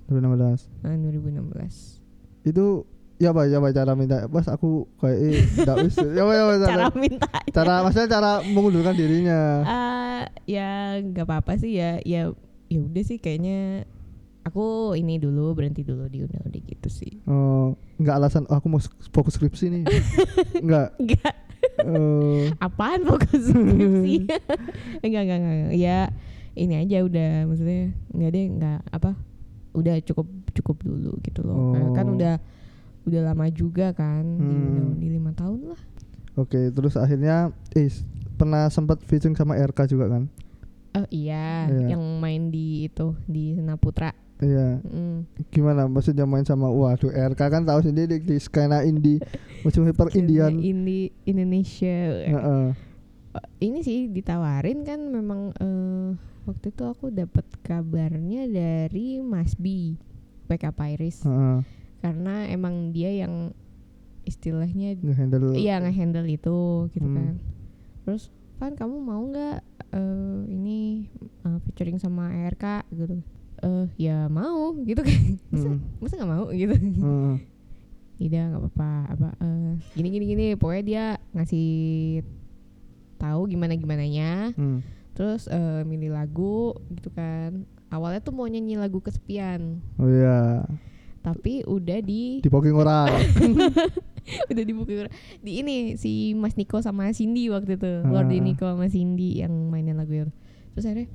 2016. 0.08 0.86
Ah, 0.86 0.96
2016. 0.96 2.48
Itu 2.48 2.88
ya 3.20 3.36
apa 3.36 3.52
ya 3.52 3.60
apa 3.60 3.76
cara 3.76 4.00
minta 4.00 4.32
Mas 4.32 4.48
aku 4.48 4.88
kayak 4.96 5.18
eh, 5.20 5.44
nggak 5.68 5.78
bisa 5.92 6.08
ya 6.08 6.24
apa 6.24 6.32
ya 6.32 6.42
apa 6.48 6.54
Cara 6.56 6.72
cara 6.72 6.86
minta 6.96 7.28
cara 7.52 7.74
maksudnya 7.84 8.08
cara 8.08 8.32
mengundurkan 8.48 8.96
dirinya 8.96 9.40
Ah, 9.68 10.22
ya 10.48 11.04
nggak 11.04 11.28
apa-apa 11.28 11.60
sih 11.60 11.76
ya 11.76 12.00
ya 12.08 12.32
ya 12.72 12.80
udah 12.80 13.04
sih 13.04 13.20
kayaknya 13.20 13.84
aku 14.50 14.98
ini 14.98 15.22
dulu 15.22 15.54
berhenti 15.54 15.86
dulu 15.86 16.10
di 16.10 16.26
undang-undang 16.26 16.64
gitu 16.66 16.90
sih. 16.90 17.22
Oh 17.30 17.78
nggak 17.98 18.16
alasan 18.18 18.44
oh, 18.50 18.58
aku 18.58 18.68
mau 18.68 18.82
fokus 19.14 19.38
skripsi 19.38 19.66
nih. 19.70 19.84
Nggak. 20.66 20.90
Enggak 21.00 21.36
eh, 21.84 22.52
apaan 22.60 23.04
fokus 23.04 23.52
skripsi? 23.52 24.16
Enggak, 25.06 25.22
enggak 25.28 25.38
enggak 25.40 25.72
ya 25.76 26.00
ini 26.56 26.76
aja 26.76 27.04
udah 27.04 27.48
maksudnya 27.48 27.96
enggak 28.12 28.30
deh 28.36 28.46
enggak 28.52 28.80
apa 28.92 29.12
udah 29.76 29.96
cukup 30.04 30.28
cukup 30.56 30.78
dulu 30.84 31.14
gitu 31.24 31.46
loh. 31.46 31.72
Oh. 31.78 31.94
kan 31.96 32.10
udah 32.10 32.42
udah 33.08 33.22
lama 33.32 33.48
juga 33.52 33.96
kan 33.96 34.24
di 34.26 34.44
Hmm. 34.44 34.66
undang-undang 34.66 35.12
lima 35.12 35.32
tahun 35.36 35.60
lah. 35.76 35.82
Oke 36.36 36.72
terus 36.72 36.96
akhirnya 36.96 37.52
eh 37.76 37.92
pernah 38.40 38.72
sempat 38.72 39.04
featuring 39.04 39.36
sama 39.36 39.60
RK 39.60 39.92
juga 39.92 40.08
kan? 40.08 40.24
Oh 40.98 41.06
iya. 41.14 41.70
Iya. 41.70 41.96
yang 41.96 42.04
main 42.18 42.50
di 42.50 42.90
itu 42.90 43.14
di 43.30 43.54
Sena 43.54 43.78
Putra 43.78 44.10
iya. 44.42 44.80
Mm. 44.82 45.28
gimana? 45.48 45.86
Maksudnya 45.86 46.24
main 46.24 46.44
sama 46.44 46.68
waduh 46.68 47.10
RK 47.10 47.40
kan 47.40 47.64
tahu 47.64 47.80
sendiri 47.82 48.18
di 48.18 48.36
skena 48.38 48.82
indie 48.82 49.20
macam 49.62 49.84
hyper 49.84 50.10
Indian. 50.14 50.56
Indi 50.56 51.12
Indonesia. 51.24 51.98
Heeh. 52.26 52.68
Eh, 53.30 53.46
ini 53.62 53.80
sih 53.80 54.08
ditawarin 54.08 54.82
kan 54.82 55.00
memang 55.06 55.52
eh, 55.54 56.08
waktu 56.44 56.72
itu 56.72 56.84
aku 56.84 57.10
dapat 57.10 57.46
kabarnya 57.62 58.48
dari 58.48 59.20
Mas 59.20 59.54
B 59.54 59.96
PK 60.46 60.72
Pairis. 60.72 61.22
Heeh. 61.24 61.62
karena 62.00 62.48
emang 62.48 62.96
dia 62.96 63.12
yang 63.12 63.52
istilahnya 64.24 64.96
ngehandle. 64.96 65.52
Iya 65.52 65.84
ngehandle 65.84 66.26
itu 66.26 66.58
gitu 66.90 67.04
Hmm. 67.04 67.16
kan. 67.18 67.36
Terus 68.06 68.24
Van 68.56 68.76
kamu 68.76 69.00
mau 69.00 69.20
nggak 69.22 69.60
eh, 69.90 70.40
ini 70.48 71.08
eh, 71.44 71.58
featuring 71.64 71.96
sama 71.96 72.32
ARK 72.32 72.88
gitu 72.90 73.20
eh 73.60 73.86
ya 73.98 74.28
mau 74.28 74.74
gitu 74.82 75.00
kan. 75.00 75.20
Masa 75.52 75.68
Hmm. 75.68 75.80
masa 75.98 76.14
nggak 76.16 76.32
mau 76.32 76.46
gitu. 76.50 76.76
Heeh. 76.76 77.34
tidak 78.20 78.44
nggak 78.46 78.62
apa-apa. 78.62 78.92
Apa 79.10 79.30
eh, 79.38 79.72
gini 79.94 80.08
gini 80.10 80.26
gini. 80.28 80.48
Pokoknya 80.54 80.84
dia 80.84 81.06
ngasih 81.34 81.70
tahu 83.16 83.42
gimana 83.48 83.76
gimananya. 83.76 84.52
Hmm. 84.56 84.82
terus 85.12 85.48
eh, 85.48 85.84
milih 85.84 86.16
lagu 86.16 86.72
gitu 86.90 87.12
kan. 87.12 87.68
Awalnya 87.90 88.22
tuh 88.22 88.32
mau 88.32 88.46
nyanyi 88.46 88.76
lagu 88.76 89.00
kesepian. 89.00 89.84
Oh 89.96 90.08
iya. 90.08 90.64
Tapi 91.20 91.68
udah 91.68 92.00
di 92.00 92.40
di 92.40 92.48
poking 92.48 92.72
orang. 92.74 93.12
Udah 94.30 94.62
dibuka 94.62 95.10
di 95.42 95.58
ini 95.58 95.98
si 95.98 96.38
Mas 96.38 96.54
Niko 96.54 96.80
sama 96.80 97.10
Cindy 97.10 97.50
waktu 97.50 97.76
itu. 97.76 98.06
Ah. 98.06 98.14
Lord 98.14 98.30
Niko 98.30 98.70
sama 98.70 98.86
Cindy 98.86 99.42
yang 99.42 99.52
mainin 99.68 99.98
lagu 99.98 100.14
itu. 100.14 100.30
Terus 100.72 100.86
akhirnya 100.86 101.08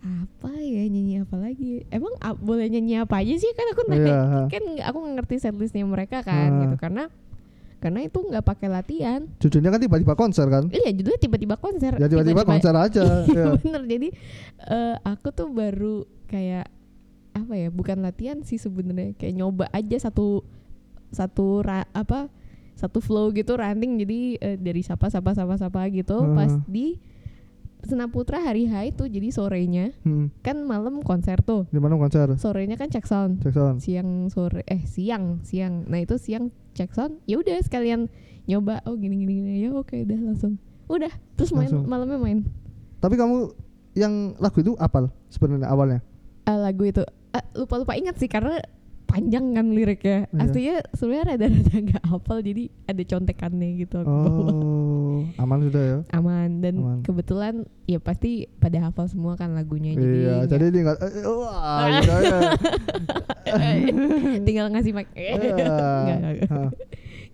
apa 0.00 0.48
ya 0.56 0.82
nyanyi 0.82 1.20
apa 1.20 1.36
lagi? 1.36 1.84
Emang 1.88 2.16
a- 2.18 2.32
boleh 2.32 2.66
nyanyi 2.66 2.96
apa 2.98 3.20
aja 3.20 3.34
sih? 3.34 3.52
Kan 3.52 3.66
aku 3.68 3.84
nanya 3.86 4.04
Iya. 4.06 4.40
kan 4.48 4.62
aku 4.82 4.98
ngerti 5.12 5.36
setlistnya 5.38 5.84
mereka 5.84 6.20
kan 6.20 6.48
Ah. 6.48 6.60
gitu. 6.62 6.76
Karena 6.76 7.04
karena 7.76 8.00
itu 8.02 8.18
nggak 8.18 8.40
pakai 8.42 8.68
latihan. 8.68 9.24
Judulnya 9.38 9.70
kan 9.70 9.80
tiba-tiba 9.80 10.12
konser 10.14 10.46
kan? 10.46 10.68
Iya 10.68 10.88
judulnya 10.90 11.16
tiba-tiba 11.18 11.56
konser. 11.56 11.92
Ya 11.94 12.06
tiba-tiba 12.06 12.42
konser 12.42 12.72
aja 12.82 13.04
Iya 13.24 13.32
ya. 13.34 13.44
bener. 13.54 13.82
Jadi 13.86 14.08
eh, 14.66 14.94
aku 15.02 15.28
tuh 15.30 15.48
baru 15.48 16.04
kayak 16.26 16.68
apa 17.30 17.54
ya 17.54 17.68
bukan 17.68 18.00
latihan 18.00 18.40
sih 18.40 18.56
sebenarnya. 18.56 19.12
Kayak 19.14 19.34
nyoba 19.34 19.68
aja 19.70 19.96
satu 20.02 20.44
satu 21.10 21.60
ra, 21.60 21.84
apa 21.90 22.30
satu 22.72 22.98
flow 22.98 23.28
gitu 23.30 23.52
ranting 23.54 23.98
jadi 23.98 24.20
eh, 24.38 24.56
dari 24.56 24.80
sapa 24.80 25.08
sapa 25.08 25.34
sapa 25.34 25.54
sapa 25.54 25.84
gitu 25.88 26.16
Hmm. 26.16 26.32
pas 26.34 26.52
di 26.64 26.96
Sena 27.82 28.06
Putra 28.06 28.38
hari 28.38 28.64
H 28.64 28.74
itu 28.88 29.04
jadi 29.06 29.28
sorenya 29.28 29.92
Hmm. 30.00 30.28
kan 30.40 30.62
malam 30.62 31.00
konser 31.00 31.40
tuh. 31.40 31.64
Di 31.68 31.76
mana 31.76 31.94
konser? 31.94 32.28
Sorenya 32.34 32.74
kan 32.74 32.88
check 32.88 33.04
sound. 33.04 33.40
Jackson 33.40 33.78
siang 33.78 34.28
sore 34.28 34.62
eh 34.64 34.82
siang 34.82 35.40
siang. 35.40 35.84
Nah 35.86 35.98
itu 35.98 36.16
siang 36.16 36.48
check 36.72 36.90
sound. 36.90 37.18
Ya 37.24 37.36
udah 37.36 37.56
sekalian 37.58 38.06
nyoba 38.44 38.84
oh 38.84 38.94
gini 38.94 39.16
gini 39.18 39.32
gini. 39.36 39.50
Ya 39.60 39.70
oke 39.70 39.96
udah 39.98 40.18
langsung. 40.22 40.60
Udah 40.86 41.10
terus 41.34 41.50
main 41.50 41.66
Langsung. 41.66 41.86
malamnya 41.86 42.16
main. 42.16 42.44
Tapi 42.98 43.14
kamu 43.14 43.54
yang 43.92 44.34
lagu 44.36 44.60
itu 44.60 44.76
apal 44.76 45.08
sebenarnya 45.28 45.66
awalnya? 45.66 46.00
Ah, 46.44 46.58
lagu 46.58 46.82
itu 46.82 47.02
lupa 47.54 47.74
lupa 47.76 47.94
ingat 47.94 48.16
sih 48.16 48.26
karena 48.26 48.58
panjang 49.10 49.44
kan 49.50 49.66
liriknya 49.68 50.18
Iya. 50.24 50.40
aslinya 50.40 50.76
sebenarnya 50.92 51.24
rada-rada 51.28 51.74
nggak 51.82 52.04
hafal 52.06 52.38
jadi 52.40 52.62
ada 52.84 53.02
contekannya 53.04 53.68
gitu 53.76 53.94
aku 53.98 54.08
bawa. 54.08 54.46
oh 54.46 55.18
aman 55.36 55.58
sudah 55.60 55.82
ya 55.82 55.98
aman 56.12 56.48
dan 56.58 56.74
Aman. 56.76 56.98
kebetulan 57.02 57.54
ya 57.84 57.98
pasti 57.98 58.46
pada 58.56 58.78
hafal 58.80 59.04
semua 59.04 59.34
kan 59.34 59.50
lagunya 59.50 59.92
jadi 59.92 60.16
iya 60.16 60.36
jadi 60.46 60.64
tinggal 60.70 60.94
eh, 60.96 61.10
eh, 61.10 61.24
wah 61.26 61.84
gitu 61.92 62.10
tinggal 64.46 64.66
ngasih 64.70 64.92
mic. 64.92 65.08
Ah. 65.10 66.70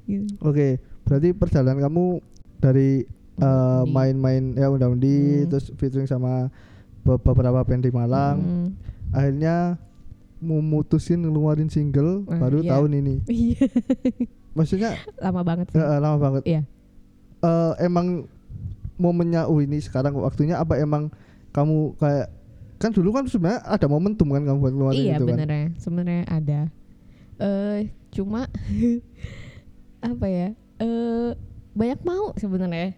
Gitu. 0.06 0.38
Oke, 0.38 0.78
berarti 1.02 1.28
perjalanan 1.32 1.82
kamu 1.82 2.04
dari 2.56 3.04
eh, 3.36 3.82
main-main 3.84 4.54
ya 4.54 4.70
undang-undi 4.70 5.42
Hmm. 5.42 5.46
terus 5.50 5.66
featuring 5.74 6.06
sama 6.06 6.46
be- 7.02 7.18
beberapa 7.18 7.58
band 7.60 7.82
di 7.82 7.90
Malang, 7.90 8.38
Hmm. 8.38 8.68
akhirnya 9.10 9.76
memutusin 10.46 11.26
ngeluarin 11.26 11.66
single 11.66 12.22
Ah, 12.30 12.38
baru 12.38 12.62
iya. 12.62 12.70
tahun 12.72 12.90
ini. 12.94 13.14
iya 13.50 13.66
maksudnya 14.56 14.96
lama 15.20 15.42
banget 15.42 15.66
sih 15.68 15.76
eh, 15.76 15.98
lama 15.98 16.16
banget. 16.16 16.42
Iya. 16.46 16.62
Eh, 17.42 17.72
emang 17.82 18.24
momennya 18.96 19.44
oh 19.44 19.61
ini 19.61 19.76
sekarang 19.78 20.16
waktunya 20.16 20.56
apa 20.56 20.80
emang 20.80 21.12
kamu 21.52 21.92
kayak 22.00 22.32
kan 22.76 22.92
dulu 22.92 23.12
kan 23.12 23.24
sebenarnya 23.28 23.61
ada 23.64 23.87
momentum 23.88 24.28
kan 24.32 24.44
kamu 24.44 24.56
buat 24.56 24.72
keluarin 24.72 25.00
iya 25.00 25.16
itu 25.16 25.24
kan. 25.24 25.37
benernya 25.37 25.66
sebenarnya 25.76 26.22
ada 26.28 26.61
eh 27.37 27.80
cuma 28.12 28.48
apa 30.12 30.26
ya 30.28 30.48
eh 30.80 31.30
banyak 31.76 32.00
mau 32.04 32.32
sebenarnya 32.37 32.96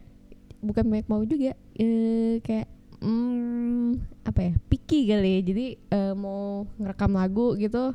bukan 0.63 0.85
banyak 0.87 1.07
mau 1.11 1.23
juga 1.23 1.55
eh 1.75 2.39
kayak 2.43 2.67
hmm, 3.01 3.89
apa 4.23 4.41
ya 4.43 4.53
picky 4.69 5.07
kali 5.07 5.31
ya. 5.31 5.41
Jadi 5.43 5.65
eh, 5.89 6.15
mau 6.15 6.41
ngerekam 6.77 7.13
lagu 7.13 7.55
gitu 7.55 7.95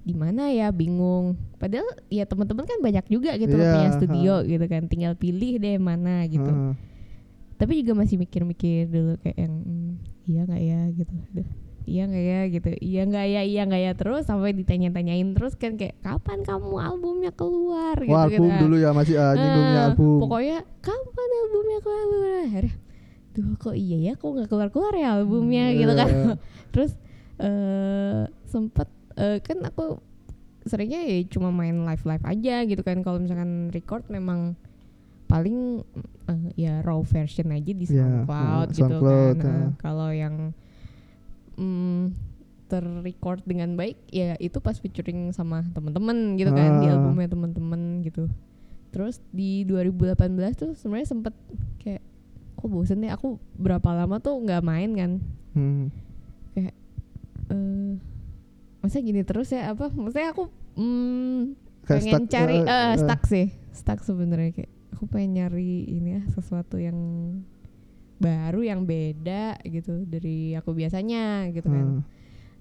di 0.00 0.12
mana 0.12 0.48
ya 0.48 0.70
bingung. 0.70 1.36
Padahal 1.56 1.84
ya 2.06 2.24
teman-teman 2.24 2.64
kan 2.64 2.78
banyak 2.78 3.04
juga 3.06 3.36
gitu 3.36 3.52
loh 3.52 3.62
Iya, 3.62 3.74
punya 3.74 3.90
studio 3.92 4.34
gitu 4.44 4.64
kan. 4.64 4.82
Tinggal 4.86 5.12
pilih 5.14 5.56
deh 5.56 5.76
mana 5.76 6.24
gitu. 6.24 6.76
Tapi 7.54 7.72
juga 7.78 7.92
masih 7.94 8.16
mikir-mikir 8.16 8.88
dulu 8.88 9.20
kayak 9.20 9.36
yang 9.38 9.54
"Hmm, 9.60 9.90
iya 10.24 10.40
nggak 10.42 10.62
ya? 10.62 10.80
gitu. 10.90 11.12
Iya 11.82 12.02
nggak 12.06 12.24
ya? 12.24 12.40
gitu. 12.48 12.68
Iya 12.78 13.02
nggak 13.04 13.26
ya 13.26 13.40
iya 13.42 13.62
nggak 13.64 13.82
ya? 13.82 13.92
Terus 13.94 14.22
sampai 14.24 14.50
ditanya-tanyain 14.54 15.28
terus 15.32 15.54
kan 15.54 15.76
kayak 15.76 16.00
kapan 16.00 16.40
kamu 16.40 16.76
albumnya 16.78 17.28
keluar? 17.30 17.96
Gitu 17.96 18.08
Wah, 18.08 18.24
album 18.24 18.48
kan. 18.48 18.60
dulu 18.60 18.76
ya 18.76 18.90
masih 18.90 19.14
uh, 19.14 19.34
nyinggungnya 19.34 19.76
Eh, 19.76 19.86
album. 19.90 20.16
pokoknya 20.18 20.58
kapan 20.80 21.28
albumnya 21.36 21.78
keluar? 21.80 22.64
Akhirnya 22.64 22.72
duh 23.30 23.54
kok 23.56 23.74
iya 23.74 23.96
ya 24.02 24.12
kok 24.14 24.26
nggak 24.28 24.48
keluar 24.48 24.68
keluar 24.68 24.92
ya 24.92 25.14
albumnya 25.14 25.70
gitu 25.72 25.92
kan 25.92 26.08
Iya. 26.08 26.34
terus 26.72 26.92
eh 27.38 28.22
sempet 28.44 28.88
eh, 29.14 29.38
kan 29.38 29.58
aku 29.62 30.02
seringnya 30.62 31.00
ya 31.00 31.24
cuma 31.26 31.48
main 31.48 31.72
live 31.80 32.04
live 32.04 32.20
aja 32.22 32.54
gitu 32.64 32.82
kan 32.82 33.00
kalau 33.00 33.16
misalkan 33.16 33.70
record 33.70 34.04
memang 34.06 34.58
paling 35.24 35.86
eh, 36.26 36.42
ya 36.58 36.82
raw 36.82 37.00
version 37.00 37.48
aja 37.48 37.70
di 37.70 37.86
Iya, 37.86 38.26
SoundCloud 38.26 38.66
eh, 38.66 38.74
gitu 38.74 38.82
SoundCloud, 38.84 39.36
kan. 39.36 39.46
Eh, 39.46 39.56
eh. 39.56 39.70
kalau 39.78 40.10
yang 40.10 40.34
mm, 41.54 42.02
terrecord 42.66 43.42
dengan 43.42 43.74
baik 43.74 43.98
ya 44.08 44.34
itu 44.36 44.58
pas 44.58 44.74
featuring 44.74 45.30
sama 45.30 45.66
temen-temen 45.70 46.34
gitu 46.34 46.50
kan 46.50 46.78
di 46.78 46.86
Ah. 46.86 46.94
albumnya 46.94 47.26
temen-temen 47.26 47.80
gitu 48.02 48.30
terus 48.90 49.22
di 49.30 49.62
2018 49.64 50.18
tuh 50.56 50.70
sebenarnya 50.74 51.08
sempet 51.08 51.34
kayak 51.78 52.02
kok 52.60 52.68
bosen 52.68 53.00
deh 53.00 53.08
aku 53.08 53.40
berapa 53.56 53.88
lama 53.90 54.20
tuh 54.20 54.36
nggak 54.38 54.62
main 54.62 54.90
kan 54.92 55.12
Hmm. 55.50 55.90
eh 56.54 56.70
masa 58.80 59.02
gini 59.02 59.20
terus 59.22 59.50
ya 59.50 59.74
apa 59.74 59.90
maksudnya 59.90 60.30
aku 60.30 60.46
mm, 60.78 61.40
Kayak 61.84 62.00
pengen 62.00 62.12
stuck, 62.22 62.30
cari 62.30 62.56
eh, 62.56 62.64
eh. 62.64 62.90
stuck 62.96 63.22
sih 63.26 63.46
stuck 63.74 64.00
sebenarnya 64.00 64.54
kayak 64.54 64.70
aku 64.94 65.04
pengen 65.08 65.30
nyari 65.36 65.84
ini 65.84 66.20
ya 66.20 66.22
sesuatu 66.30 66.78
yang 66.78 66.96
baru 68.20 68.60
yang 68.62 68.84
beda 68.84 69.58
gitu 69.64 70.04
dari 70.04 70.52
aku 70.54 70.72
biasanya 70.72 71.48
gitu 71.50 71.66
kan 71.66 71.86
Hmm. 72.00 72.04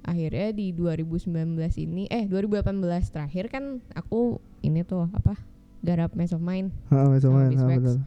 akhirnya 0.01 0.55
di 0.55 0.71
2019 0.71 1.29
ini 1.77 2.07
eh 2.07 2.23
2018 2.25 2.79
terakhir 3.11 3.51
kan 3.51 3.83
aku 3.91 4.39
ini 4.63 4.81
tuh 4.81 5.11
apa 5.11 5.35
garap 5.83 6.15
Mind 6.15 6.71
Heeh, 6.89 7.07
bisa 7.11 7.99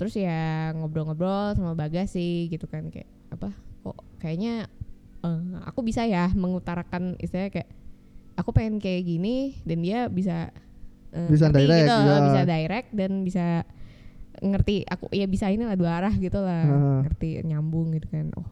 terus 0.00 0.16
ya 0.16 0.72
ngobrol-ngobrol 0.72 1.52
sama 1.52 1.76
Bagas 1.76 2.16
sih 2.16 2.48
gitu 2.48 2.64
kan 2.64 2.88
kayak 2.88 3.04
apa 3.28 3.52
kok 3.84 4.00
kayaknya 4.16 4.64
eh, 5.20 5.42
aku 5.68 5.84
bisa 5.84 6.08
ya 6.08 6.32
mengutarakan 6.32 7.20
istilahnya 7.20 7.52
kayak 7.52 7.68
aku 8.40 8.56
pengen 8.56 8.80
kayak 8.80 9.04
gini 9.04 9.60
dan 9.68 9.84
dia 9.84 10.08
bisa 10.08 10.48
eh, 11.12 11.28
Bisa 11.28 11.52
ngerti 11.52 11.68
direct, 11.68 11.84
gitu, 11.84 11.96
ya. 12.00 12.16
bisa 12.24 12.42
direct 12.48 12.88
dan 12.96 13.10
bisa 13.20 13.46
ngerti 14.40 14.88
aku 14.88 15.12
ya 15.12 15.28
bisa 15.28 15.52
ini 15.52 15.68
lah 15.68 15.76
dua 15.76 16.00
arah 16.00 16.14
gitu 16.16 16.40
lah 16.40 16.64
Heeh. 16.64 16.98
ngerti 17.04 17.28
nyambung 17.44 17.92
gitu 17.92 18.08
kan 18.08 18.32
oh 18.40 18.48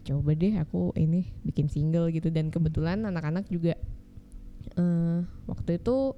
coba 0.00 0.32
deh 0.32 0.56
aku 0.56 0.96
ini 0.96 1.28
bikin 1.44 1.68
single 1.68 2.08
gitu 2.08 2.32
dan 2.32 2.48
kebetulan 2.48 3.04
anak-anak 3.04 3.44
juga 3.52 3.76
eh 4.80 5.20
waktu 5.44 5.76
itu 5.76 6.16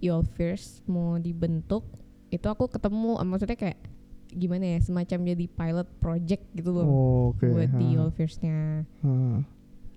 Your 0.00 0.24
First 0.24 0.88
mau 0.88 1.20
dibentuk 1.20 1.84
itu 2.34 2.46
aku 2.46 2.66
ketemu 2.66 3.16
maksudnya 3.22 3.54
kayak 3.54 3.78
gimana 4.28 4.74
ya 4.74 4.78
semacam 4.82 5.18
jadi 5.30 5.44
pilot 5.46 5.88
project 5.98 6.42
gitu 6.52 6.70
loh 6.70 6.84
Oh, 6.84 7.24
Oke. 7.30 7.46
buat 7.46 7.70
di 7.72 7.86
ha. 7.86 7.94
Your 7.94 8.10
First-nya 8.10 8.82
Ha. 9.00 9.12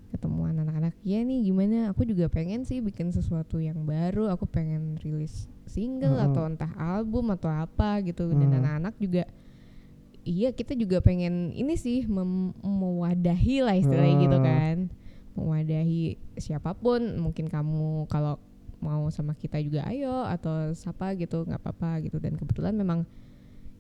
ketemu 0.08 0.42
anak-anak 0.48 0.94
ya 1.02 1.20
nih 1.20 1.44
gimana 1.44 1.92
aku 1.92 2.06
juga 2.06 2.30
pengen 2.30 2.64
sih 2.64 2.80
bikin 2.80 3.10
sesuatu 3.10 3.58
yang 3.58 3.84
baru 3.84 4.30
aku 4.30 4.46
pengen 4.46 4.96
rilis 4.98 5.50
single 5.66 6.16
Heeh. 6.16 6.32
atau 6.32 6.46
entah 6.46 6.72
album 6.78 7.34
atau 7.34 7.50
apa 7.50 8.00
gitu 8.02 8.30
dan 8.30 8.48
Heeh. 8.48 8.60
anak-anak 8.62 8.94
juga 8.98 9.26
iya 10.22 10.52
kita 10.52 10.76
juga 10.76 11.02
pengen 11.02 11.52
ini 11.52 11.76
sih 11.76 12.06
mem- 12.06 12.56
mewadahi 12.62 13.60
lah 13.60 13.76
istilahnya 13.76 14.16
gitu 14.22 14.38
Heeh. 14.38 14.46
kan 14.46 14.78
mewadahi 15.34 16.04
siapa 16.36 16.74
pun 16.74 17.00
mungkin 17.18 17.46
kamu 17.46 18.06
kalau 18.08 18.38
mau 18.78 19.10
sama 19.10 19.34
kita 19.34 19.58
juga 19.60 19.82
ayo 19.90 20.22
atau 20.26 20.72
siapa 20.74 21.18
gitu 21.18 21.44
nggak 21.44 21.62
apa-apa 21.62 22.06
gitu. 22.06 22.18
Dan 22.22 22.38
kebetulan 22.38 22.78
memang 22.78 23.04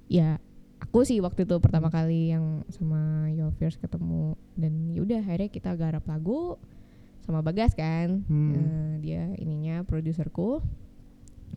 ya 0.07 0.41
aku 0.77 1.03
sih 1.03 1.17
waktu 1.19 1.43
itu 1.43 1.55
pertama 1.59 1.89
kali 1.89 2.33
yang 2.33 2.63
sama 2.69 3.29
Your 3.33 3.53
Fears 3.57 3.77
ketemu. 3.77 4.33
Dan 4.57 4.93
yaudah 4.93 5.21
akhirnya 5.21 5.49
kita 5.49 5.73
garap 5.77 6.05
lagu 6.05 6.57
sama 7.25 7.43
Bagas 7.43 7.75
kan. 7.75 8.23
Hmm. 8.25 8.53
Eh, 8.55 8.93
dia 9.03 9.23
ininya 9.37 9.83
produserku. 9.83 10.63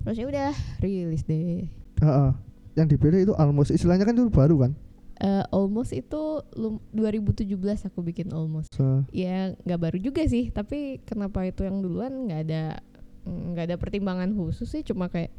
Terus 0.05 0.17
ya 0.17 0.27
udah 0.27 0.53
rilis 0.81 1.25
deh. 1.29 1.69
Heeh. 2.01 2.31
Yang 2.79 2.87
dipilih 2.97 3.21
itu 3.29 3.35
almost. 3.37 3.71
Istilahnya 3.71 4.09
kan 4.09 4.17
itu 4.17 4.33
baru 4.33 4.69
kan. 4.69 4.73
Eh, 5.21 5.45
almost 5.53 5.93
itu 5.93 6.41
lum- 6.57 6.81
2017 6.97 7.85
aku 7.85 8.01
bikin 8.01 8.33
almost. 8.33 8.73
So, 8.73 9.05
ya 9.13 9.53
nggak 9.69 9.81
baru 9.81 9.99
juga 10.01 10.25
sih. 10.25 10.49
Tapi 10.49 11.05
kenapa 11.05 11.45
itu 11.45 11.61
yang 11.69 11.85
duluan? 11.85 12.25
Nggak 12.25 12.41
ada 12.49 12.65
nggak 13.27 13.65
ada 13.71 13.77
pertimbangan 13.77 14.33
khusus 14.33 14.69
sih 14.71 14.83
cuma 14.83 15.13
kayak 15.13 15.33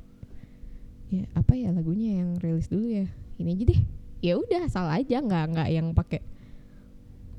ya 1.11 1.27
apa 1.35 1.53
ya 1.57 1.75
lagunya 1.75 2.23
yang 2.23 2.39
rilis 2.39 2.71
dulu 2.71 2.87
ya 2.87 3.07
ini 3.41 3.49
aja 3.57 3.63
deh 3.73 3.81
ya 4.21 4.33
udah 4.37 4.63
salah 4.69 5.01
aja 5.01 5.19
nggak 5.19 5.45
nggak 5.57 5.69
yang 5.73 5.87
pakai 5.91 6.21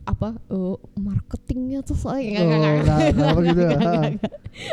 apa 0.03 0.35
eh, 0.51 0.77
marketingnya 0.99 1.87
tuh 1.87 1.95
soalnya 1.95 2.43
nggak 2.43 2.59
nggak 2.59 2.75
nggak- 2.83 4.15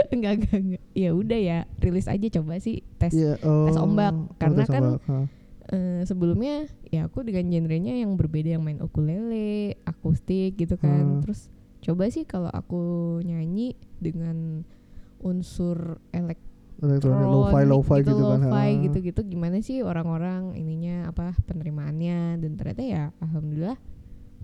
nggak 0.09 0.33
nggak, 0.41 0.83
ya 0.97 1.09
udah 1.13 1.39
ya 1.39 1.57
rilis 1.79 2.09
aja 2.09 2.27
coba 2.41 2.57
sih 2.57 2.81
tes 2.97 3.13
iya, 3.13 3.37
oh, 3.45 3.69
ombak. 3.77 4.11
oh, 4.11 4.33
Karena 4.41 4.65
tes 4.65 4.73
kan 4.73 4.83
ombak, 4.83 5.01
ha. 5.05 5.17
Eh, 5.69 6.01
sebelumnya 6.09 6.65
ya 6.89 7.05
aku 7.05 7.21
dengan 7.21 7.45
genrenya 7.45 7.93
yang 7.93 8.17
berbeda 8.17 8.57
yang 8.57 8.65
main 8.65 8.81
ukulele, 8.81 9.77
akustik 9.85 10.57
gitu 10.57 10.81
kan. 10.81 11.05
Hmm. 11.05 11.21
Terus 11.21 11.45
coba 11.85 12.09
sih 12.09 12.25
kalau 12.25 12.49
aku 12.49 12.81
nyanyi 13.21 13.77
dengan 14.01 14.65
unsur 15.23 15.99
elektronik 16.11 16.47
elektronik 16.79 17.27
lo-fi 17.27 17.63
lo-fi 17.67 17.97
gitu, 18.01 18.15
gitu 18.15 18.23
kan. 18.23 18.39
lo-fi 18.39 18.69
ha. 18.71 18.81
gitu-gitu 18.87 19.21
gimana 19.27 19.59
sih 19.59 19.83
orang-orang 19.83 20.55
ininya 20.55 21.11
apa 21.11 21.35
penerimaannya 21.43 22.39
dan 22.39 22.51
ternyata 22.55 22.83
ya 22.83 23.03
alhamdulillah 23.19 23.75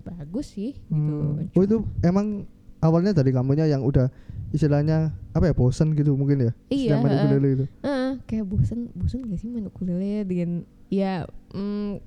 bagus 0.04 0.52
sih 0.52 0.76
gitu. 0.76 1.14
Hmm. 1.16 1.48
Oh 1.56 1.62
itu 1.64 1.76
emang 2.04 2.44
awalnya 2.84 3.16
dari 3.16 3.32
kamunya 3.32 3.66
yang 3.66 3.82
udah 3.82 4.12
istilahnya 4.54 5.10
apa 5.34 5.50
ya 5.50 5.54
bosen 5.56 5.96
gitu 5.98 6.14
mungkin 6.14 6.48
ya 6.48 6.52
Iya, 6.70 7.02
main 7.02 7.18
ukulele 7.18 7.48
itu 7.56 7.64
Heeh, 7.82 8.10
kayak 8.30 8.44
bosen 8.46 8.92
bosen 8.94 9.26
gak 9.26 9.40
sih 9.42 9.48
main 9.50 9.66
ukulele 9.66 10.22
dengan 10.22 10.62
ya 10.92 11.26
mm, 11.50 11.98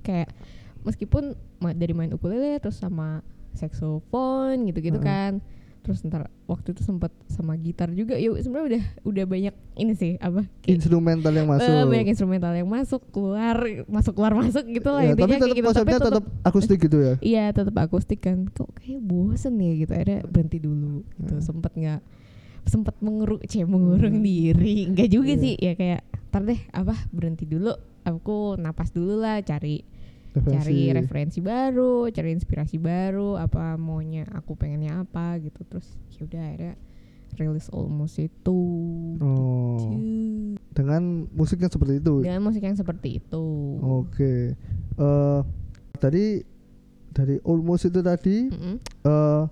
kayak 0.00 0.32
meskipun 0.86 1.36
dari 1.76 1.92
main 1.92 2.10
ukulele 2.16 2.56
terus 2.62 2.80
sama 2.80 3.20
saxophone 3.52 4.72
gitu-gitu 4.72 4.98
Heeh. 4.98 5.04
kan 5.06 5.32
terus 5.82 5.98
ntar 6.00 6.26
waktu 6.46 6.70
itu 6.70 6.80
sempat 6.80 7.10
sama 7.26 7.54
gitar 7.54 7.90
juga. 7.90 8.14
Ya 8.14 8.30
sebenarnya 8.32 8.66
udah 8.68 8.82
udah 9.04 9.24
banyak 9.26 9.54
ini 9.76 9.92
sih 9.92 10.12
apa 10.16 10.46
kayak 10.60 10.78
instrumental 10.78 11.30
yang 11.30 11.46
masuk. 11.46 11.66
eh, 11.66 11.84
banyak 11.84 12.08
instrumental 12.08 12.52
yang 12.52 12.66
masuk 12.66 13.02
keluar 13.10 13.56
masuk 13.86 14.12
keluar 14.12 14.32
masuk 14.32 14.62
gitu 14.64 14.88
lah 14.88 15.02
Ya, 15.02 15.10
intinya 15.12 15.26
tapi 15.28 15.42
tetap 15.42 15.52
gitu. 15.52 15.66
Konsepnya 15.68 15.98
tetep- 15.98 16.06
tetap 16.08 16.24
akustik 16.44 16.78
gitu 16.80 16.96
ya? 16.96 17.14
Iya 17.18 17.44
tetap 17.50 17.74
akustik 17.76 18.20
kan. 18.20 18.46
Kok 18.48 18.70
kayak 18.76 19.00
bosen 19.00 19.54
ya 19.56 19.72
gitu 19.76 19.90
akhirnya 19.90 20.20
berhenti 20.24 20.58
dulu 20.58 21.02
gitu. 21.16 21.34
Hmm. 21.34 21.42
sempet 21.42 21.72
nggak 21.72 22.00
sempet 22.64 22.94
mengurung 22.98 23.42
cie 23.42 23.64
mengurung 23.64 24.16
Hmm. 24.18 24.24
diri. 24.24 24.86
Nggak 24.88 25.08
juga 25.08 25.32
Iya. 25.32 25.42
sih 25.42 25.54
ya 25.56 25.72
kayak 25.74 26.00
ntar 26.30 26.42
deh 26.44 26.60
apa 26.70 26.94
berhenti 27.10 27.44
dulu 27.44 27.74
aku 28.02 28.56
napas 28.56 28.88
dulu 28.88 29.14
lah 29.16 29.42
cari 29.42 29.82
cari 30.34 30.48
referensi. 30.88 30.90
referensi 30.90 31.38
baru 31.40 31.92
cari 32.08 32.30
inspirasi 32.32 32.76
baru 32.76 33.36
apa 33.36 33.76
maunya 33.76 34.24
aku 34.28 34.54
pengennya 34.54 35.00
apa 35.00 35.36
gitu 35.38 35.60
terus 35.62 35.84
ya 36.10 36.24
udah 36.24 36.42
akhirnya 36.42 36.74
rilis 37.32 37.68
almost 37.68 38.16
itu 38.16 38.60
oh 39.16 39.76
gitu. 39.76 39.92
dengan 40.72 41.28
musiknya 41.30 41.68
seperti 41.68 41.98
itu 41.98 42.20
dengan 42.20 42.40
musik 42.42 42.60
yang 42.60 42.74
seperti 42.74 43.20
itu 43.20 43.44
oke 43.78 44.32
eh 44.94 45.40
tadi 45.94 46.44
dari 47.08 47.36
almost 47.42 47.86
itu 47.86 48.00
tadi 48.00 48.48
Mm-mm. 48.48 48.76
eh 49.02 49.42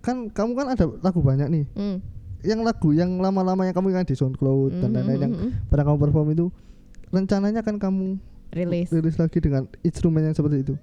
kan 0.00 0.28
kamu 0.28 0.52
kan 0.54 0.66
ada 0.70 0.84
lagu 1.00 1.20
banyak 1.20 1.48
nih 1.50 1.64
Mm. 1.72 1.98
yang 2.44 2.60
lagu 2.60 2.92
yang 2.92 3.16
lama-lama 3.16 3.64
yang 3.64 3.74
kamu 3.74 3.90
kan 3.92 4.04
di 4.04 4.14
SoundCloud 4.14 4.78
dan 4.78 4.88
Mhm, 4.88 4.94
lain-lain 4.94 5.20
yang 5.20 5.34
pernah 5.66 5.84
kamu 5.84 5.98
perform 5.98 6.28
itu 6.30 6.46
rencananya 7.08 7.60
kan 7.60 7.76
kamu 7.76 8.20
rilis 8.56 8.88
rilis 8.88 9.16
lagi 9.16 9.38
dengan 9.38 9.68
instrumen 9.80 10.22
yang 10.22 10.32
seperti 10.32 10.56
itu. 10.62 10.74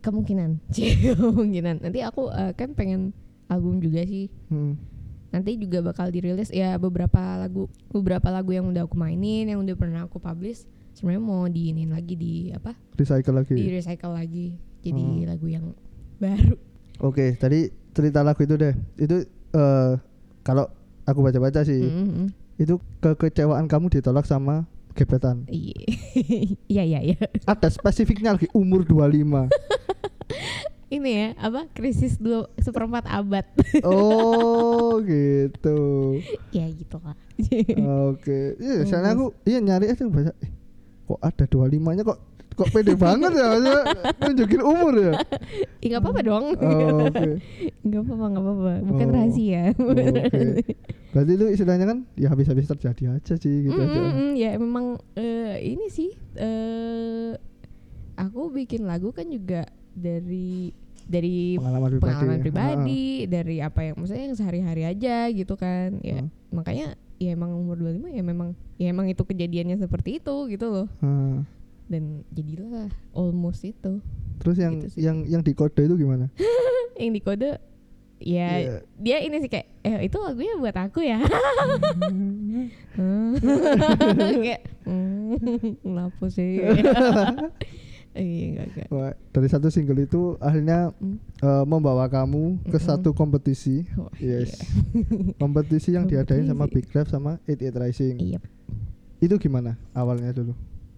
kemungkinan 0.00 0.60
kemungkinan 1.16 1.80
nanti 1.80 2.00
aku 2.00 2.28
eh, 2.28 2.52
kan 2.52 2.74
pengen 2.74 3.14
album 3.46 3.78
juga 3.78 4.02
sih 4.02 4.28
Hmm. 4.46 4.76
nanti 5.30 5.56
juga 5.56 5.80
bakal 5.82 6.08
dirilis 6.08 6.48
ya 6.48 6.76
beberapa 6.76 7.18
lagu 7.36 7.66
beberapa 7.88 8.28
lagu 8.28 8.50
yang 8.50 8.66
udah 8.66 8.84
aku 8.84 8.94
mainin 8.94 9.46
yang 9.46 9.58
udah 9.58 9.74
pernah 9.74 10.02
aku 10.02 10.18
publish 10.18 10.62
sebenarnya 10.92 11.22
mau 11.22 11.42
diinin 11.44 11.88
lagi 11.88 12.14
di 12.14 12.32
apa 12.50 12.76
Recycle 12.94 13.34
lagi. 13.34 13.54
di 13.54 13.66
recycle 13.68 14.12
lagi 14.12 14.46
jadi 14.80 15.00
Oh. 15.00 15.26
lagu 15.26 15.46
yang 15.48 15.66
baru 16.16 16.54
Oke, 16.96 17.34
tadi 17.34 17.66
cerita 17.90 18.22
lagu 18.22 18.38
itu 18.38 18.54
deh. 18.54 18.70
Itu 18.94 19.26
eh 19.50 19.92
kalau 20.42 20.70
aku 21.02 21.20
baca-baca 21.20 21.66
sih, 21.66 21.82
Mm-mm. 21.82 22.30
itu 22.54 22.78
kekecewaan 23.00 23.66
kamu 23.66 23.90
ditolak 23.90 24.22
sama 24.22 24.62
gebetan. 24.94 25.44
iya 25.50 25.84
iya 26.72 26.82
iya 26.86 27.00
iya 27.02 27.16
Ada 27.44 27.68
spesifiknya 27.70 28.38
lagi 28.38 28.46
umur 28.54 28.86
25. 28.86 29.50
ini 30.94 31.10
ya 31.10 31.28
apa 31.42 31.66
krisis 31.74 32.22
dua 32.22 32.46
seperempat 32.62 33.02
abad 33.10 33.42
oh, 33.88 35.02
gitu. 35.02 35.78
ya 36.54 36.70
gitu 36.70 36.96
lah 37.02 37.18
Oke. 38.14 38.54
Iya, 38.62 38.86
soalnya 38.86 39.18
aku 39.18 39.34
iya 39.42 39.58
nyari 39.58 39.90
aja 39.90 40.06
eh, 40.06 40.34
kok 41.04 41.18
ada 41.18 41.44
25-nya 41.50 42.06
kok 42.06 42.18
kok 42.54 42.70
pede 42.70 42.94
banget 42.94 43.30
ya 43.32 43.44
maksudnya 43.48 43.80
nunjukin 44.18 44.62
umur 44.62 44.92
ya. 44.94 45.12
Nggak 45.80 46.00
apa-apa 46.00 46.20
dong 46.22 46.44
Oh, 46.56 47.06
nggak 47.86 48.00
apa-apa 48.00 48.26
apa-apa 48.32 48.72
bukan 48.84 49.06
Oh. 49.06 49.12
rahasia 49.12 49.62
Oke. 49.72 50.62
Berarti 51.10 51.30
itu 51.32 51.44
istilahnya 51.48 51.86
kan 51.86 51.98
ya 52.14 52.28
habis-habis 52.28 52.66
terjadi 52.66 53.02
aja 53.12 53.34
sih 53.34 53.54
gitu 53.64 53.74
Mm, 53.74 53.84
aja. 53.84 54.00
mm, 54.08 54.32
ya 54.34 54.50
memang 54.56 54.86
eh, 55.14 55.58
ini 55.64 55.86
sih 55.88 56.10
eh 56.34 57.32
aku 58.14 58.48
bikin 58.48 58.82
lagu 58.84 59.10
kan 59.10 59.26
juga 59.26 59.66
dari 59.92 60.70
dari 61.04 61.54
Pengalaman 61.54 61.90
pribadi. 61.92 62.02
pengalaman 62.08 62.32
ya. 62.32 62.42
pribadi 62.42 63.02
dari 63.26 63.56
apa 63.58 63.80
yang 63.82 63.94
maksudnya 63.96 64.24
yang 64.24 64.34
sehari-hari 64.34 64.82
aja 64.84 65.16
gitu 65.28 65.54
kan 65.54 65.98
ya 66.00 66.18
Hmm. 66.18 66.30
makanya 66.50 66.86
ya 67.16 67.30
emang 67.30 67.52
umur 67.52 67.76
25 67.76 68.10
ya 68.10 68.22
memang 68.22 68.48
ya 68.74 68.86
emang 68.88 69.06
itu 69.06 69.22
kejadiannya 69.22 69.76
seperti 69.76 70.18
itu 70.18 70.34
gitu 70.48 70.66
loh 70.68 70.86
ah. 71.00 71.42
Dan 71.86 72.24
jadilah 72.30 72.88
almost 73.12 73.62
itu 73.62 74.00
Terus 74.40 74.56
yang 74.56 74.74
Gitu 74.80 74.98
yang 74.98 75.16
yang 75.24 75.42
di 75.42 75.52
kode 75.52 75.78
itu 75.80 75.94
gimana? 75.94 76.26
yang 77.00 77.12
di 77.12 77.20
kode 77.20 77.58
ya 78.18 78.50
Iya. 78.56 78.76
dia 78.96 79.18
ini 79.20 79.36
sih 79.38 79.50
kayak 79.50 79.66
eh 79.82 80.06
itu 80.06 80.16
lagunya 80.16 80.54
buat 80.56 80.72
aku 80.74 81.02
ya 81.02 81.20
Hmm. 82.94 83.34
kayak 84.40 84.60
hmm, 84.86 85.36
kenapa 85.82 86.24
sih 86.30 86.62
iya 88.14 88.62
Wah, 88.88 89.10
dari 89.34 89.50
satu 89.50 89.66
single 89.68 89.98
itu 90.00 90.38
akhirnya 90.38 90.94
Hmm. 90.94 91.18
eh, 91.42 91.64
membawa 91.66 92.06
kamu 92.06 92.62
ke 92.64 92.78
Mm-mm. 92.78 92.86
satu 92.86 93.10
kompetisi. 93.10 93.82
Wah, 93.98 94.06
Yes. 94.16 94.54
iya. 94.54 95.34
kompetisi 95.34 95.90
yang 95.90 96.06
diadain 96.06 96.46
sama. 96.46 96.70
Big 96.70 96.86
Rap 96.94 97.10
sama 97.10 97.42
88 97.44 97.74
Rising. 97.74 98.16
Iya. 98.22 98.38
Itu 99.18 99.34
gimana 99.36 99.74
awalnya 99.90 100.30
dulu? 100.30 100.54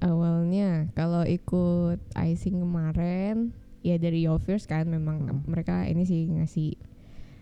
Awalnya 0.07 0.71
kalau 0.93 1.23
ikut 1.23 1.99
icing 2.17 2.57
kemarin 2.59 3.51
ya 3.81 3.97
dari 3.97 4.23
Yovers 4.23 4.65
kan 4.65 4.87
memang 4.87 5.17
Hmm. 5.23 5.43
mereka 5.45 5.85
ini 5.85 6.03
sih 6.03 6.27
ngasih 6.29 6.75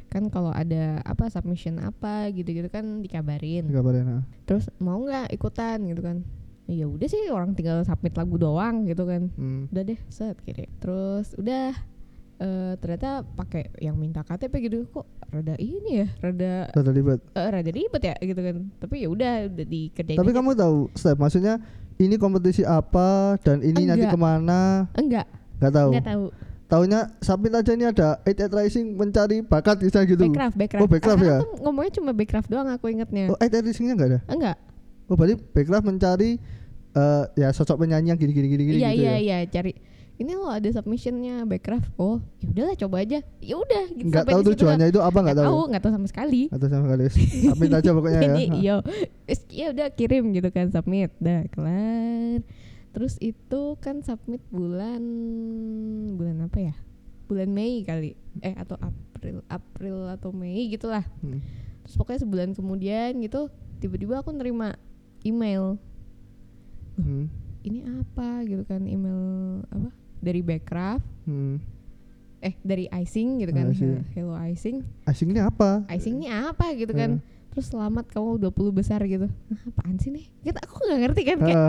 kan 0.07 0.29
kalau 0.29 0.49
ada 0.49 1.03
apa 1.03 1.27
submission 1.27 1.77
apa 1.79 2.31
gitu-gitu 2.31 2.69
kan 2.69 3.01
dikabarin 3.01 3.67
Kabarin 3.67 4.07
ah. 4.09 4.23
terus 4.45 4.71
mau 4.79 4.97
nggak 4.99 5.29
ikutan 5.31 5.83
gitu 5.85 6.01
kan 6.01 6.23
ya 6.65 6.87
udah 6.87 7.05
sih 7.05 7.29
orang 7.29 7.53
tinggal 7.53 7.83
submit 7.83 8.15
lagu 8.15 8.37
doang 8.37 8.85
gitu 8.85 9.05
kan 9.05 9.29
Hmm. 9.33 9.67
udah 9.69 9.83
deh 9.85 9.99
set 10.09 10.39
kirim 10.41 10.71
terus 10.79 11.35
udah 11.35 11.75
eh, 12.37 12.73
ternyata 12.77 13.23
pakai 13.25 13.75
yang 13.79 13.95
minta 13.95 14.21
KTP 14.21 14.55
gitu 14.63 14.87
kok 14.89 15.05
rada 15.29 15.55
ini 15.57 16.03
ya 16.03 16.09
rada 16.21 16.67
Rada 16.69 16.91
ribet. 16.91 17.21
eh, 17.31 17.49
rada 17.49 17.71
ribet 17.71 18.03
ya 18.05 18.15
gitu 18.21 18.39
kan 18.39 18.57
tapi 18.77 19.03
ya 19.03 19.09
udah 19.09 19.33
udah 19.49 19.67
dikerjain 19.67 20.15
Tapi 20.15 20.31
aja. 20.31 20.37
kamu 20.37 20.51
tahu 20.53 20.79
step 20.93 21.17
maksudnya 21.17 21.59
ini 21.97 22.15
kompetisi 22.17 22.63
apa 22.63 23.39
dan 23.41 23.61
ini 23.61 23.85
nanti 23.85 24.05
Enggak. 24.05 24.15
ke 24.15 24.19
mana? 24.19 24.61
enggak 24.95 25.27
Gak 25.57 25.73
tahu. 25.73 25.91
enggak 25.95 26.09
tahu 26.09 26.25
Taunya 26.65 27.13
submit 27.21 27.53
aja 27.53 27.71
ini 27.71 27.85
ada 27.85 28.19
88 28.25 28.51
Rising 28.51 28.87
mencari 28.97 29.45
bakat 29.45 29.79
bisa 29.79 30.01
gitu. 30.03 30.25
Backcraft, 30.27 30.57
backcraft. 30.57 30.81
Oh, 30.81 30.89
backcraft 30.89 31.21
Karena 31.21 31.31
ya? 31.31 31.45
tuh 31.45 31.53
ngomongnya 31.61 31.93
cuma 31.93 32.11
backcraft 32.11 32.49
doang 32.49 32.69
aku 32.73 32.89
ingetnya. 32.89 33.25
Oh 33.29 33.37
88 33.37 33.69
Risingnya 33.69 33.95
enggak 33.95 34.09
ada? 34.09 34.21
Enggak. 34.27 34.57
Oh 35.07 35.15
berarti 35.15 35.37
Backcraft 35.37 35.85
mencari 35.85 36.41
eh 36.95 37.25
ya 37.37 37.53
sosok 37.53 37.77
penyanyi 37.77 38.11
yang 38.11 38.19
gini-gini 38.19 38.49
gini-gini 38.49 38.79
Iya 38.81 38.91
gitu 38.91 39.03
iya 39.03 39.13
ya? 39.13 39.17
iya 39.21 39.37
cari. 39.45 39.73
Ini 40.15 40.31
loh 40.33 40.47
ada 40.47 40.71
submissionnya 40.71 41.43
backcraft. 41.43 41.91
Oh, 41.99 42.23
ya 42.39 42.47
udahlah 42.47 42.77
coba 42.79 43.03
aja. 43.03 43.19
Ya 43.43 43.55
udah 43.59 43.85
gitu 43.91 44.07
Nggak 44.07 44.25
tahu 44.25 44.41
tujuannya 44.47 44.87
itu 44.89 45.01
apa 45.03 45.11
nggak 45.11 45.35
Nggak 45.35 45.43
tahu. 45.43 45.51
tahu, 45.51 45.63
nggak 45.67 45.83
tahu 45.83 45.93
sama 45.93 46.07
sekali. 46.07 46.43
Atau 46.55 46.67
sama 46.71 46.87
kali 46.87 47.05
submit 47.11 47.71
aja 47.75 47.91
pokoknya 47.99 48.21
ya. 48.55 48.77
Terus, 49.27 49.41
ya 49.51 49.67
udah 49.75 49.87
kirim 49.91 50.31
gitu 50.31 50.49
kan 50.49 50.71
submit. 50.71 51.11
Dah 51.19 51.43
kelar. 51.51 52.47
Terus 52.95 53.19
itu 53.19 53.63
kan 53.83 54.07
submit 54.07 54.39
bulan 54.49 55.03
bulan 56.15 56.47
apa 56.47 56.59
ya? 56.63 56.75
Bulan 57.27 57.51
Mei 57.51 57.83
kali. 57.83 58.15
Eh 58.39 58.55
atau 58.55 58.79
April, 58.79 59.43
April 59.51 59.97
atau 60.09 60.31
Mei 60.31 60.71
gitulah. 60.71 61.03
Hmm. 61.21 61.43
Terus 61.83 61.95
pokoknya 61.99 62.23
sebulan 62.23 62.49
kemudian 62.55 63.19
gitu 63.19 63.51
tiba-tiba 63.77 64.23
aku 64.23 64.31
nerima 64.31 64.79
email 65.21 65.75
Hmm. 66.95 67.27
ini 67.67 67.83
apa 67.83 68.47
gitu 68.47 68.63
kan 68.63 68.87
email 68.87 69.19
apa 69.67 69.91
dari 70.25 70.41
Backcraft 70.41 71.05
Hmm. 71.25 71.57
eh 72.41 72.53
dari 72.61 72.85
icing 72.91 73.41
gitu 73.41 73.53
kan 73.53 73.71
Icing. 73.71 74.05
hello 74.13 74.37
icing 74.37 74.85
ini 75.27 75.41
apa? 75.41 75.85
icing 75.89 76.15
ini 76.19 76.29
apa 76.29 76.73
gitu 76.73 76.93
kan 76.93 77.17
Hmm. 77.17 77.25
terus 77.49 77.69
selamat 77.69 78.11
kamu 78.11 78.37
20 78.39 78.53
besar 78.71 79.01
gitu 79.05 79.25
Hah, 79.29 79.61
apaan 79.67 79.97
sih 79.97 80.09
nih 80.09 80.29
gitu 80.43 80.59
aku 80.59 80.77
nggak 80.83 81.01
ngerti 81.03 81.23
kan 81.23 81.39
kayak 81.39 81.61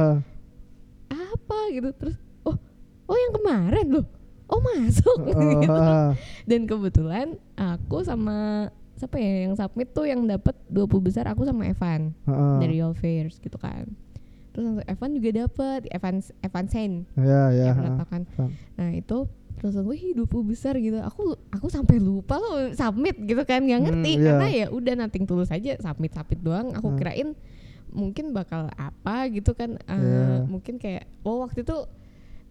Ah, 1.08 1.28
apa 1.32 1.60
gitu 1.72 1.90
terus 1.94 2.16
oh 2.42 2.58
oh 3.06 3.18
yang 3.18 3.34
kemarin 3.34 3.88
loh 3.90 4.06
oh 4.46 4.60
masuk 4.60 5.20
oh, 5.22 5.32
gitu. 5.64 5.72
ah. 5.72 6.12
dan 6.44 6.62
kebetulan 6.64 7.28
aku 7.56 8.02
sama 8.02 8.68
siapa 8.96 9.16
ya 9.16 9.46
yang 9.46 9.54
submit 9.54 9.92
tuh 9.92 10.04
yang 10.04 10.24
dapat 10.24 10.56
20 10.68 10.88
besar 11.02 11.28
aku 11.28 11.44
sama 11.44 11.64
Evan 11.66 12.12
Ah, 12.24 12.32
ah. 12.32 12.58
dari 12.60 12.80
All 12.80 12.92
Fairs 12.94 13.40
gitu 13.40 13.56
kan 13.56 13.88
terus 14.56 14.64
langsung 14.66 14.88
Evan 14.88 15.12
juga 15.12 15.30
dapat 15.38 15.84
Evan 15.90 16.16
Evan 16.40 16.66
Sen 16.66 16.92
Ya 17.14 17.52
ya, 17.52 17.76
ah. 17.76 18.08
kan 18.08 18.24
nah 18.74 18.90
itu 18.90 19.28
terus 19.56 19.72
gue 19.74 19.84
"Wih, 19.86 20.16
20 20.16 20.28
besar 20.46 20.76
gitu 20.76 20.96
aku 20.98 21.36
aku 21.50 21.68
sampai 21.68 21.96
lupa 21.98 22.36
lo 22.36 22.72
submit 22.72 23.20
gitu 23.20 23.44
kan 23.44 23.60
nggak 23.62 23.78
Hmm, 23.78 23.88
ngerti 23.92 24.12
iya. 24.14 24.24
karena 24.26 24.48
ya 24.48 24.66
udah 24.70 24.94
nating 24.98 25.24
tulus 25.24 25.48
aja 25.50 25.76
submit 25.78 26.12
submit 26.12 26.40
doang 26.40 26.72
aku 26.72 26.88
Hmm. 26.88 26.98
kirain 26.98 27.30
mungkin 27.90 28.32
bakal 28.32 28.68
apa 28.74 29.28
gitu 29.28 29.52
kan 29.52 29.76
eh, 29.78 29.92
Iya. 29.94 30.44
mungkin 30.46 30.76
kayak 30.76 31.08
oh 31.22 31.40
waktu 31.42 31.64
itu 31.64 31.76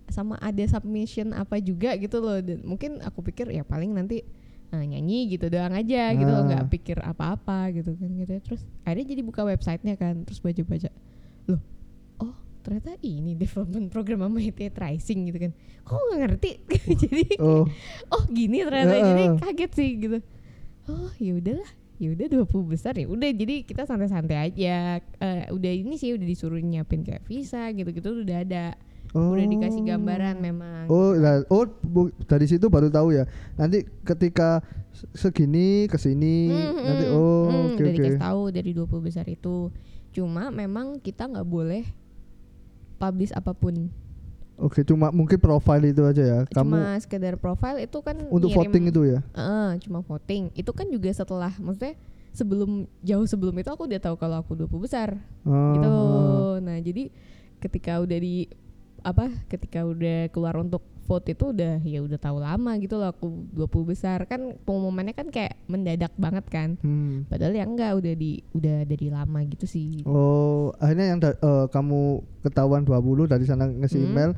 sama 0.06 0.36
ada 0.38 0.60
submission 0.64 1.32
apa 1.32 1.56
juga 1.58 1.96
gitu 1.96 2.20
loh 2.20 2.36
dan 2.36 2.60
mungkin 2.62 3.00
aku 3.00 3.20
pikir 3.22 3.48
ya 3.48 3.62
paling 3.62 3.92
nanti 3.92 4.20
eh, 4.70 4.84
nyanyi 4.84 5.28
gitu 5.30 5.48
doang 5.48 5.72
aja 5.72 6.08
gitu 6.10 6.26
loh 6.26 6.40
Ah. 6.40 6.48
nggak 6.50 6.64
pikir 6.68 6.98
apa-apa 6.98 7.68
gitu 7.70 7.92
kan 7.94 8.10
gitu 8.10 8.32
terus 8.40 8.60
akhirnya 8.82 9.06
jadi 9.06 9.22
buka 9.22 9.44
websitenya 9.44 9.94
kan 9.94 10.24
terus 10.24 10.40
baca-baca 10.40 10.88
loh 11.46 11.56
oh 11.56 11.60
ternyata 12.64 12.96
ini 12.98 13.36
development 13.36 13.86
program 13.88 14.24
sama 14.24 14.40
HT 14.40 14.72
Tracing 14.72 15.28
gitu 15.28 15.38
kan. 15.38 15.52
Kok 15.84 16.00
nggak 16.00 16.18
ngerti? 16.18 16.50
Jadi 17.04 17.24
Oh, 17.36 17.68
oh 18.08 18.22
gini 18.26 18.64
ternyata. 18.64 18.96
Jadi 18.96 19.24
kaget 19.38 19.70
sih 19.70 19.90
gitu. 20.00 20.18
Oh 20.86 21.12
ya 21.16 21.36
udahlah. 21.36 21.70
Ya 21.94 22.10
udah 22.10 22.26
20 22.26 22.48
besar 22.66 22.96
ya 22.96 23.06
udah. 23.06 23.30
Jadi 23.30 23.62
kita 23.62 23.84
santai-santai 23.84 24.50
aja. 24.50 24.98
Eh, 24.98 25.44
udah 25.48 25.72
ini 25.72 25.94
sih 25.94 26.10
udah 26.10 26.24
disuruh 26.24 26.58
nyiapin 26.58 27.04
kayak 27.04 27.22
visa 27.22 27.68
gitu-gitu 27.70 28.24
udah 28.24 28.40
ada. 28.40 28.66
Oh. 29.12 29.30
udah 29.30 29.46
dikasih 29.46 29.86
gambaran 29.86 30.42
memang. 30.42 30.90
Oh, 30.90 31.14
lah, 31.14 31.46
oh 31.46 31.70
bu- 31.80 32.10
dari 32.24 32.50
situ 32.50 32.66
baru 32.66 32.90
tahu 32.90 33.14
ya. 33.14 33.30
Nanti 33.54 33.86
ketika 34.02 34.58
se- 34.90 35.06
segini 35.14 35.86
ke 35.86 35.94
sini 35.94 36.50
Hmm, 36.50 36.82
nanti 36.82 37.04
oh 37.06 37.46
hmm, 37.46 37.64
oke 37.68 37.78
udah 37.78 37.92
dikasih 37.94 38.18
tahu 38.18 38.42
dari 38.50 38.70
20 38.72 38.90
besar 38.98 39.22
itu. 39.28 39.70
Cuma 40.10 40.50
memang 40.50 40.98
kita 40.98 41.30
nggak 41.30 41.46
boleh 41.46 41.86
publish 43.04 43.32
apa 43.32 43.52
pun. 43.52 43.92
Oke, 44.54 44.86
cuma 44.86 45.10
mungkin 45.10 45.34
profile 45.36 45.90
itu 45.90 46.06
aja 46.06 46.22
ya. 46.22 46.38
Kamu 46.46 46.70
cuma 46.78 46.94
sekedar 47.02 47.34
profile 47.34 47.82
itu 47.82 47.98
kan 47.98 48.14
untuk 48.30 48.48
ngirim- 48.48 48.70
voting 48.70 48.84
itu 48.86 49.00
ya. 49.02 49.20
Heeh, 49.34 49.70
cuma 49.82 49.98
voting. 50.00 50.54
Itu 50.54 50.70
kan 50.70 50.86
juga 50.86 51.10
setelah 51.10 51.50
maksudnya 51.58 51.98
sebelum 52.30 52.86
jauh 53.02 53.26
sebelum 53.26 53.54
itu 53.58 53.66
aku 53.66 53.90
udah 53.90 53.98
tahu 53.98 54.14
kalau 54.14 54.38
aku 54.38 54.54
20 54.54 54.78
besar. 54.78 55.18
Oh, 55.42 55.74
gitu. 55.74 55.94
Nah 56.62 56.78
jadi 56.78 57.10
ketika 57.58 57.98
udah 57.98 58.18
di 58.18 58.46
apa 59.02 59.28
ketika 59.50 59.82
udah 59.82 60.30
keluar 60.30 60.54
untuk 60.56 60.86
vote 61.04 61.28
itu 61.28 61.44
udah 61.50 61.78
ya 61.80 62.00
udah 62.00 62.16
tahu 62.16 62.38
lama 62.38 62.72
gitu 62.76 62.96
loh 62.96 63.08
aku 63.08 63.26
20 63.50 63.64
besar 63.86 64.24
kan 64.24 64.40
pengumumannya 64.60 65.12
kan 65.12 65.28
kayak 65.28 65.60
mendadak 65.64 66.12
banget 66.16 66.44
kan 66.46 66.80
Hmm. 66.80 67.24
padahal 67.24 67.52
ya 67.52 67.62
enggak 67.62 67.92
udah 67.94 68.14
di 68.14 68.30
udah 68.50 68.82
dari 68.82 69.08
lama 69.08 69.38
gitu 69.44 69.64
sih 69.64 70.00
Oh, 70.02 70.72
akhirnya 70.76 71.06
yang 71.06 71.18
da- 71.18 71.36
eh, 71.36 71.66
kamu 71.68 72.00
ketahuan 72.42 72.82
20 72.82 73.24
dari 73.24 73.44
sana 73.44 73.64
ngasih 73.66 73.98
Hmm. 73.98 74.08
email 74.10 74.32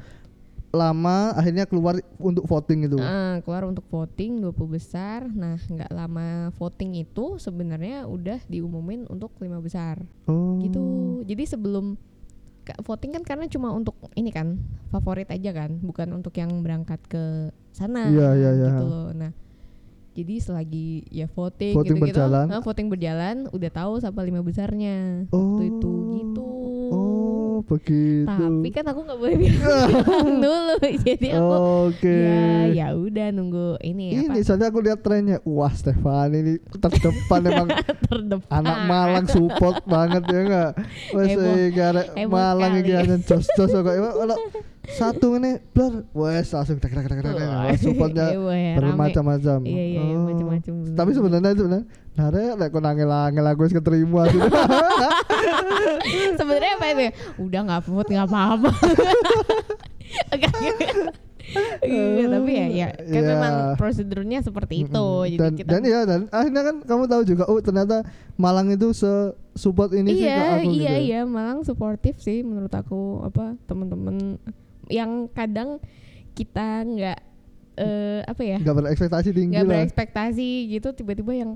lama 0.70 1.32
akhirnya 1.32 1.64
keluar 1.64 1.96
untuk 2.18 2.44
voting 2.44 2.84
itu. 2.84 2.98
Ah, 2.98 3.40
keluar 3.40 3.64
untuk 3.64 3.86
voting 3.86 4.44
20 4.44 4.68
besar 4.68 5.24
nah 5.24 5.56
nggak 5.56 5.88
lama 5.88 6.26
voting 6.52 6.98
itu 6.98 7.38
sebenarnya 7.38 8.04
udah 8.04 8.44
diumumin 8.44 9.06
untuk 9.06 9.32
lima 9.38 9.56
besar 9.56 10.04
Oh. 10.26 10.60
gitu 10.60 10.84
jadi 11.24 11.48
sebelum 11.48 11.96
voting 12.80 13.12
kan 13.12 13.22
karena 13.22 13.46
cuma 13.46 13.70
untuk 13.70 13.94
ini 14.12 14.28
kan 14.28 14.58
favorit 14.88 15.28
aja 15.28 15.50
kan 15.52 15.78
bukan 15.78 16.10
untuk 16.12 16.34
yang 16.34 16.50
berangkat 16.60 16.98
ke 17.06 17.22
sana 17.70 18.08
Iya, 18.08 18.28
iya, 18.34 18.50
iya. 18.52 18.68
gitu 18.72 18.84
loh 18.84 19.08
nah 19.12 19.30
jadi 20.16 20.40
selagi 20.40 20.88
ya 21.12 21.28
voting, 21.28 21.76
Voting 21.76 22.00
gitu-gitu, 22.00 22.16
berjalan. 22.16 22.48
ah, 22.48 22.58
voting 22.58 22.88
berjalan 22.88 23.36
udah 23.52 23.68
tahu 23.70 24.00
siapa 24.00 24.24
lima 24.24 24.40
besarnya 24.40 25.28
Oh. 25.28 25.60
waktu 25.60 25.62
itu 25.70 25.92
gitu 26.16 26.46
Oh, 27.56 27.64
begitu. 27.64 28.28
tapi 28.28 28.68
kan 28.68 28.84
aku 28.84 29.00
nggak 29.08 29.16
boleh 29.16 29.36
bilang 29.48 29.88
dulu 30.44 30.76
jadi 31.00 31.28
aku 31.40 31.54
Oke. 31.88 32.12
ya 32.12 32.44
ya 32.68 32.86
udah 32.92 33.32
nunggu 33.32 33.80
ini, 33.80 34.12
Ini 34.12 34.28
apa 34.28 34.44
soalnya 34.44 34.68
aku 34.68 34.84
lihat 34.84 35.00
trennya. 35.00 35.40
Wah, 35.48 35.72
Stefan 35.72 36.36
ini 36.36 36.60
terdepan 36.68 37.40
emang 37.48 37.68
terdepan 38.04 38.52
anak 38.52 38.78
Malang 38.84 39.26
support 39.32 39.80
banget 39.88 40.20
ya? 40.28 40.76
Wes 41.16 41.32
iki 41.72 41.80
arek 41.80 42.12
Heboh 42.12 42.36
Malang 42.36 42.72
iki 42.84 42.92
jos-jos 43.28 43.72
kok. 43.72 43.94
Satu 44.88 45.34
ini 45.34 45.56
blur, 45.68 46.04
wes 46.12 46.48
langsung 46.48 46.76
tek 46.76 46.88
tek 46.88 47.04
tek. 47.04 47.20
Wah, 47.26 47.68
Supportnya 47.74 48.24
heboh 48.32 48.50
ya, 48.50 48.74
bermacam-macam. 48.76 49.58
iya 49.62 49.84
iya 49.84 50.00
iya, 50.04 50.14
Oh. 50.14 50.24
macam-macam 50.24 50.72
Tapi 50.94 51.10
sebenarnya 51.10 51.50
itu 51.52 51.62
benar. 51.64 51.82
Rek 52.16 52.50
lek 52.56 52.68
kon 52.70 52.82
angel-angel 52.82 53.46
aku 53.46 53.62
wis 53.62 53.72
keterima 53.72 54.24
sebenarnya 56.38 56.72
apa 56.74 56.84
itu 56.88 57.02
ya? 57.02 57.10
udah 57.36 57.60
nggak 57.62 57.80
vote 57.84 58.08
nggak 58.08 58.26
apa-apa. 58.26 58.70
Iya, 61.78 62.26
tapi 62.28 62.50
ya 62.52 62.66
ya 62.66 62.86
kan 62.90 63.06
Ya. 63.06 63.20
memang 63.22 63.52
prosedurnya 63.76 64.38
seperti 64.40 64.82
itu 64.82 65.06
jadi 65.28 65.40
dan, 65.40 65.52
kita 65.54 65.68
dan 65.70 65.80
ya 65.84 65.98
dan 66.02 66.20
akhirnya 66.28 66.62
kan 66.64 66.76
kamu 66.82 67.02
tahu 67.06 67.22
juga 67.22 67.44
oh 67.46 67.60
ternyata 67.60 68.02
Malang 68.34 68.66
itu 68.68 68.90
se 68.90 69.08
support 69.54 69.88
ini 69.92 70.10
sih 70.12 70.20
ke 70.20 70.26
iya 70.26 70.58
aku 70.58 70.68
iya 70.68 70.92
gitu. 70.92 71.04
iya 71.06 71.20
Malang 71.22 71.62
suportif 71.62 72.18
sih 72.18 72.42
menurut 72.42 72.68
aku 72.68 73.22
apa 73.22 73.54
teman-teman 73.62 74.36
yang 74.88 75.10
kadang 75.28 75.82
kita 76.32 76.66
nggak 76.82 77.18
eh, 77.76 78.20
apa 78.22 78.42
ya 78.42 78.58
Nggak 78.58 78.76
berekspektasi 78.76 79.28
tinggi 79.30 79.52
nggak 79.52 79.66
berekspektasi 79.66 80.48
gitu 80.70 80.88
tiba-tiba 80.92 81.32
yang 81.34 81.52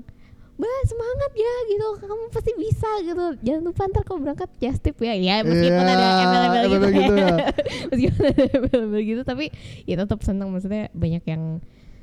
Mbak 0.51 0.81
semangat 0.85 1.31
ya 1.33 1.53
gitu 1.67 1.87
kamu 1.97 2.23
pasti 2.29 2.51
bisa 2.53 2.85
gitu 3.01 3.25
jangan 3.41 3.61
lupa 3.65 3.81
ntar 3.87 4.03
kalau 4.03 4.21
berangkat 4.21 4.45
just 4.57 4.77
tip 4.79 4.93
ya 4.99 5.13
ya 5.13 5.41
meskipun 5.41 5.73
Iya, 5.73 5.89
ada 5.89 6.05
embel-embel 6.21 6.63
gitu, 6.69 6.87
gitu 6.93 7.13
ya. 7.15 7.35
meskipun 7.89 8.21
ada 8.21 8.43
embel-embel 8.51 9.01
gitu 9.01 9.21
tapi 9.23 9.45
ya 9.83 9.95
tetap 9.97 10.21
senang 10.21 10.53
maksudnya 10.53 10.93
banyak 10.93 11.23
yang 11.25 11.43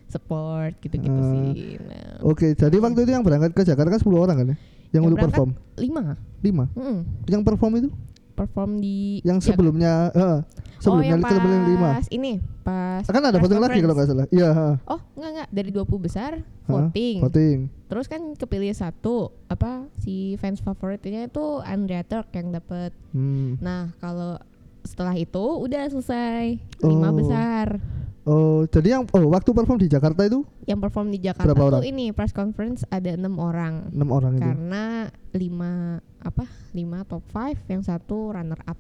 support 0.09 0.75
gitu-gitu 0.81 1.15
Ah. 1.15 1.31
sih 1.31 1.77
nah, 1.79 2.19
Oke, 2.25 2.57
jadi 2.57 2.77
waktu 2.77 2.99
itu 2.99 3.13
yang 3.13 3.23
berangkat 3.23 3.53
ke 3.53 3.63
Jakarta 3.63 3.93
kan 3.93 4.01
10 4.01 4.11
orang 4.17 4.37
kan 4.37 4.47
ya? 4.49 4.57
Yang, 4.57 4.59
Yang 4.91 5.03
untuk 5.05 5.17
berangkat 5.21 5.39
perform. 5.39 5.51
lima 5.79 6.03
5. 6.41 6.65
Mm, 6.75 6.99
Yang 7.29 7.43
perform 7.45 7.73
itu? 7.77 7.89
Perform 8.39 8.79
di 8.79 9.19
Yang 9.21 9.39
Jakarta. 9.41 9.49
sebelumnya 9.51 9.93
heeh, 10.11 10.39
sebelumnya 10.79 11.03
oh, 11.05 11.13
yang 11.13 11.23
yang 11.43 11.65
5. 11.75 11.83
pas 11.83 12.05
ini 12.09 12.33
pas 12.61 13.03
Kan 13.03 13.19
ada 13.21 13.37
voting 13.37 13.59
lagi 13.59 13.79
kalau 13.81 13.95
nggak 13.95 14.07
salah. 14.07 14.27
Iya, 14.31 14.49
heeh. 14.49 14.75
oh 14.87 15.01
enggak 15.13 15.31
enggak 15.35 15.49
dari 15.51 15.71
20 15.71 15.99
besar 15.99 16.33
voting 16.65 17.17
Voting. 17.19 17.59
terus 17.85 18.07
kan 18.07 18.21
kepilih 18.33 18.71
satu 18.73 19.17
apa 19.47 19.71
si 19.97 20.15
fans 20.37 20.61
favoritnya 20.61 21.27
itu 21.27 21.45
Andrea 21.61 22.01
Turk 22.03 22.31
yang 22.33 22.49
dapet 22.51 22.95
Hmm. 23.11 23.57
nah 23.59 23.91
kalau 23.99 24.39
setelah 24.81 25.13
itu 25.13 25.43
udah 25.59 25.85
selesai 25.87 26.57
lima 26.79 27.09
Oh. 27.09 27.15
besar 27.15 27.83
Oh, 28.29 28.61
jadi 28.65 28.89
yang 28.93 29.09
oh 29.09 29.25
waktu 29.27 29.51
perform 29.51 29.79
di 29.79 29.89
Jakarta 29.89 30.21
itu 30.23 30.45
yang 30.63 30.77
perform 30.79 31.09
di 31.09 31.17
Jakarta 31.19 31.49
Berapa 31.49 31.59
tuh 31.59 31.69
orang? 31.73 31.83
ini 31.83 32.13
press 32.13 32.31
conference 32.31 32.85
ada 32.87 33.09
enam 33.11 33.39
orang 33.39 33.89
6 33.89 34.05
orang 34.07 34.33
itu. 34.35 34.43
karena 34.43 34.85
lima 35.33 35.73
apa 36.19 36.45
lima 36.71 37.03
top 37.03 37.25
five 37.27 37.57
yang 37.67 37.81
satu 37.81 38.31
runner 38.31 38.61
up 38.63 38.77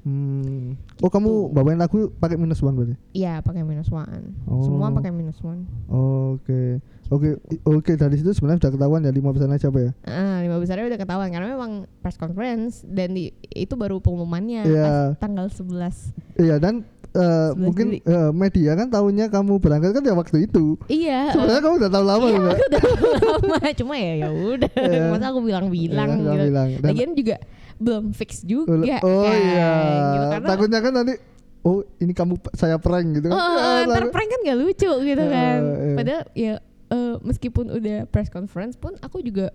Hmm. 0.00 0.80
Oh, 0.98 1.08
kamu 1.08 1.28
Gitu. 1.28 1.52
bawain 1.52 1.76
lagu 1.76 2.08
pakai 2.14 2.32
minus 2.34 2.60
one 2.60 2.72
berarti? 2.72 2.96
Iya 3.12 3.40
pakai 3.40 3.60
minus 3.60 3.88
one 3.88 4.32
Oh. 4.44 4.64
semua 4.64 4.88
pakai 4.90 5.12
minus 5.12 5.36
one 5.40 5.68
Oke. 5.88 6.80
Oke, 7.10 7.34
oke 7.64 7.92
dari 7.92 8.14
situ 8.14 8.30
sebenarnya 8.30 8.62
sudah 8.62 8.72
ketahuan 8.72 9.02
ya 9.02 9.10
lima 9.10 9.30
besarnya 9.30 9.58
siapa 9.58 9.78
ya? 9.80 9.90
Ah, 10.04 10.38
lima 10.40 10.56
besarnya 10.56 10.86
udah 10.86 10.94
ketahuan 10.96 11.28
karena 11.28 11.48
memang 11.50 11.72
press 11.98 12.14
conference 12.14 12.82
dan 12.84 13.10
di, 13.10 13.28
itu 13.48 13.74
baru 13.74 13.98
pengumumannya 13.98 14.62
Iya. 14.62 14.84
pas 15.10 15.18
tanggal 15.18 15.46
11 15.46 16.14
Iya 16.38 16.56
dan 16.56 16.86
eh, 17.10 17.50
11 17.50 17.58
mungkin 17.58 17.86
Juli. 17.88 18.06
eh, 18.06 18.30
media 18.30 18.72
kan 18.74 18.86
tahunya 18.88 19.26
kamu 19.26 19.58
berangkat 19.58 19.90
kan 19.90 20.02
ya 20.02 20.14
waktu 20.14 20.46
itu. 20.46 20.78
Iya. 20.86 21.34
Sebenarnya 21.34 21.60
kamu 21.60 21.74
udah 21.76 21.90
tahu 21.90 22.04
lama 22.06 22.24
Iya, 22.24 22.34
juga. 22.36 22.50
udah 22.54 22.80
tahu 22.80 22.94
lama 23.10 23.56
cuma 23.82 23.94
ya 23.96 24.12
ya 24.16 24.28
udah 24.30 24.70
Iya. 24.72 25.02
masa 25.10 25.26
aku 25.28 25.40
bilang-bilang 25.42 26.08
Iya, 26.08 26.14
kamu 26.14 26.30
gitu. 26.30 26.46
bilang. 26.46 26.68
Dan- 26.72 26.86
Lagian 26.86 27.10
juga 27.12 27.36
belum 27.76 28.04
fix 28.12 28.30
juga 28.44 28.70
oh 29.02 29.24
kan, 29.24 29.34
iya. 29.34 29.70
gitu. 30.14 30.26
karena 30.30 30.46
Takutnya 30.46 30.78
kan 30.78 30.92
nanti 30.94 31.14
oh 31.60 31.80
ini 31.98 32.12
kamu 32.12 32.38
saya 32.52 32.76
prank 32.76 33.08
gitu 33.14 33.26
kan. 33.26 33.34
oh, 33.34 33.56
Ah, 33.58 33.82
ntar 33.82 34.04
prank 34.08 34.28
kan 34.28 34.40
gak 34.40 34.58
lucu 34.58 34.90
gitu 35.02 35.18
Iya, 35.18 35.34
kan 35.34 35.58
iya. 35.58 35.94
padahal 35.98 36.22
ya 36.32 36.54
eh, 36.90 37.16
meskipun 37.22 37.70
udah 37.70 38.06
press 38.10 38.28
conference 38.28 38.76
pun 38.76 38.98
aku 39.00 39.22
juga 39.22 39.54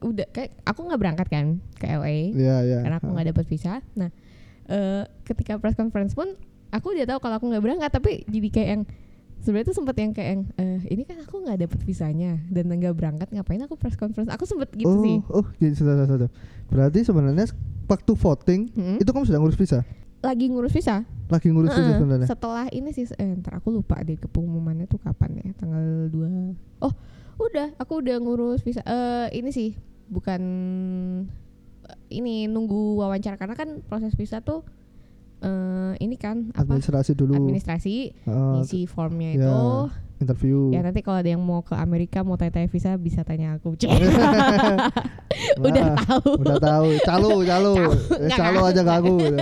udah 0.00 0.26
kayak 0.32 0.56
aku 0.64 0.80
nggak 0.88 1.00
berangkat 1.00 1.26
kan 1.28 1.46
ke 1.76 1.84
LA 1.84 2.32
Iya, 2.32 2.56
iya. 2.64 2.78
karena 2.80 2.96
aku 2.96 3.08
nggak 3.12 3.28
dapat 3.36 3.44
visa 3.46 3.84
nah 3.92 4.08
eh, 4.68 5.04
ketika 5.28 5.60
press 5.60 5.76
conference 5.76 6.16
pun 6.16 6.32
aku 6.72 6.96
udah 6.96 7.04
tahu 7.04 7.18
kalau 7.20 7.36
aku 7.36 7.46
nggak 7.52 7.64
berangkat 7.64 7.90
tapi 7.92 8.24
jadi 8.24 8.48
kayak 8.48 8.68
yang 8.68 8.82
sebenarnya 9.44 9.68
tuh 9.72 9.76
sempat 9.76 9.96
yang 10.00 10.12
kayak 10.16 10.28
yang 10.36 10.42
eh, 10.56 10.80
ini 10.88 11.02
kan 11.04 11.20
aku 11.20 11.44
nggak 11.44 11.68
dapet 11.68 11.80
visanya 11.84 12.40
dan 12.48 12.68
nggak 12.68 12.96
berangkat 12.96 13.28
ngapain 13.32 13.60
aku 13.64 13.76
press 13.76 13.96
conference 13.96 14.32
aku 14.32 14.44
sempet 14.48 14.72
gitu 14.72 14.88
oh, 14.88 15.04
sih 15.04 15.16
oh, 15.28 15.44
gitu, 15.60 15.84
sudah, 15.84 16.08
sudah. 16.08 16.30
Berarti 16.70 17.02
sebenarnya 17.02 17.50
waktu 17.90 18.12
voting 18.14 18.60
Mm-mm. 18.72 18.96
itu 19.02 19.10
kamu 19.10 19.24
sudah 19.26 19.40
ngurus 19.42 19.58
visa? 19.58 19.82
lagi 20.20 20.52
ngurus 20.52 20.76
visa 20.76 21.08
Lagi 21.30 21.48
ngurus 21.48 21.70
Heeh, 21.70 21.94
sebenarnya. 21.94 22.26
setelah 22.26 22.66
ini 22.68 22.90
sih 22.90 23.06
eh, 23.14 23.38
ntar 23.38 23.56
aku 23.56 23.70
lupa 23.70 24.02
deh 24.02 24.14
ke 24.14 24.26
pengumumannya 24.26 24.84
tuh 24.84 24.98
kapan 24.98 25.38
ya 25.38 25.54
tanggal 25.54 26.10
2 26.10 26.82
oh 26.82 26.94
udah 27.38 27.72
aku 27.78 28.02
udah 28.02 28.18
ngurus 28.18 28.60
visa 28.60 28.82
eh 28.82 29.30
ini 29.32 29.48
sih 29.48 29.72
bukan 30.06 30.42
eh, 31.86 31.96
ini 32.10 32.44
nunggu 32.44 32.98
wawancara 32.98 33.38
karena 33.38 33.54
kan 33.54 33.80
proses 33.82 34.12
visa 34.12 34.42
tuh 34.42 34.66
eh 35.40 35.94
ini 35.98 36.14
kan 36.14 36.50
apa 36.52 36.66
Administrasi 36.66 37.14
dulu. 37.14 37.32
administrasi 37.38 37.94
Heeh, 38.26 38.50
ngisi 38.58 38.84
formnya 38.84 39.30
ya. 39.32 39.38
itu 39.38 39.54
interview. 40.20 40.68
ya 40.68 40.80
nanti 40.80 41.00
kalau 41.00 41.16
ada 41.16 41.26
yang 41.26 41.40
mau 41.40 41.60
ke 41.60 41.72
Amerika 41.72 42.20
mau 42.20 42.36
tanya-tanya 42.36 42.68
visa 42.68 42.92
bisa 42.94 43.20
tanya 43.22 43.56
aku 43.56 43.72
udah 45.60 45.96
tahu 45.98 46.30
Udah 46.36 46.58
tahu. 46.58 46.86
Calo, 47.02 47.30
calo. 47.50 47.72
Calo. 47.74 47.92
Eh, 48.18 48.30
calo 48.30 48.60
aja 48.62 48.80
ke 48.80 48.92
aku. 48.92 49.14
gitu. 49.18 49.36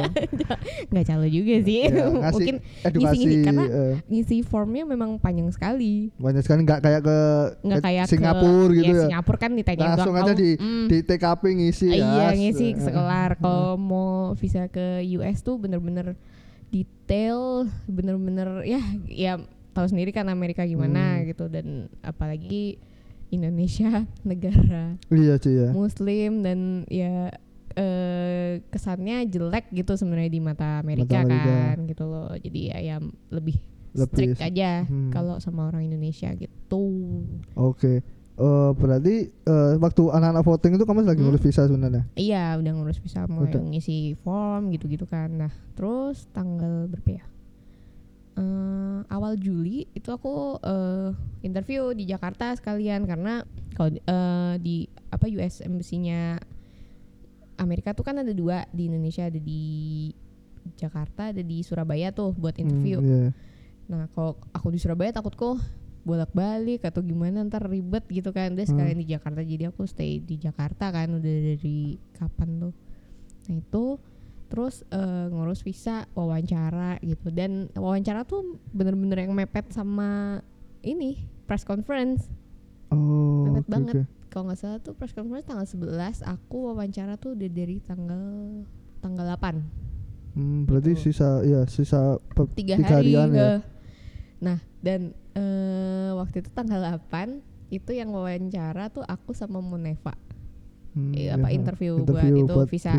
nggak 0.88 1.04
calo 1.04 1.26
juga 1.26 1.54
sih 1.60 1.80
Ya, 1.88 2.06
mungkin 2.08 2.56
edukasi 2.80 3.16
ngisi- 3.18 3.42
karena 3.42 3.64
eh, 3.66 3.94
ngisi 4.06 4.36
formnya 4.40 4.84
memang 4.84 5.18
panjang 5.18 5.50
sekali 5.50 6.14
banyak 6.16 6.40
sekali 6.40 6.62
nggak 6.62 6.80
kayak 6.80 7.00
ke 7.02 7.18
nggak 7.60 7.82
kayak 7.82 8.04
Singapura 8.06 8.68
ke, 8.68 8.76
gitu 8.76 8.92
ya. 8.92 9.02
Singapura 9.08 9.38
kan 9.38 9.50
ditanya 9.52 9.84
Langsung 9.88 10.14
doang, 10.14 10.22
aja 10.22 10.32
kamu, 10.32 10.38
di 10.38 10.50
mm, 10.54 10.86
di 10.86 10.98
TKP 11.02 11.42
ngisi 11.54 11.86
ya. 11.88 11.96
iya 11.98 12.28
ngisi 12.32 12.66
eh, 12.68 12.78
sekelar 12.78 13.30
kalau 13.36 13.74
mau 13.74 14.10
visa 14.34 14.66
ke 14.66 14.86
US 15.12 15.38
tuh 15.40 15.56
bener-bener 15.56 16.14
detail 16.68 17.66
bener-bener 17.86 18.62
ya 18.62 18.80
ya 19.04 19.32
tahu 19.78 19.86
sendiri 19.86 20.10
kan 20.10 20.26
Amerika 20.26 20.62
gimana 20.62 21.16
Hmm. 21.16 21.26
gitu 21.26 21.46
dan 21.46 21.66
apalagi 22.00 22.82
Indonesia 23.28 24.02
negara 24.26 24.98
Iya 25.08 25.34
sih 25.36 25.54
ya. 25.54 25.68
Muslim 25.70 26.42
dan 26.42 26.58
ya 26.86 27.30
eh, 27.72 28.58
kesannya 28.66 29.22
jelek 29.24 29.70
gitu 29.70 29.94
sebenarnya 29.94 30.28
di 30.28 30.40
mata 30.40 30.78
Amerika, 30.78 31.14
Mata 31.14 31.24
Amerika. 31.24 31.54
kan 31.70 31.76
gitu 31.86 32.04
loh 32.04 32.30
jadi 32.34 32.60
ya, 32.66 32.78
ya 32.80 32.96
lebih, 33.30 33.54
Lebih 33.90 34.34
strict 34.34 34.40
aja 34.42 34.82
hmm. 34.82 35.10
kalau 35.10 35.38
sama 35.38 35.66
orang 35.66 35.84
Indonesia 35.84 36.28
gitu 36.32 36.82
Oke. 37.54 38.02
Eh, 38.34 38.70
berarti 38.72 39.14
eh, 39.26 39.72
waktu 39.76 40.02
anak-anak 40.08 40.42
voting 40.42 40.72
itu 40.72 40.84
kamu 40.84 41.02
lagi 41.02 41.18
Hmm. 41.18 41.26
ngurus 41.28 41.42
visa 41.42 41.66
sebenarnya. 41.66 42.06
Iya 42.14 42.54
udah 42.56 42.72
ngurus 42.72 42.98
visa 42.98 43.26
mulai 43.26 43.50
Udah. 43.50 43.62
ngisi 43.64 43.96
form 44.16 44.70
gitu-gitu 44.70 45.04
kan. 45.04 45.26
Nah 45.36 45.50
terus 45.74 46.30
tanggal 46.30 46.86
berapa 46.86 47.10
ya? 47.12 47.24
Eh, 48.38 48.98
awal 49.10 49.34
Juli 49.34 49.90
itu 49.90 50.08
aku 50.08 50.62
eh, 50.62 51.10
interview 51.42 51.90
di 51.90 52.06
Jakarta 52.06 52.54
sekalian 52.54 53.02
karena 53.02 53.42
kalau 53.74 53.90
di- 53.90 54.04
eh, 54.04 54.54
di 54.62 54.76
apa 55.10 55.26
US 55.28 55.58
Embassy-nya 55.58 56.38
Amerika 57.58 57.90
tuh 57.90 58.06
kan 58.06 58.22
ada 58.22 58.30
dua 58.30 58.62
di 58.70 58.86
Indonesia 58.86 59.26
ada 59.26 59.40
di 59.42 59.62
Jakarta 60.78 61.34
ada 61.34 61.42
di 61.42 61.66
Surabaya 61.66 62.14
tuh 62.14 62.30
buat 62.32 62.54
interview. 62.56 63.00
Hmm, 63.00 63.08
iya. 63.08 63.28
nah 63.88 64.04
kalau 64.12 64.36
aku 64.52 64.68
di 64.68 64.78
Surabaya 64.78 65.10
takut 65.10 65.32
kok 65.32 65.58
bolak 66.04 66.30
balik 66.30 66.84
atau 66.84 67.00
gimana 67.00 67.40
ntar 67.42 67.66
ribet 67.66 68.04
gitu 68.06 68.30
kan 68.30 68.52
udah 68.52 68.64
sekalian 68.64 68.98
di 68.98 69.08
Jakarta 69.08 69.40
jadi 69.42 69.68
aku 69.68 69.82
stay 69.84 70.20
di 70.20 70.36
Jakarta 70.36 70.88
kan 70.88 71.08
udah 71.10 71.34
dari 71.48 71.96
kapan 72.12 72.60
tuh 72.60 72.74
nah 73.44 73.56
itu 73.56 73.84
terus 74.48 74.80
eh, 74.88 75.26
ngurus 75.28 75.60
visa 75.60 76.08
wawancara 76.12 76.96
gitu 77.00 77.28
dan 77.28 77.68
wawancara 77.72 78.24
tuh 78.24 78.42
bener-bener 78.70 79.22
yang 79.22 79.32
mepet 79.32 79.68
sama 79.70 80.40
ini 80.80 81.16
press 81.44 81.62
conference 81.62 82.26
Oh, 82.88 83.44
mepet 83.44 83.62
oke, 83.62 83.70
banget 83.70 83.94
oke. 83.94 84.04
kalau 84.28 84.48
nggak 84.48 84.58
salah 84.58 84.80
tuh 84.80 84.92
press 84.92 85.12
conference 85.12 85.44
tanggal 85.44 85.68
11 85.68 86.24
aku 86.24 86.72
wawancara 86.72 87.14
tuh 87.14 87.36
udah 87.36 87.48
dari 87.48 87.76
tanggal 87.78 88.24
tanggal 88.98 89.26
8 89.36 89.60
Hmm, 90.32 90.64
berarti 90.64 90.94
Gitu. 90.94 91.10
sisa 91.10 91.42
ya 91.42 91.66
sisa 91.66 92.16
tiga, 92.54 92.78
tiga 92.78 92.94
hari 92.94 93.12
harian 93.12 93.28
ya. 93.28 93.50
nah 94.38 94.58
dan 94.78 95.12
eh, 95.34 96.10
waktu 96.14 96.40
itu 96.40 96.50
tanggal 96.50 96.78
8 96.80 97.42
itu 97.68 97.90
yang 97.90 98.08
wawancara 98.08 98.88
tuh 98.88 99.02
aku 99.02 99.34
sama 99.34 99.58
Moneva 99.58 100.16
Hmm, 100.88 101.12
Eh, 101.12 101.28
ya, 101.28 101.36
apa 101.36 101.46
ha. 101.46 101.54
interview, 101.54 102.00
buat 102.00 102.24
itu 102.24 102.54
visa. 102.66 102.92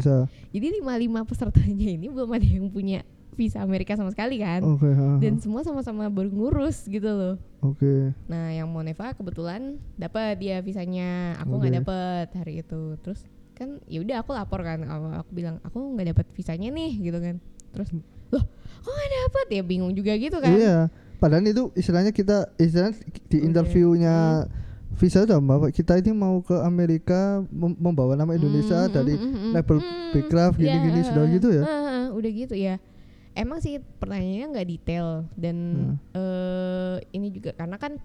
jadi 0.50 0.68
lima 0.78 0.94
lima 0.96 1.20
pesertanya 1.26 1.88
ini 1.90 2.08
belum 2.08 2.30
ada 2.30 2.46
yang 2.46 2.70
punya 2.70 3.02
visa 3.34 3.60
Amerika 3.60 3.96
sama 3.96 4.12
sekali 4.12 4.38
kan 4.38 4.60
ha, 4.60 4.76
ha. 4.76 5.08
dan 5.18 5.40
semua 5.40 5.64
sama-sama 5.64 6.06
baru 6.06 6.28
ngurus 6.28 6.84
gitu 6.86 7.08
loh 7.08 7.36
oke. 7.62 8.12
nah 8.28 8.52
yang 8.52 8.68
Moneva 8.68 9.16
kebetulan 9.16 9.80
dapat 9.96 10.36
dia 10.38 10.60
visanya 10.60 11.40
aku 11.40 11.56
nggak 11.56 11.72
Oke. 11.72 11.80
dapet 11.82 12.28
hari 12.36 12.54
itu 12.60 12.82
terus 13.00 13.24
kan 13.52 13.80
ya 13.86 14.00
udah 14.00 14.22
aku 14.22 14.32
lapor 14.32 14.60
kan 14.60 14.84
aku, 14.84 15.32
bilang 15.32 15.56
aku 15.64 15.96
nggak 15.96 16.12
dapet 16.12 16.26
visanya 16.32 16.68
nih 16.68 16.92
gitu 17.00 17.16
kan 17.18 17.40
terus 17.72 17.90
loh 18.30 18.44
kok 18.80 18.92
nggak 18.92 19.12
dapet 19.24 19.46
ya 19.50 19.62
bingung 19.64 19.92
juga 19.92 20.14
gitu 20.16 20.38
kan 20.38 20.54
Iya. 20.54 20.78
Padahal 21.16 21.44
itu 21.44 21.68
istilahnya 21.76 22.16
kita 22.16 22.48
istilahnya 22.56 22.96
di 23.28 23.38
Udah. 23.38 23.44
interviewnya 23.44 24.16
Hmm. 24.44 24.52
Visa 25.00 25.24
udah 25.24 25.40
bawa 25.40 25.68
kita 25.70 25.96
ini 25.96 26.12
mau 26.12 26.40
ke 26.40 26.60
Amerika 26.60 27.20
mem- 27.48 27.78
membawa 27.78 28.14
nama 28.14 28.32
Indonesia 28.32 28.76
Hmm, 28.82 28.92
dari 28.92 29.14
hmm, 29.14 29.24
hmm, 29.24 29.40
hmm. 29.42 29.52
label 29.54 29.78
Hmm, 29.80 30.12
Backcraft 30.12 30.56
iya, 30.56 30.64
gini-gini 30.68 31.00
sudah 31.02 31.24
eh, 31.24 31.32
gitu 31.34 31.48
ya. 31.50 31.64
eh, 31.64 31.72
eh, 31.72 32.06
udah 32.12 32.32
gitu 32.34 32.54
ya 32.54 32.76
emang 33.34 33.58
sih 33.58 33.74
pertanyaannya 33.80 34.48
nggak 34.50 34.68
detail 34.68 35.08
dan 35.34 35.56
Hmm. 35.56 35.96
eh 36.12 36.96
ini 37.10 37.32
juga 37.32 37.52
karena 37.54 37.76
kan 37.76 37.96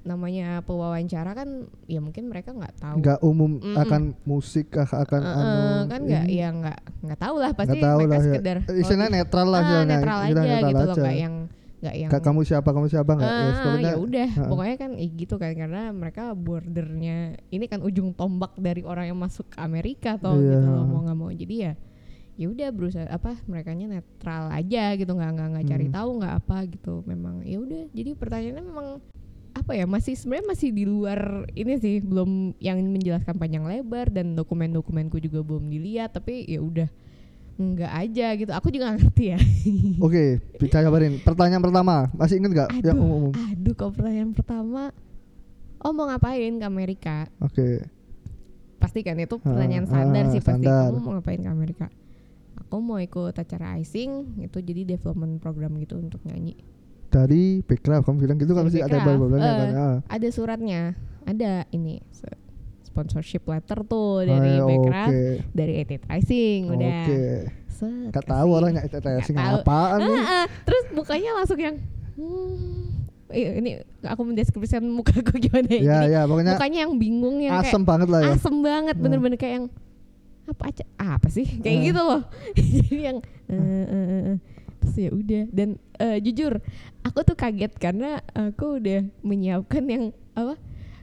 namanya 0.00 0.58
pewawancara 0.60 1.36
kan 1.36 1.48
ya 1.84 2.00
mungkin 2.00 2.26
mereka 2.26 2.50
nggak 2.50 2.72
tahu 2.74 2.96
Nggak 2.98 3.18
umum 3.20 3.60
Mm-mm. 3.60 3.76
akan 3.76 4.02
musik 4.24 4.72
kah 4.72 4.88
akan 4.88 5.20
eh, 5.20 5.36
anu 5.36 5.60
kan 5.86 6.00
nggak 6.02 6.24
ya 6.26 6.48
nggak 6.50 6.78
nggak 7.04 7.18
tahu 7.20 7.36
lah 7.36 7.52
pasti 7.52 7.68
Nggak 7.70 7.84
tahu 7.84 7.98
mereka 8.00 8.10
lah 8.10 8.18
ya. 8.18 8.24
sekedar 8.26 8.56
Istilahnya 8.72 9.10
netral 9.12 9.46
lah 9.46 9.60
ah, 9.60 9.84
netral 9.84 10.18
aja 10.18 10.32
netral 10.32 10.56
gitu 10.64 10.80
loh 10.80 10.88
aja. 10.90 11.02
nggak 11.04 11.16
yang 11.20 11.34
nggak 11.80 11.94
yang 11.96 12.10
Kak, 12.10 12.20
kamu 12.20 12.40
siapa? 12.44 12.68
Kamu 12.68 12.86
siapa? 12.86 13.12
Nggak 13.12 13.24
ya, 13.26 13.40
Ah, 13.40 13.56
pokoknya 13.56 13.88
ya 13.88 13.96
udah. 13.96 14.28
Ah. 14.36 14.48
pokoknya 14.48 14.76
kan 14.76 14.90
eh, 14.94 15.08
gitu 15.10 15.34
kan 15.36 15.52
karena 15.52 15.82
mereka 15.90 16.24
bordernya 16.32 17.16
ini 17.48 17.64
kan 17.64 17.80
ujung 17.80 18.12
tombak 18.12 18.52
dari 18.56 18.84
orang 18.84 19.08
yang 19.08 19.18
masuk 19.18 19.48
ke 19.48 19.56
Amerika 19.56 20.14
atau 20.14 20.36
Iya. 20.36 20.60
gitu 20.60 20.68
loh 20.68 20.84
mau 20.84 21.00
nggak 21.02 21.16
mau. 21.16 21.30
Jadi 21.30 21.54
ya 21.56 21.72
ya 22.36 22.46
udah 22.48 22.68
berusaha 22.72 23.04
apa 23.04 23.36
mereka 23.44 23.72
netral 23.72 24.48
aja 24.48 24.92
gitu 24.94 25.12
nggak 25.12 25.30
nggak 25.30 25.48
nggak 25.52 25.66
cari 25.66 25.86
Hmm. 25.88 25.94
tahu 25.94 26.10
nggak 26.20 26.34
apa 26.36 26.56
gitu. 26.68 26.94
Memang 27.04 27.34
ya 27.44 27.56
udah. 27.58 27.82
Jadi 27.90 28.10
pertanyaannya 28.12 28.64
memang 28.64 28.88
apa 29.50 29.72
ya 29.74 29.82
masih 29.82 30.14
sebenarnya 30.14 30.46
masih 30.46 30.70
di 30.70 30.84
luar 30.86 31.20
ini 31.52 31.74
sih 31.76 31.98
belum 31.98 32.54
yang 32.62 32.78
menjelaskan 32.86 33.34
panjang 33.34 33.66
lebar 33.66 34.06
dan 34.06 34.38
dokumen-dokumenku 34.38 35.18
juga 35.18 35.42
belum 35.42 35.66
dilihat 35.66 36.14
tapi 36.14 36.46
ya 36.46 36.62
udah 36.62 36.86
nggak 37.60 37.92
aja 37.92 38.26
gitu 38.40 38.52
aku 38.56 38.72
juga 38.72 38.96
ngerti 38.96 39.24
ya 39.36 39.38
Oke, 40.06 40.40
bisa 40.56 40.80
kabarin. 40.80 41.20
Pertanyaan 41.20 41.60
pertama, 41.60 42.08
masih 42.16 42.40
inget 42.40 42.56
nggak? 42.56 42.70
Yang 42.80 42.96
Aduh. 42.96 43.04
umum. 43.04 43.32
Aduh, 43.36 43.74
kalau 43.76 43.92
pertanyaan 43.92 44.32
pertama, 44.32 44.82
oh 45.84 45.92
mau 45.92 46.08
ngapain 46.08 46.56
ke 46.56 46.64
Amerika? 46.64 47.28
Oke. 47.44 47.84
Pasti 48.80 49.04
kan 49.04 49.20
itu 49.20 49.36
pertanyaan 49.36 49.84
Ah, 49.84 49.90
standar 49.92 50.24
ah, 50.24 50.30
sih 50.32 50.40
pasti. 50.40 50.64
standar. 50.64 50.88
Kamu 50.88 51.04
mau 51.04 51.12
ngapain 51.20 51.40
ke 51.44 51.50
Amerika? 51.52 51.86
Aku 52.64 52.80
mau 52.80 52.96
ikut 52.96 53.36
acara 53.36 53.76
icing, 53.76 54.40
itu 54.40 54.58
jadi 54.64 54.96
development 54.96 55.36
program 55.44 55.76
gitu 55.76 56.00
untuk 56.00 56.24
nyanyi. 56.24 56.56
Dari 57.12 57.60
Backcraft 57.60 58.08
kamu 58.08 58.16
bilang 58.24 58.38
gitu 58.40 58.52
kan 58.56 58.64
masih 58.64 58.80
ada 58.80 58.96
eh. 58.96 59.04
kan. 59.04 59.68
Ah. 59.76 59.96
Ada 60.08 60.28
suratnya, 60.32 60.96
ada 61.28 61.68
ini 61.76 62.00
sponsorship 62.90 63.42
letter 63.44 63.78
tuh 63.82 64.22
dari 64.22 64.52
Ah, 64.52 64.66
Backcraft, 64.66 65.08
Oke. 65.08 65.22
dari 65.52 65.72
Edit 65.78 66.02
Icing, 66.04 66.60
udah. 66.68 66.98
Oke. 67.00 67.22
Set, 67.70 68.10
Gak 68.10 68.26
tahu 68.26 68.48
orangnya 68.52 68.82
tahu. 68.84 69.56
apaan 69.56 69.98
nih. 70.00 70.18
Ah, 70.18 70.34
ah. 70.36 70.46
Terus 70.60 70.84
mukanya 70.90 71.30
langsung 71.32 71.56
yang, 71.56 71.76
hmm, 72.14 72.90
ini 73.30 73.70
aku 74.02 74.22
mendeskripsikan 74.22 74.82
mukaku 74.84 75.38
gimana 75.38 75.70
ya? 75.70 75.80
Ya 75.80 75.98
ya 76.04 76.20
pokoknya 76.24 76.58
mukanya 76.58 76.78
yang 76.82 76.94
bingung 76.94 77.36
yang 77.38 77.54
kayak 77.56 77.70
asem 77.70 77.82
banget 77.82 78.08
lah 78.10 78.20
ya. 78.20 78.30
asem 78.34 78.54
banget 78.58 78.94
Hmm. 78.94 79.04
bener-bener 79.06 79.38
kayak 79.38 79.54
yang 79.56 79.66
apa 80.44 80.62
aja 80.66 80.84
apa 80.98 81.28
sih 81.30 81.46
kayak 81.56 81.76
Hmm. 81.78 81.86
gitu 81.86 82.00
loh 82.02 82.22
jadi 82.58 82.96
yang 83.06 83.18
eh, 83.46 83.54
eh, 83.54 83.86
eh, 83.86 84.22
eh. 84.26 84.38
terus 84.76 84.94
ya 84.98 85.10
udah 85.10 85.42
dan 85.48 85.68
eh, 85.96 86.18
jujur 86.20 86.52
aku 87.00 87.18
tuh 87.22 87.36
kaget 87.38 87.70
karena 87.72 88.18
aku 88.34 88.76
udah 88.76 89.00
menyiapkan 89.22 89.84
yang 89.86 90.04
apa 90.32 90.58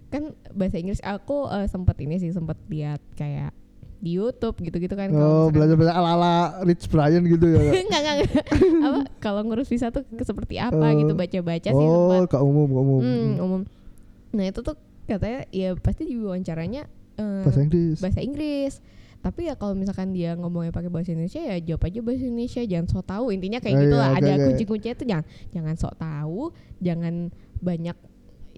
kan 0.08 0.24
bahasa 0.52 0.76
Inggris 0.76 1.00
aku 1.00 1.48
eh, 1.48 1.66
sempat 1.66 1.98
ini 1.98 2.16
sih 2.16 2.30
sempat 2.30 2.56
lihat 2.66 3.00
kayak 3.14 3.52
di 3.98 4.14
YouTube 4.14 4.62
gitu-gitu 4.62 4.94
kan 4.94 5.10
Oh, 5.10 5.50
misalkan- 5.50 5.54
belajar-belajar 5.74 5.96
ala-ala 5.96 6.34
Rich 6.62 6.86
Brian 6.88 7.26
gitu 7.26 7.44
ya. 7.44 7.58
Kak? 7.66 7.74
enggak, 7.82 8.02
enggak. 8.04 8.30
apa 8.86 9.00
kalau 9.18 9.42
ngurus 9.42 9.66
visa 9.66 9.90
tuh 9.90 10.06
seperti 10.18 10.56
apa 10.56 10.78
Oh. 10.78 10.94
gitu 10.96 11.12
baca-baca 11.12 11.66
sih 11.68 11.74
oh, 11.84 12.22
ke 12.24 12.38
umum, 12.38 12.68
ke 12.68 12.80
umum. 12.80 13.00
Hmm, 13.00 13.32
umum 13.38 13.62
nah 14.30 14.44
itu 14.44 14.60
tuh 14.60 14.78
katanya 15.04 15.48
ya 15.50 15.74
pasti 15.74 16.04
di 16.04 16.16
wawancaranya 16.16 16.86
eh, 17.16 17.42
Bahasa 17.42 17.60
Inggris. 17.60 17.98
bahasa 17.98 18.20
Inggris 18.20 18.74
tapi 19.18 19.44
ya 19.44 19.58
kalau 19.58 19.74
misalkan 19.74 20.14
dia 20.14 20.36
ngomongnya 20.36 20.70
pakai 20.70 20.88
bahasa 20.88 21.10
Indonesia 21.10 21.42
ya 21.42 21.58
jawab 21.58 21.84
aja 21.84 22.00
bahasa 22.00 22.22
Indonesia 22.22 22.62
jangan 22.62 22.88
sok 22.88 23.06
tahu 23.08 23.26
intinya 23.30 23.58
kayak 23.58 23.76
Oh, 23.76 23.82
gitu 23.82 23.92
iya, 23.92 24.00
lah 24.00 24.10
oke, 24.10 24.20
ada 24.20 24.30
oke. 24.32 24.46
kunci-kuncinya 24.46 24.96
tuh 24.96 25.08
jangan 25.08 25.26
jangan 25.50 25.76
sok 25.76 25.96
tahu 25.98 26.42
jangan 26.78 27.14
banyak 27.58 27.98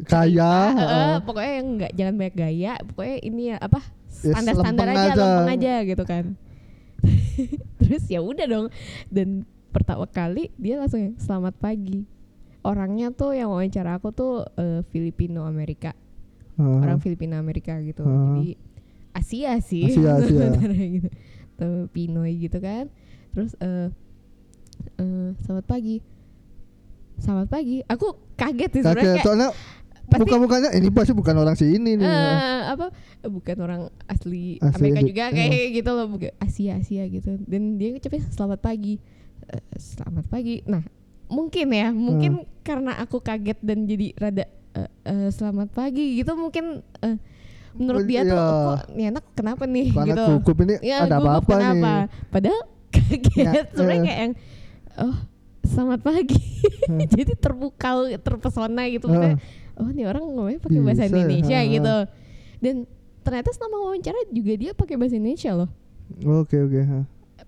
Kaya. 0.08 0.52
eh, 0.70 0.72
heeh. 0.76 1.14
pokoknya 1.24 1.54
yang 1.60 1.68
nggak 1.76 1.92
jangan 1.94 2.14
banyak 2.16 2.36
gaya 2.36 2.74
pokoknya 2.88 3.18
ini 3.20 3.42
ya 3.52 3.58
apa 3.60 3.80
standar-standar 4.08 4.86
lempeng 4.88 4.96
aja, 4.96 5.12
aja. 5.12 5.22
lempeng 5.22 5.52
aja 5.54 5.74
gitu 5.84 6.04
kan 6.04 6.26
terus 7.80 8.04
ya 8.08 8.20
udah 8.20 8.46
dong 8.46 8.68
dan 9.08 9.44
pertama 9.70 10.06
kali 10.06 10.52
dia 10.56 10.80
langsung 10.80 11.16
selamat 11.16 11.56
pagi 11.56 12.04
orangnya 12.62 13.12
tuh 13.12 13.32
yang 13.32 13.52
wawancara 13.52 13.96
aku 13.96 14.12
tuh 14.12 14.44
eh, 14.56 14.84
Filipino 14.88 15.44
Amerika 15.44 15.96
Heeh. 16.56 16.80
orang 16.80 17.00
Filipina 17.00 17.40
Amerika 17.40 17.80
gitu 17.80 18.04
Heeh. 18.04 18.16
jadi 18.16 18.48
Asia 19.16 19.52
sih 19.60 19.84
Asia, 19.90 20.16
Asia. 20.20 20.48
gitu 20.96 21.08
tuh 21.60 21.92
Pinoy 21.92 22.40
gitu 22.40 22.60
kan 22.60 22.88
terus 23.32 23.52
eh 23.60 23.92
eh, 24.96 25.30
selamat 25.44 25.66
pagi 25.68 26.00
selamat 27.20 27.48
pagi 27.52 27.84
aku 27.84 28.16
kaget 28.36 28.80
sih 28.80 28.84
Kaget, 28.84 29.04
kayak 29.04 29.24
pasti 30.10 30.22
muka-mukanya 30.26 30.70
ini 30.74 30.90
pasti 30.90 31.14
bukan 31.14 31.36
orang 31.38 31.54
sini 31.54 31.96
nih. 31.96 32.04
eh, 32.04 32.62
apa? 32.68 32.90
Eh, 33.22 33.30
bukan 33.30 33.58
orang 33.62 33.82
asli, 34.06 34.58
Asli 34.58 34.90
Amerika 34.90 35.02
juga 35.06 35.26
kayak 35.30 35.68
gitu 35.72 35.92
loh 35.94 36.08
bukan 36.10 36.34
Asia 36.42 36.76
Asia 36.76 37.06
gitu. 37.06 37.38
Dan 37.46 37.78
dia 37.78 37.94
ngucapnya 37.94 38.26
selamat 38.28 38.60
pagi. 38.60 38.98
Eh, 39.46 39.64
selamat 39.78 40.26
pagi. 40.28 40.66
Nah 40.66 40.82
mungkin 41.30 41.70
ya 41.70 41.94
mungkin 41.94 42.32
karena 42.66 42.98
aku 42.98 43.22
kaget 43.22 43.62
dan 43.62 43.86
jadi 43.86 44.08
rada 44.18 44.46
eh, 44.74 44.90
eh, 45.06 45.30
selamat 45.30 45.70
pagi 45.70 46.18
gitu 46.18 46.34
mungkin 46.34 46.82
eh, 47.00 47.18
menurut 47.72 48.10
dia 48.10 48.26
tuh 48.26 48.34
Iya. 48.34 48.42
"Oh, 48.42 48.62
kok 48.74 48.80
nih 48.98 49.06
anak 49.14 49.26
kenapa 49.38 49.64
nih? 49.64 49.88
Karena 49.94 50.10
gitu. 50.10 50.24
gugup 50.42 50.58
ini? 50.66 50.76
Ya 50.82 51.06
ada 51.06 51.22
apa-apa 51.22 51.54
kenapa? 51.54 51.78
nih. 51.78 52.02
padahal 52.34 52.62
kaget. 52.98 53.22
Ya, 53.38 53.52
sebenarnya 53.70 53.94
eh. 53.94 54.06
kayak 54.06 54.20
yang 54.20 54.34
oh 54.98 55.18
selamat 55.62 56.00
pagi. 56.02 56.42
Jadi 57.14 57.34
terpukau 57.38 58.10
terpesona 58.18 58.90
gitu. 58.90 59.06
Maksudnya, 59.06 59.38
oh 59.80 59.90
nih 59.90 60.06
orang 60.06 60.24
ngomongnya 60.28 60.60
pakai 60.62 60.80
bahasa 60.84 61.04
Bisa, 61.08 61.16
Indonesia 61.16 61.60
ha. 61.60 61.68
gitu 61.72 61.96
dan 62.60 62.76
ternyata 63.24 63.50
selama 63.56 63.78
wawancara 63.90 64.20
juga 64.32 64.54
dia 64.60 64.72
pakai 64.76 64.96
bahasa 65.00 65.16
Indonesia 65.16 65.52
loh 65.56 65.70
Oke 66.26 66.58
oke. 66.60 66.80
ha. 66.84 67.00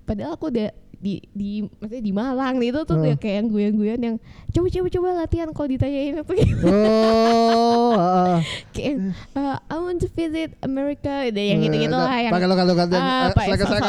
padahal 0.05 0.37
aku 0.37 0.49
udah 0.53 0.69
di 1.01 1.17
di 1.33 1.65
maksudnya 1.81 2.03
di 2.05 2.13
Malang 2.13 2.61
itu 2.61 2.79
tuh 2.85 3.01
dia 3.01 3.17
kayak 3.17 3.35
yang 3.41 3.47
guyon-guyon 3.49 3.99
yang 4.05 4.15
coba 4.53 4.67
coba 4.69 4.87
coba 4.93 5.07
latihan 5.25 5.49
kalau 5.49 5.67
ditanyain 5.73 6.13
itu 6.13 6.33
Oh, 6.61 7.97
ah, 7.97 8.37
ah. 8.37 8.39
kayak 8.77 9.09
uh, 9.33 9.57
I 9.65 9.75
want 9.81 9.97
to 10.05 10.09
visit 10.13 10.53
America 10.61 11.25
udah 11.25 11.43
yang 11.43 11.59
gitu 11.65 11.89
gitu 11.89 11.97
lah 11.97 12.21
yang 12.21 12.33
Pakai 12.37 12.47
lokal 12.47 12.65
lokal 12.69 12.85
eh, 12.85 13.33
pakai 13.33 13.45
selek-selek 13.49 13.81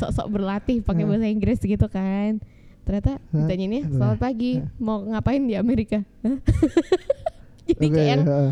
sok-sok, 0.00 0.26
gitu. 0.26 0.32
berlatih 0.32 0.76
pakai 0.80 1.04
bahasa 1.04 1.28
Inggris 1.28 1.60
gitu 1.60 1.86
kan 1.92 2.40
ternyata 2.88 3.20
ditanyainnya 3.28 3.82
selamat 3.86 4.16
pagi 4.18 4.50
mau 4.78 5.04
ngapain 5.04 5.44
di 5.44 5.54
Amerika? 5.54 6.00
Jadi 7.68 7.84
Oke, 7.84 7.92
kayak 7.92 8.08
yang. 8.08 8.22
"Eh, 8.24 8.50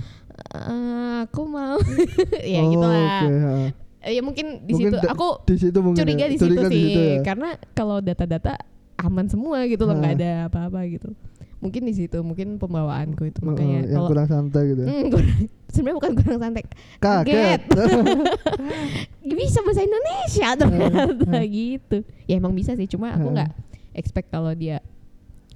aku 1.25 1.43
mau. 1.49 1.81
Ya 2.45 2.61
Oh, 2.61 2.69
gitu 2.69 2.85
lah 2.85 3.01
Oke, 3.19 3.33
ha. 3.35 3.53
Eh, 4.05 4.13
ya 4.13 4.23
mungkin 4.23 4.47
di 4.63 4.77
Mungkin 4.77 4.93
situ 4.93 5.09
aku 5.09 5.29
di 5.43 5.57
situ 5.57 5.79
mungkin 5.81 5.99
curiga 5.99 6.25
ya. 6.25 6.31
di 6.31 6.37
situ 6.37 6.53
Curiga 6.53 6.69
sih 6.69 6.85
ya. 6.87 7.25
karena 7.25 7.49
kalau 7.73 7.99
data-data 7.99 8.55
aman 8.99 9.27
semua 9.27 9.65
gitu 9.65 9.83
loh 9.83 9.97
nggak 9.97 10.15
ada 10.15 10.33
apa-apa 10.47 10.85
gitu. 10.87 11.11
Mungkin 11.57 11.83
di 11.83 11.95
situ 11.97 12.21
mungkin 12.21 12.61
pembawaanku 12.61 13.25
itu 13.25 13.41
Oh, 13.41 13.49
makanya 13.49 13.83
yang 13.83 13.99
kalau 13.99 14.09
kurang 14.13 14.29
santai 14.29 14.63
gitu. 14.71 14.83
kurang- 15.13 15.49
sebenarnya 15.67 15.97
bukan 15.97 16.13
kurang 16.15 16.39
santai. 16.39 16.63
Kaget. 17.01 17.61
bisa 19.27 19.59
bahasa 19.61 19.83
Indonesia 19.83 20.49
ternyata 20.55 21.39
gitu. 21.43 21.97
Ya 22.25 22.35
emang 22.37 22.53
bisa 22.53 22.73
sih 22.73 22.87
cuma 22.87 23.11
aku 23.11 23.33
nggak 23.33 23.51
expect 23.97 24.29
kalau 24.29 24.53
dia 24.53 24.85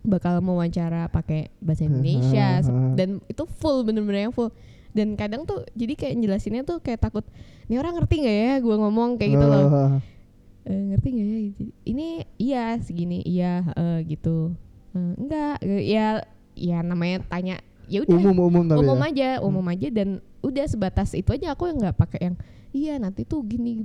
bakal 0.01 0.41
mewawancara 0.41 1.13
pakai 1.13 1.53
bahasa 1.61 1.85
Indonesia. 1.85 2.49
Hmm. 2.71 2.97
dan 2.97 3.21
itu 3.29 3.45
full 3.61 3.85
bener-bener 3.85 4.29
yang 4.29 4.35
full. 4.35 4.51
Dan 4.91 5.15
kadang 5.15 5.47
tuh 5.47 5.63
jadi 5.79 5.95
kayak 5.95 6.15
jelasinnya 6.19 6.63
tuh 6.67 6.83
kayak 6.83 6.99
takut 6.99 7.23
ini 7.71 7.79
orang 7.79 7.95
ngerti 7.95 8.27
nggak 8.27 8.37
ya 8.43 8.55
gue 8.59 8.77
ngomong? 8.77 9.11
kayak 9.21 9.31
gitu 9.39 9.47
loh. 9.47 9.67
Oh, 9.69 9.93
Eh, 10.71 10.77
ngerti 10.93 11.09
nggak 11.09 11.27
ya? 11.27 11.39
Jadi, 11.41 11.67
ini 11.89 12.07
iya 12.37 12.65
segini 12.85 13.19
iya 13.25 13.65
eh, 13.75 13.99
gitu. 14.05 14.53
Eh, 14.93 15.13
enggak. 15.17 15.57
Eh, 15.65 15.83
ya 15.89 16.07
ya 16.53 16.79
namanya 16.85 17.25
tanya 17.31 17.57
ya 17.89 18.05
udah 18.05 18.19
umum 18.21 18.37
umum 18.45 18.65
tapi 18.69 18.79
umum 18.85 19.01
ya. 19.01 19.09
aja 19.09 19.29
umum 19.41 19.67
aja. 19.73 19.89
Dan 19.89 20.09
udah 20.45 20.67
sebatas 20.69 21.17
itu 21.17 21.33
aja 21.33 21.57
aku 21.57 21.69
yang 21.69 21.81
nggak 21.81 21.97
pakai 21.97 22.21
yang 22.29 22.37
iya 22.71 22.95
nanti 22.97 23.27
tuh 23.27 23.45
gini 23.45 23.83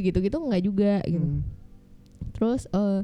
gitu 0.00 0.18
gitu 0.20 0.36
nggak 0.38 0.62
juga 0.64 1.02
gitu. 1.04 1.24
Hmm. 1.24 1.42
terus 2.34 2.66
eh 2.70 3.00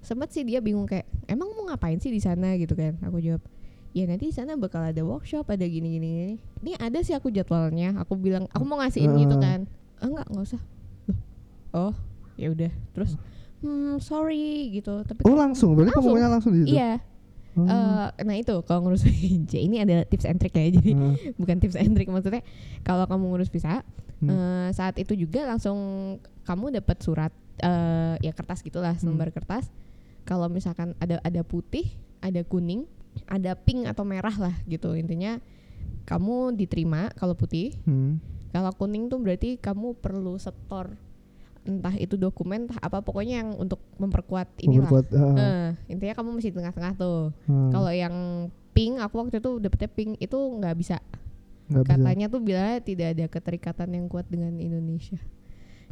sempet 0.00 0.30
sih 0.30 0.42
dia 0.42 0.58
bingung 0.58 0.84
kayak 0.84 1.04
emang 1.26 1.50
mau 1.50 1.66
ngapain 1.66 1.96
sih 1.96 2.08
di 2.08 2.18
sana? 2.18 2.54
gitu 2.54 2.72
kan. 2.72 2.96
Aku 3.02 3.18
jawab 3.18 3.42
ya 3.90 4.04
nanti 4.04 4.28
di 4.28 4.34
sana 4.34 4.54
bakal 4.54 4.84
ada 4.84 5.00
workshop 5.00 5.48
ada 5.48 5.64
gini 5.64 5.88
gini 5.90 6.08
gini. 6.08 6.34
Ini 6.60 6.72
ada 6.78 6.98
sih 7.00 7.12
aku 7.12 7.28
jadwalnya. 7.28 7.98
Aku 7.98 8.14
bilang 8.14 8.46
aku 8.48 8.62
mau 8.62 8.78
ngasihin 8.78 9.16
gitu 9.16 9.36
Ah. 9.36 9.42
kan. 9.42 9.60
"Ah, 9.98 10.06
enggak 10.06 10.26
nggak 10.28 10.44
usah 10.44 10.62
oh 11.72 11.94
ya 12.34 12.48
udah. 12.48 12.70
Terus 12.92 13.18
hmm 13.58 13.98
sorry 13.98 14.70
gitu. 14.72 15.02
Tapi 15.02 15.24
Oh 15.24 15.34
langsung, 15.34 15.74
berarti 15.74 15.90
pengumumannya 15.92 16.30
langsung 16.30 16.52
di 16.52 16.62
situ. 16.62 16.74
iya. 16.74 17.02
Eh, 17.58 18.06
nah 18.22 18.36
itu 18.38 18.54
kalau 18.62 18.86
ngurus 18.86 19.02
VJ 19.08 19.50
ini 19.58 19.82
ada 19.82 20.06
tips 20.06 20.22
and 20.24 20.38
trick 20.38 20.54
ya 20.54 20.70
jadi 20.70 20.94
Ah. 20.94 21.14
bukan 21.40 21.58
tips 21.58 21.74
and 21.74 21.92
trick 21.92 22.06
maksudnya. 22.06 22.46
Kalau 22.80 23.04
kamu 23.04 23.24
ngurus 23.28 23.50
visa 23.50 23.82
Hmm. 24.18 24.30
eh, 24.30 24.68
saat 24.72 24.94
itu 24.94 25.14
juga 25.14 25.42
langsung 25.44 25.78
kamu 26.42 26.74
dapat 26.76 26.98
surat 26.98 27.30
eh, 27.56 28.14
ya 28.20 28.30
kertas 28.30 28.62
gitulah 28.62 28.90
Hmm. 28.92 29.02
selembar 29.04 29.30
kertas 29.30 29.70
kalau 30.28 30.46
misalkan 30.46 30.92
ada 30.98 31.16
ada 31.20 31.40
putih 31.40 31.88
ada 32.20 32.44
kuning 32.44 32.84
ada 33.24 33.56
pink 33.56 33.88
atau 33.88 34.04
merah 34.04 34.36
lah 34.36 34.54
gitu 34.64 34.92
intinya 34.92 35.40
kamu 36.04 36.52
diterima 36.54 37.08
kalau 37.14 37.32
putih 37.32 37.72
Hmm. 37.82 38.20
kalau 38.48 38.68
kuning 38.72 39.08
tuh 39.08 39.16
berarti 39.16 39.56
kamu 39.56 39.96
perlu 39.96 40.36
setor 40.36 40.92
entah 41.64 41.92
itu 41.94 42.16
dokumen 42.16 42.64
entah 42.64 42.80
apa 42.80 43.00
pokoknya 43.00 43.42
yang 43.42 43.50
untuk 43.54 43.80
memperkuat 43.96 44.48
inilah 44.58 44.88
Memperkuat, 44.88 45.06
ah, 45.12 45.36
Eh, 45.36 45.68
intinya 45.90 46.14
kamu 46.14 46.30
mesti 46.34 46.50
tengah-tengah 46.50 46.92
tuh 46.94 47.28
ah. 47.44 47.68
kalau 47.70 47.90
yang 47.90 48.14
pink 48.72 48.96
aku 48.98 49.14
waktu 49.18 49.36
itu 49.38 49.50
dapetnya 49.58 49.88
pink 49.88 50.16
itu 50.16 50.36
nggak 50.38 50.76
bisa 50.76 50.96
bisa. 51.68 51.84
katanya 51.84 52.26
tuh 52.28 52.40
bilangnya 52.40 52.80
tidak 52.80 53.08
ada 53.12 53.26
keterikatan 53.26 53.88
yang 53.92 54.06
kuat 54.06 54.24
dengan 54.26 54.56
Indonesia 54.56 55.20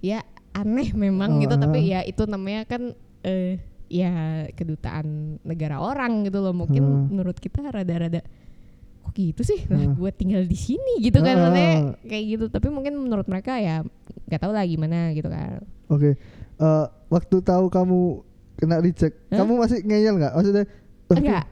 ya 0.01 0.25
aneh 0.53 0.97
memang 0.97 1.41
gitu 1.41 1.53
Ah. 1.53 1.61
tapi 1.61 1.79
ya 1.85 2.01
itu 2.03 2.25
namanya 2.25 2.65
kan 2.65 2.97
eh 3.21 3.61
ya 3.87 4.13
kedutaan 4.53 5.39
negara 5.43 5.79
orang 5.79 6.25
gitu 6.25 6.39
loh 6.39 6.51
mungkin 6.51 6.83
Ah. 6.83 7.07
menurut 7.07 7.37
kita 7.37 7.63
rada-rada 7.63 8.21
kok 9.03 9.13
gitu 9.13 9.43
sih 9.43 9.63
Ah. 9.67 9.79
lah 9.79 9.95
gue 9.95 10.11
tinggal 10.11 10.43
di 10.43 10.55
sini 10.55 10.99
gitu 11.01 11.19
kan 11.19 11.35
maksudnya 11.37 11.73
kayak 12.03 12.25
gitu 12.27 12.45
tapi 12.49 12.67
mungkin 12.69 12.99
menurut 12.99 13.27
mereka 13.27 13.57
ya 13.57 13.87
nggak 14.27 14.41
tahu 14.41 14.51
lah 14.51 14.65
gimana 14.65 15.11
gitu 15.13 15.31
kan 15.31 15.63
Oke. 15.87 16.19
Eh, 16.57 16.87
waktu 17.07 17.37
tahu 17.41 17.71
kamu 17.71 17.99
kena 18.59 18.83
reject, 18.83 19.15
Hah? 19.31 19.39
kamu 19.39 19.53
masih 19.55 19.79
ngeyel 19.85 20.19
nggak? 20.19 20.33
Maksudnya, 20.35 20.65
"Aduh, 21.07 21.21
enggak 21.21 21.45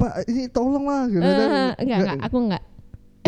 Pak, 0.00 0.12
ini 0.32 0.48
tolong 0.48 0.88
lah. 0.88 1.04
Gitu. 1.04 1.20
Eh, 1.20 1.76
enggak 1.76 1.98
enggak 2.00 2.16
aku 2.24 2.36
enggak 2.40 2.62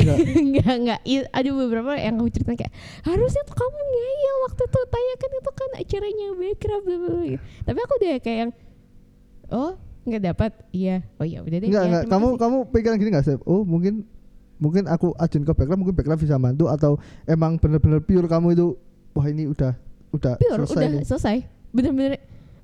Enggak. 0.43 0.73
enggak 0.79 1.01
ada 1.31 1.51
beberapa 1.53 1.93
yang 1.97 2.15
aku 2.19 2.29
ceritain 2.31 2.59
kayak 2.59 2.73
harusnya 3.03 3.43
tuh 3.45 3.57
kamu 3.57 3.79
ngeyel 3.79 4.37
waktu 4.45 4.63
itu 4.65 4.81
tanyakan 4.89 5.31
itu 5.33 5.51
kan 5.53 5.71
acaranya 5.79 6.27
background 6.35 6.85
bla." 6.85 7.23
tapi 7.63 7.79
aku 7.79 7.93
udah 7.99 8.11
kayak 8.19 8.39
yang 8.39 8.51
oh 9.51 9.73
nggak 10.03 10.23
dapat 10.23 10.53
iya 10.75 10.97
oh 11.17 11.27
ya 11.27 11.39
udah 11.47 11.59
deh 11.63 11.69
Enggak, 11.71 11.83
ya, 11.83 11.89
enggak. 11.89 12.05
Kamu 12.11 12.27
kasih. 12.27 12.41
kamu 12.43 12.57
pikiran 12.75 12.97
gini 12.99 13.11
nggak, 13.15 13.25
Sep? 13.25 13.41
Oh, 13.47 13.63
mungkin 13.63 14.03
mungkin 14.59 14.87
aku 14.87 15.11
ajuin 15.15 15.43
ke 15.43 15.53
background, 15.55 15.81
mungkin 15.83 15.95
background 15.95 16.21
bisa 16.23 16.39
bantu 16.39 16.67
atau 16.67 16.99
emang 17.27 17.59
bener-bener 17.59 17.99
pure 17.99 18.27
kamu 18.27 18.55
itu 18.55 18.67
wah 19.13 19.27
ini 19.27 19.47
udah 19.47 19.75
udah 20.11 20.39
pure 20.39 20.63
selesai 20.67 20.79
udah 20.79 20.91
nih. 20.91 21.03
selesai 21.07 21.37
bener-bener 21.71 22.19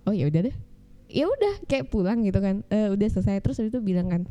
oh 0.06 0.14
ya 0.14 0.30
udah 0.30 0.40
deh 0.46 0.54
ya 1.08 1.24
udah 1.26 1.54
kayak 1.64 1.88
pulang 1.88 2.20
gitu 2.22 2.38
kan 2.38 2.62
Eh, 2.68 2.92
udah 2.92 3.08
selesai 3.08 3.40
terus 3.40 3.58
itu 3.58 3.78
bilang 3.80 4.08
kan 4.08 4.22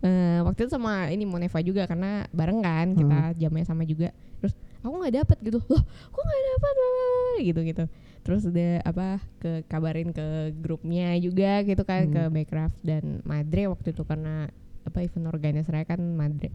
eh, 0.00 0.40
waktu 0.40 0.64
itu 0.64 0.72
sama 0.72 1.08
ini 1.08 1.24
Moneva 1.24 1.60
juga 1.60 1.84
karena 1.84 2.24
bareng 2.30 2.60
kan 2.60 2.86
kita 2.92 3.18
Hmm. 3.30 3.36
jamnya 3.36 3.64
sama 3.64 3.84
juga. 3.84 4.10
Terus 4.40 4.54
aku 4.80 4.94
nggak 4.96 5.14
dapet 5.20 5.38
gitu. 5.44 5.58
Loh 5.68 5.82
kok 5.84 6.22
nggak 6.22 6.42
dapet? 6.50 6.74
Gitu 7.48 7.60
gitu. 7.64 7.84
Terus 8.20 8.42
udah 8.44 8.84
apa 8.84 9.06
ke 9.40 9.64
kabarin 9.64 10.12
ke 10.12 10.52
grupnya 10.54 11.16
juga 11.16 11.64
gitu 11.64 11.80
kan 11.82 12.08
Hmm. 12.08 12.12
ke 12.12 12.22
Backcraft 12.28 12.76
dan 12.80 13.24
Madre 13.24 13.64
waktu 13.68 13.92
itu 13.92 14.04
karena 14.04 14.48
apa 14.84 14.98
event 15.00 15.28
organisernya 15.28 15.84
kan 15.84 16.00
Madre. 16.16 16.52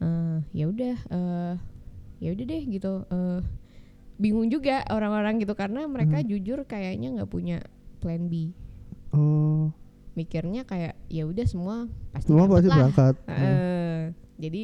Eh, 0.00 0.36
ya 0.52 0.64
udah 0.68 0.96
eh, 1.10 1.54
ya 2.20 2.28
udah 2.32 2.44
deh 2.44 2.62
gitu. 2.66 2.92
Eh, 3.08 3.40
bingung 4.14 4.46
juga 4.46 4.86
orang-orang 4.88 5.42
gitu 5.42 5.52
karena 5.52 5.84
mereka 5.84 6.22
Hmm. 6.22 6.28
jujur 6.28 6.64
kayaknya 6.64 7.18
nggak 7.18 7.30
punya 7.30 7.58
plan 8.00 8.28
B. 8.28 8.52
Oh, 9.12 9.68
mikirnya 10.14 10.62
kayak 10.62 10.94
ya 11.06 11.22
udah 11.22 11.42
semua 11.44 11.76
pasti 12.10 12.28
semua 12.28 12.46
pasti 12.46 12.66
lah. 12.66 12.76
berangkat. 12.76 13.14
Eh, 13.28 14.00
jadi 14.36 14.62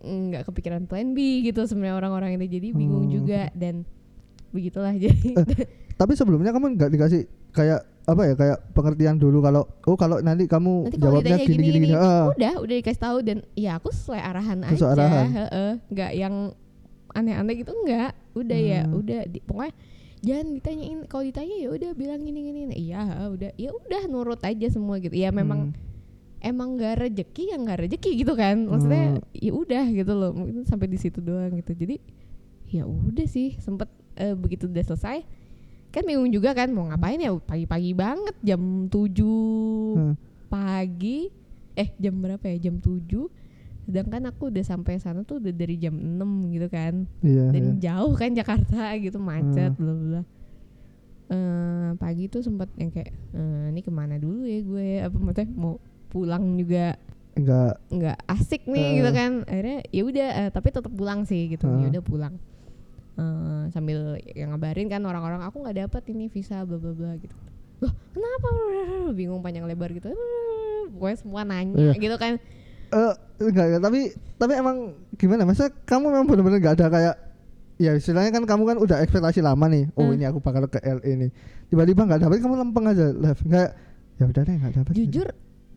nggak 0.00 0.42
kepikiran 0.44 0.82
plan 0.84 1.10
B 1.10 1.18
gitu 1.42 1.64
sebenarnya 1.64 1.96
orang-orang 1.96 2.36
itu 2.36 2.46
jadi 2.52 2.68
bingung 2.70 3.06
Oh. 3.06 3.10
juga 3.10 3.48
dan 3.52 3.88
begitulah 4.50 4.92
jadi 5.00 5.32
Tapi 5.94 6.12
sebelumnya 6.12 6.50
kamu 6.50 6.74
nggak 6.74 6.90
dikasih 6.90 7.22
kayak 7.50 7.80
apa 8.04 8.22
ya 8.22 8.34
kayak 8.34 8.58
pengertian 8.70 9.16
dulu 9.16 9.40
kalau 9.40 9.64
oh 9.80 9.96
kalau 9.96 10.20
nanti 10.20 10.44
kamu 10.44 10.86
nanti 10.86 10.98
jawabnya 10.98 11.24
ditanya 11.34 11.46
gini 11.46 11.62
gini, 11.64 11.78
gini. 11.80 11.94
Ah, 11.94 12.28
udah 12.28 12.52
udah 12.60 12.74
dikasih 12.76 13.00
tahu 13.00 13.18
dan 13.22 13.38
ya 13.54 13.70
aku 13.74 13.88
sesuai 13.88 14.20
arahan 14.20 14.58
Sesuai 14.66 14.76
aja 14.86 15.00
arahan. 15.00 15.26
heeh. 15.32 15.72
nggak 15.88 16.10
yang 16.14 16.34
aneh-aneh 17.10 17.54
gitu 17.56 17.72
enggak 17.72 18.12
udah 18.34 18.58
ya 18.60 18.80
Hmm. 18.82 18.98
udah 18.98 19.20
di, 19.24 19.38
pokoknya 19.40 19.72
jangan 20.24 20.56
ditanyain 20.56 20.98
kalau 21.04 21.22
ditanya 21.22 21.54
ya 21.54 21.68
udah 21.70 21.90
bilang 21.92 22.20
gini 22.20 22.40
gini 22.42 22.60
iya 22.74 23.04
udah. 23.28 23.52
Ya 23.54 23.70
udah 23.70 24.02
nurut 24.08 24.40
aja 24.40 24.66
semua 24.66 24.96
gitu. 24.98 25.12
Ya 25.12 25.28
memang 25.28 25.70
Hmm. 25.70 25.76
emang 26.40 26.74
nggak 26.74 27.04
rezeki 27.04 27.52
yang 27.52 27.62
nggak 27.62 27.84
rezeki 27.84 28.10
gitu 28.18 28.32
kan. 28.32 28.64
Maksudnya 28.64 29.16
Hmm. 29.16 29.24
ya 29.30 29.52
udah 29.52 29.84
gitu 29.86 30.12
loh. 30.12 30.32
Mungkin 30.32 30.64
sampai 30.64 30.88
di 30.88 30.96
situ 30.96 31.20
doang 31.20 31.52
gitu. 31.54 31.76
Jadi 31.76 32.00
ya 32.68 32.84
udah 32.84 33.24
sih. 33.24 33.54
Sempet 33.58 33.86
eh, 34.16 34.32
begitu 34.32 34.64
udah 34.66 34.84
selesai 34.84 35.20
kan 35.90 36.02
bingung 36.02 36.26
juga 36.28 36.50
kan 36.52 36.72
mau 36.72 36.88
ngapain 36.88 37.18
ya? 37.18 37.30
Pagi-pagi 37.30 37.92
banget 37.92 38.34
jam 38.40 38.88
7 38.88 39.94
Hmm. 39.94 40.14
pagi. 40.48 41.30
Eh 41.74 41.90
jam 41.98 42.18
berapa 42.18 42.42
ya? 42.48 42.70
Jam 42.70 42.78
7 42.78 43.30
sedangkan 43.84 44.22
aku 44.26 44.48
udah 44.48 44.62
sampai 44.62 44.96
sana 44.96 45.22
tuh 45.22 45.36
udah 45.36 45.52
dari 45.52 45.76
jam 45.76 45.92
6 45.92 46.20
gitu 46.50 46.66
kan 46.66 47.04
Iya. 47.20 47.44
dan 47.48 47.62
iya. 47.70 47.74
jauh 47.82 48.12
kan 48.12 48.32
Jakarta 48.32 48.80
gitu 48.96 49.18
macet 49.18 49.70
Hmm. 49.70 49.78
bla 49.78 49.92
bla 49.92 50.06
bla. 50.10 50.22
Eh, 51.26 51.90
pagi 51.96 52.28
tuh 52.28 52.40
sempat 52.40 52.68
yang 52.74 52.88
kayak 52.90 53.08
eh, 53.32 53.64
ini 53.70 53.80
ke 53.80 53.88
mana 53.88 54.16
dulu 54.16 54.44
ya 54.44 54.60
gue 54.60 54.88
apa 55.00 55.16
maksudnya 55.16 55.48
mau 55.50 55.80
pulang 56.06 56.54
juga 56.54 57.00
Enggak. 57.34 57.80
nggak 57.88 58.18
asik 58.30 58.62
nih 58.64 58.84
Eh. 58.84 58.92
gitu 58.98 59.10
kan 59.10 59.30
akhirnya 59.42 59.78
ya 59.86 60.02
udah 60.02 60.28
eh, 60.38 60.50
tapi 60.50 60.68
tetap 60.68 60.90
pulang 60.90 61.24
sih 61.24 61.48
gitu 61.48 61.64
Eh. 61.66 61.80
ya 61.80 61.88
udah 61.90 62.02
pulang 62.02 62.34
Eh, 63.14 63.64
sambil 63.70 64.18
yang 64.28 64.50
ngabarin 64.50 64.86
kan 64.86 65.00
orang-orang 65.00 65.40
aku 65.40 65.60
nggak 65.60 65.86
dapat 65.86 66.02
ini 66.08 66.26
visa 66.26 66.60
bla 66.62 66.76
bla 66.76 66.90
bla 66.90 67.14
gitu 67.14 67.30
loh 67.80 67.94
kenapa 68.10 68.48
bingung 69.18 69.38
panjang 69.38 69.64
lebar 69.64 69.90
gitu 69.90 70.10
pokoknya 70.90 71.16
semua 71.16 71.42
nanya 71.42 71.72
Iya. 71.72 71.92
gitu 71.96 72.16
kan 72.16 72.36
Eh 72.94 73.12
enggak, 73.42 73.64
enggak, 73.66 73.82
tapi 73.82 74.00
tapi 74.36 74.52
emang 74.54 74.76
gimana? 75.14 75.42
Masa 75.42 75.66
kamu 75.82 76.04
memang 76.08 76.26
benar-benar 76.26 76.58
nggak 76.58 76.74
ada 76.78 76.86
kayak 76.88 77.14
ya 77.74 77.90
istilahnya 77.92 78.30
kan 78.30 78.46
kamu 78.46 78.62
kan 78.64 78.76
udah 78.78 79.02
ekspektasi 79.02 79.42
lama 79.42 79.66
nih. 79.66 79.90
Oh 79.94 80.06
Hmm. 80.06 80.14
ini 80.14 80.24
aku 80.24 80.38
bakal 80.38 80.64
ke 80.64 80.78
LA 80.78 81.10
nih. 81.18 81.30
Tiba-tiba 81.66 82.06
nggak 82.06 82.20
dapat 82.22 82.38
kamu 82.38 82.54
lempeng 82.56 82.86
aja 82.86 83.10
live. 83.10 83.40
Enggak 83.42 83.68
ya 84.14 84.24
udah 84.24 84.42
deh 84.42 84.54
nggak 84.54 84.72
dapat. 84.76 84.92
jujur 84.94 85.26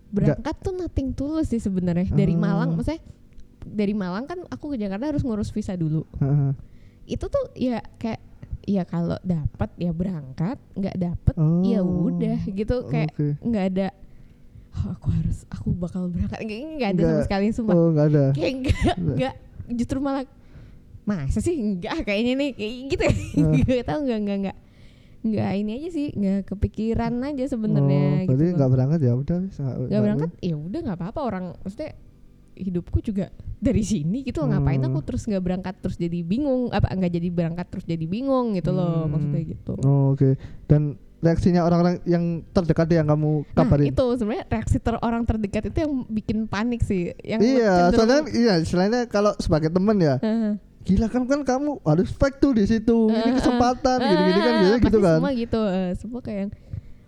berangkat 0.07 0.55
tuh 0.61 0.71
nothing 0.71 1.09
tulus 1.11 1.49
sih 1.49 1.57
sebenarnya 1.57 2.07
dari 2.09 2.31
Oh. 2.31 2.39
Malang 2.39 2.77
maksudnya 2.77 3.01
dari 3.65 3.91
Malang 3.91 4.23
kan 4.23 4.39
aku 4.47 4.71
ke 4.71 4.77
Jakarta 4.77 5.09
harus 5.09 5.19
ngurus 5.19 5.49
visa 5.49 5.73
dulu 5.73 6.05
Heeh. 6.15 6.53
itu 7.09 7.25
tuh 7.25 7.51
ya 7.51 7.81
kayak 7.97 8.21
ya 8.63 8.83
kalau 8.83 9.19
dapat 9.21 9.67
ya 9.75 9.91
berangkat 9.91 10.55
nggak 10.71 10.95
dapet 10.95 11.35
Oh. 11.35 11.59
ya 11.59 11.81
udah 11.81 12.39
gitu 12.47 12.85
kayak 12.85 13.11
nggak 13.41 13.65
ada 13.67 13.87
"Oh, 14.77 14.93
aku 14.93 15.07
harus 15.09 15.37
aku 15.49 15.67
bakal 15.73 16.05
berangkat. 16.07 16.37
Nggak 16.39 16.89
ada 16.91 17.01
sama 17.01 17.09
Nggak. 17.11 17.25
sekali 17.25 17.45
sumpah. 17.49 17.73
Oh 17.73 17.89
nggak 17.89 18.07
ada. 18.07 18.25
kayak 18.31 18.53
nggak 18.61 18.95
nggak. 19.17 19.33
justru 19.73 19.97
malah 19.97 20.23
masa 21.03 21.39
sih? 21.39 21.55
Enggak 21.55 22.03
kayaknya 22.03 22.33
nih 22.35 22.49
kayak 22.53 22.73
gitu. 22.87 23.03
Ya 23.03 23.13
nggak 23.73 23.85
tahu 23.85 23.99
nggak 24.05 24.19
nggak 24.21 24.37
nggak. 24.43 24.57
Nggak 25.17 25.51
ini 25.55 25.71
aja 25.73 25.89
sih 25.89 26.07
nggak 26.09 26.39
kepikiran 26.45 27.13
aja 27.21 27.43
sebenarnya 27.47 27.99
oh, 27.99 28.13
gitu 28.21 28.27
berarti 28.29 28.45
loh. 28.45 28.55
nggak 28.55 28.71
berangkat 28.71 28.99
ya? 29.01 29.13
Udah 29.13 29.37
nggak 29.83 30.01
berangkat? 30.03 30.29
Ya 30.39 30.55
udah 30.55 30.79
nggak 30.85 30.97
apa-apa. 30.97 31.19
Orang 31.21 31.45
maksudnya 31.59 31.91
hidupku 32.53 32.99
juga 32.99 33.29
dari 33.57 33.81
sini 33.81 34.21
gitu 34.21 34.41
loh. 34.41 34.49
Ngapain 34.51 34.77
Hmm. 34.77 34.89
aku 34.89 34.99
terus 35.03 35.25
nggak 35.25 35.41
berangkat 35.41 35.75
terus 35.77 35.97
jadi 35.97 36.19
bingung? 36.21 36.69
Apa 36.69 36.89
nggak 36.89 37.11
jadi 37.11 37.29
berangkat 37.29 37.65
terus 37.67 37.85
jadi 37.85 38.05
bingung 38.05 38.53
gitu 38.53 38.71
loh 38.71 39.03
Hmm. 39.03 39.11
maksudnya 39.11 39.41
gitu. 39.47 39.73
Oh, 39.83 40.13
oke. 40.13 40.37
Dan 40.65 40.95
reaksinya 41.17 41.65
orang-orang 41.65 41.97
yang 42.05 42.45
terdekat 42.53 42.85
yang 42.93 43.09
kamu 43.09 43.41
nah 43.51 43.65
kabarin. 43.65 43.89
itu 43.89 44.05
sebenarnya 44.21 44.45
reaksi 44.53 44.77
ter 44.77 44.95
orang 45.01 45.25
terdekat 45.25 45.73
itu 45.73 45.77
yang 45.81 45.93
bikin 46.05 46.37
panik 46.45 46.85
sih 46.85 47.09
yang 47.25 47.41
iya 47.41 47.89
soalnya 47.89 48.21
iya 48.29 48.53
selainnya 48.61 49.09
kalau 49.09 49.33
sebagai 49.41 49.73
teman 49.73 49.97
ya 49.97 50.21
Heeh. 50.21 50.61
gila 50.85 51.09
kan 51.09 51.25
kan 51.25 51.41
kamu 51.41 51.81
harus 51.81 52.13
fake 52.13 52.37
tuh 52.37 52.53
di 52.53 52.69
situ 52.69 53.09
ini 53.09 53.17
Heeh, 53.17 53.33
kesempatan 53.33 53.97
heeh. 53.97 54.09
gini-gini 54.13 54.39
kan 54.39 54.53
biasanya 54.61 54.79
gitu 54.85 54.99
kan. 55.01 55.17
semua 55.17 55.31
gitu 55.33 55.61
eh, 55.65 55.91
semua 55.97 56.19
kayak 56.21 56.39
yang, 56.45 56.51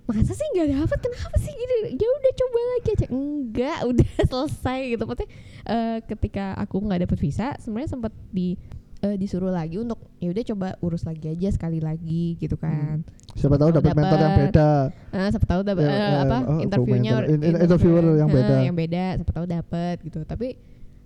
masa 0.10 0.34
sih 0.34 0.48
nggak 0.58 0.68
dapet? 0.74 1.00
Kenapa 1.06 1.38
sih 1.38 1.54
gini? 1.54 1.76
Ya 2.02 2.08
udah 2.10 2.32
coba 2.34 2.60
lagi 2.66 2.90
aja. 2.98 3.08
Enggak 3.14 3.80
udah 3.94 4.10
selesai 4.26 4.80
gitu. 4.98 5.04
Maksudnya 5.06 5.30
eh, 5.70 5.98
ketika 6.02 6.46
aku 6.58 6.82
nggak 6.82 7.06
dapet 7.06 7.18
visa 7.22 7.54
sebenarnya 7.62 7.94
sempat 7.94 8.10
di 8.34 8.58
eh, 9.00 9.16
disuruh 9.16 9.48
lagi 9.50 9.80
untuk 9.80 10.00
ya 10.20 10.28
udah 10.28 10.44
coba 10.44 10.68
urus 10.84 11.08
lagi 11.08 11.32
aja 11.32 11.48
sekali 11.50 11.80
lagi 11.80 12.36
gitu 12.36 12.60
kan. 12.60 13.04
Siapa 13.32 13.56
tahu 13.56 13.72
dapat 13.72 13.96
mentor 13.96 14.20
yang 14.20 14.36
beda. 14.38 14.72
Eh, 15.16 15.28
siapa 15.32 15.48
tahu 15.48 15.62
dapat 15.64 15.84
Ya, 15.88 15.96
eh, 15.96 16.20
apa 16.20 16.38
oh, 16.44 16.60
interviewnya? 16.60 17.12
In- 17.24 17.40
in- 17.40 17.56
interview- 17.56 17.64
interviewer 17.64 18.06
yang 18.20 18.30
beda. 18.30 18.56
yang 18.60 18.76
beda 18.76 19.04
siapa 19.16 19.32
tahu 19.32 19.46
dapat 19.48 19.96
gitu. 20.04 20.20
Tapi 20.28 20.48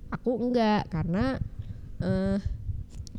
aku 0.10 0.32
enggak 0.42 0.90
karena 0.90 1.38
eh 2.02 2.38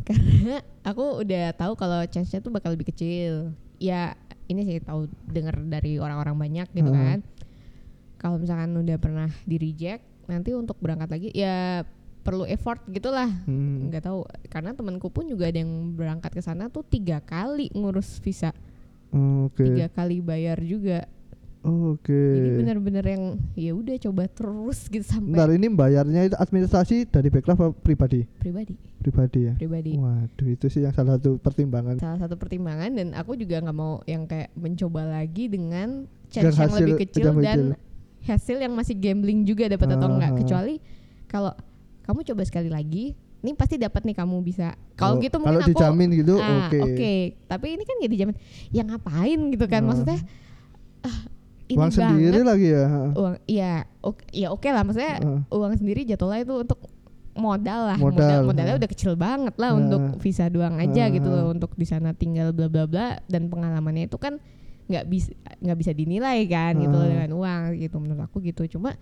karena 0.08 0.60
aku 0.82 1.24
udah 1.24 1.54
tahu 1.54 1.72
kalau 1.78 2.02
chance-nya 2.04 2.42
tuh 2.42 2.50
bakal 2.50 2.74
lebih 2.74 2.90
kecil. 2.90 3.54
Ya 3.78 4.18
ini 4.50 4.60
sih 4.66 4.76
tahu 4.82 5.06
dengar 5.24 5.56
dari 5.64 5.96
orang-orang 5.96 6.34
banyak 6.36 6.66
gitu 6.74 6.90
Heeh. 6.90 6.98
kan. 6.98 7.18
Kalau 8.18 8.36
misalkan 8.42 8.74
udah 8.74 8.96
pernah 8.98 9.30
di 9.44 9.56
reject 9.56 10.02
nanti 10.24 10.56
untuk 10.56 10.80
berangkat 10.80 11.08
lagi 11.12 11.28
ya 11.30 11.84
perlu 12.24 12.48
effort 12.48 12.80
gitulah. 12.88 13.28
Hmm. 13.44 13.92
nggak 13.92 14.02
tahu 14.02 14.24
karena 14.48 14.72
temanku 14.72 15.12
pun 15.12 15.28
juga 15.28 15.52
ada 15.52 15.60
yang 15.60 15.92
berangkat 15.92 16.32
ke 16.32 16.40
sana 16.40 16.72
tuh 16.72 16.80
tiga 16.82 17.20
kali 17.20 17.68
ngurus 17.70 18.18
visa. 18.18 18.56
Oke. 19.12 19.62
Tiga 19.62 19.86
kali 19.86 20.18
bayar 20.18 20.58
juga. 20.58 21.04
Oke. 21.64 22.12
Jadi 22.12 22.48
benar-benar 22.60 23.04
yang 23.08 23.40
ya 23.56 23.72
udah 23.72 23.96
coba 23.96 24.28
terus 24.28 24.84
gitu 24.84 25.00
sampai 25.00 25.32
Bentar 25.32 25.48
ini 25.48 25.68
bayarnya 25.72 26.20
itu 26.28 26.36
administrasi 26.36 27.08
dari 27.08 27.32
background 27.32 27.56
apa 27.56 27.68
pribadi? 27.72 28.28
Pribadi. 28.36 28.76
Pribadi 29.00 29.40
ya? 29.48 29.52
Pribadi. 29.56 29.96
Waduh 29.96 30.48
itu 30.48 30.68
sih 30.68 30.84
yang 30.84 30.92
salah 30.92 31.16
satu 31.16 31.40
pertimbangan. 31.40 31.96
Salah 31.96 32.20
satu 32.20 32.36
pertimbangan 32.36 32.92
dan 32.92 33.16
aku 33.16 33.32
juga 33.36 33.64
nggak 33.64 33.76
mau 33.76 34.04
yang 34.04 34.28
kayak 34.28 34.52
mencoba 34.52 35.08
lagi 35.08 35.48
dengan 35.48 36.04
chance 36.28 36.52
yang 36.52 36.72
lebih 36.76 37.00
kecil 37.08 37.32
dan 37.32 37.36
kecil. 37.40 37.64
hasil 38.24 38.56
yang 38.60 38.72
masih 38.72 38.96
gambling 38.96 39.44
juga 39.44 39.68
dapat 39.68 39.88
atau 39.88 40.08
enggak 40.08 40.32
Ah. 40.32 40.38
kecuali 40.40 40.74
kalau 41.28 41.52
kamu 42.04 42.20
coba 42.22 42.42
sekali 42.44 42.68
lagi 42.68 43.12
ini 43.40 43.52
pasti 43.52 43.76
dapat 43.76 44.04
nih 44.04 44.16
kamu 44.16 44.40
bisa. 44.40 44.72
Kalau 44.94 45.16
Oh, 45.16 45.20
gitu 45.20 45.36
mungkin 45.36 45.52
kalau 45.52 45.60
aku 45.60 45.72
dijamin 45.76 46.08
gitu 46.14 46.34
ah, 46.36 46.64
oke. 46.70 47.14
tapi 47.44 47.66
ini 47.70 47.82
kan 47.82 47.94
gak 47.98 48.10
dijamin 48.10 48.36
ya 48.70 48.82
ngapain 48.82 49.40
gitu 49.52 49.64
kan? 49.66 49.80
Ah. 49.80 49.86
maksudnya 49.86 50.18
ah, 51.02 51.18
ini 51.66 51.76
uang 51.76 51.92
sendiri 51.92 52.40
banget. 52.40 52.48
lagi 52.48 52.68
ya? 52.70 52.84
Uang 53.12 53.34
iya 53.44 53.72
oke 54.00 54.22
ya 54.30 54.48
oke 54.48 54.64
lah. 54.66 54.82
Maksudnya 54.82 55.14
Ah. 55.18 55.40
uang 55.50 55.76
sendiri 55.76 56.04
jatuhnya 56.04 56.40
itu 56.40 56.54
untuk 56.58 56.80
modal 57.34 57.80
lah. 57.84 57.98
Modal, 57.98 58.16
modal 58.16 58.40
modalnya 58.46 58.74
ah. 58.76 58.80
udah 58.80 58.90
kecil 58.90 59.12
banget 59.12 59.54
lah 59.56 59.70
Ah. 59.72 59.76
untuk 59.76 60.02
visa 60.20 60.48
doang 60.48 60.76
aja 60.78 61.04
Ah. 61.04 61.12
gitu 61.12 61.28
loh. 61.28 61.52
Untuk 61.52 61.76
di 61.76 61.84
sana 61.84 62.16
tinggal 62.16 62.56
bla 62.56 62.72
bla 62.72 62.84
bla. 62.84 63.20
Dan 63.28 63.48
pengalamannya 63.48 64.08
itu 64.08 64.16
kan 64.16 64.40
nggak 64.84 65.04
bisa 65.04 65.32
nggak 65.60 65.78
bisa 65.80 65.92
dinilai 65.92 66.44
kan 66.46 66.76
gitu 66.76 66.92
loh 66.92 67.08
dengan 67.08 67.28
uang 67.30 67.60
gitu. 67.76 67.96
Menurut 67.98 68.24
aku 68.24 68.40
gitu. 68.40 68.64
Cuma 68.70 68.96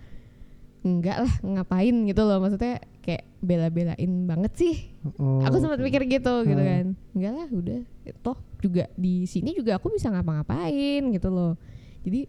enggak 0.83 1.17
lah 1.19 1.33
ngapain 1.41 1.95
gitu 2.03 2.21
loh 2.21 2.37
maksudnya 2.37 2.75
kayak 2.99 3.23
bela-belain 3.39 3.97
banget 4.23 4.51
sih 4.53 4.75
Oh, 5.15 5.39
aku 5.41 5.57
sempat 5.57 5.75
oke. 5.75 5.85
mikir 5.85 6.03
gitu 6.05 6.43
gitu 6.43 6.57
Ah. 6.57 6.67
kan 6.77 6.85
enggak 7.11 7.33
lah 7.33 7.47
udah 7.49 7.79
toh 8.19 8.35
juga 8.59 8.87
di 8.93 9.23
sini 9.23 9.51
juga 9.51 9.75
aku 9.75 9.89
bisa 9.89 10.07
ngapa-ngapain 10.09 11.01
gitu 11.09 11.27
loh 11.27 11.55
jadi 12.01 12.27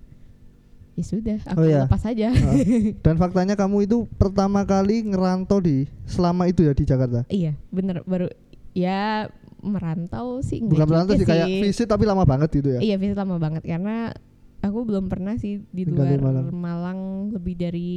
ya 0.92 1.04
sudah 1.04 1.38
aku 1.44 1.58
Oh, 1.58 1.64
iya. 1.64 1.82
lepas 1.84 2.02
aja 2.04 2.30
Ah. 2.30 2.54
dan 3.04 3.14
faktanya 3.16 3.54
kamu 3.54 3.84
itu 3.84 3.96
pertama 4.12 4.62
kali 4.62 5.02
ngerantau 5.04 5.58
di 5.58 5.86
selama 6.04 6.46
itu 6.46 6.62
ya 6.62 6.72
di 6.72 6.84
Jakarta 6.84 7.26
iya 7.28 7.58
bener 7.68 8.02
baru 8.04 8.30
ya 8.70 9.26
merantau 9.60 10.38
sih 10.40 10.60
bukan 10.60 10.84
merantau 10.84 11.14
sih 11.16 11.24
kayak 11.24 11.46
visit 11.60 11.86
tapi 11.86 12.04
lama 12.04 12.22
banget 12.22 12.50
gitu 12.52 12.68
ya 12.70 12.80
iya 12.80 12.94
visit 12.94 13.16
lama 13.16 13.34
banget 13.36 13.62
karena 13.62 14.14
aku 14.60 14.82
belum 14.82 15.06
pernah 15.06 15.34
sih 15.34 15.62
di 15.68 15.82
luar 15.84 16.14
Malang. 16.16 16.46
Malang. 16.52 17.00
lebih 17.30 17.54
dari 17.56 17.90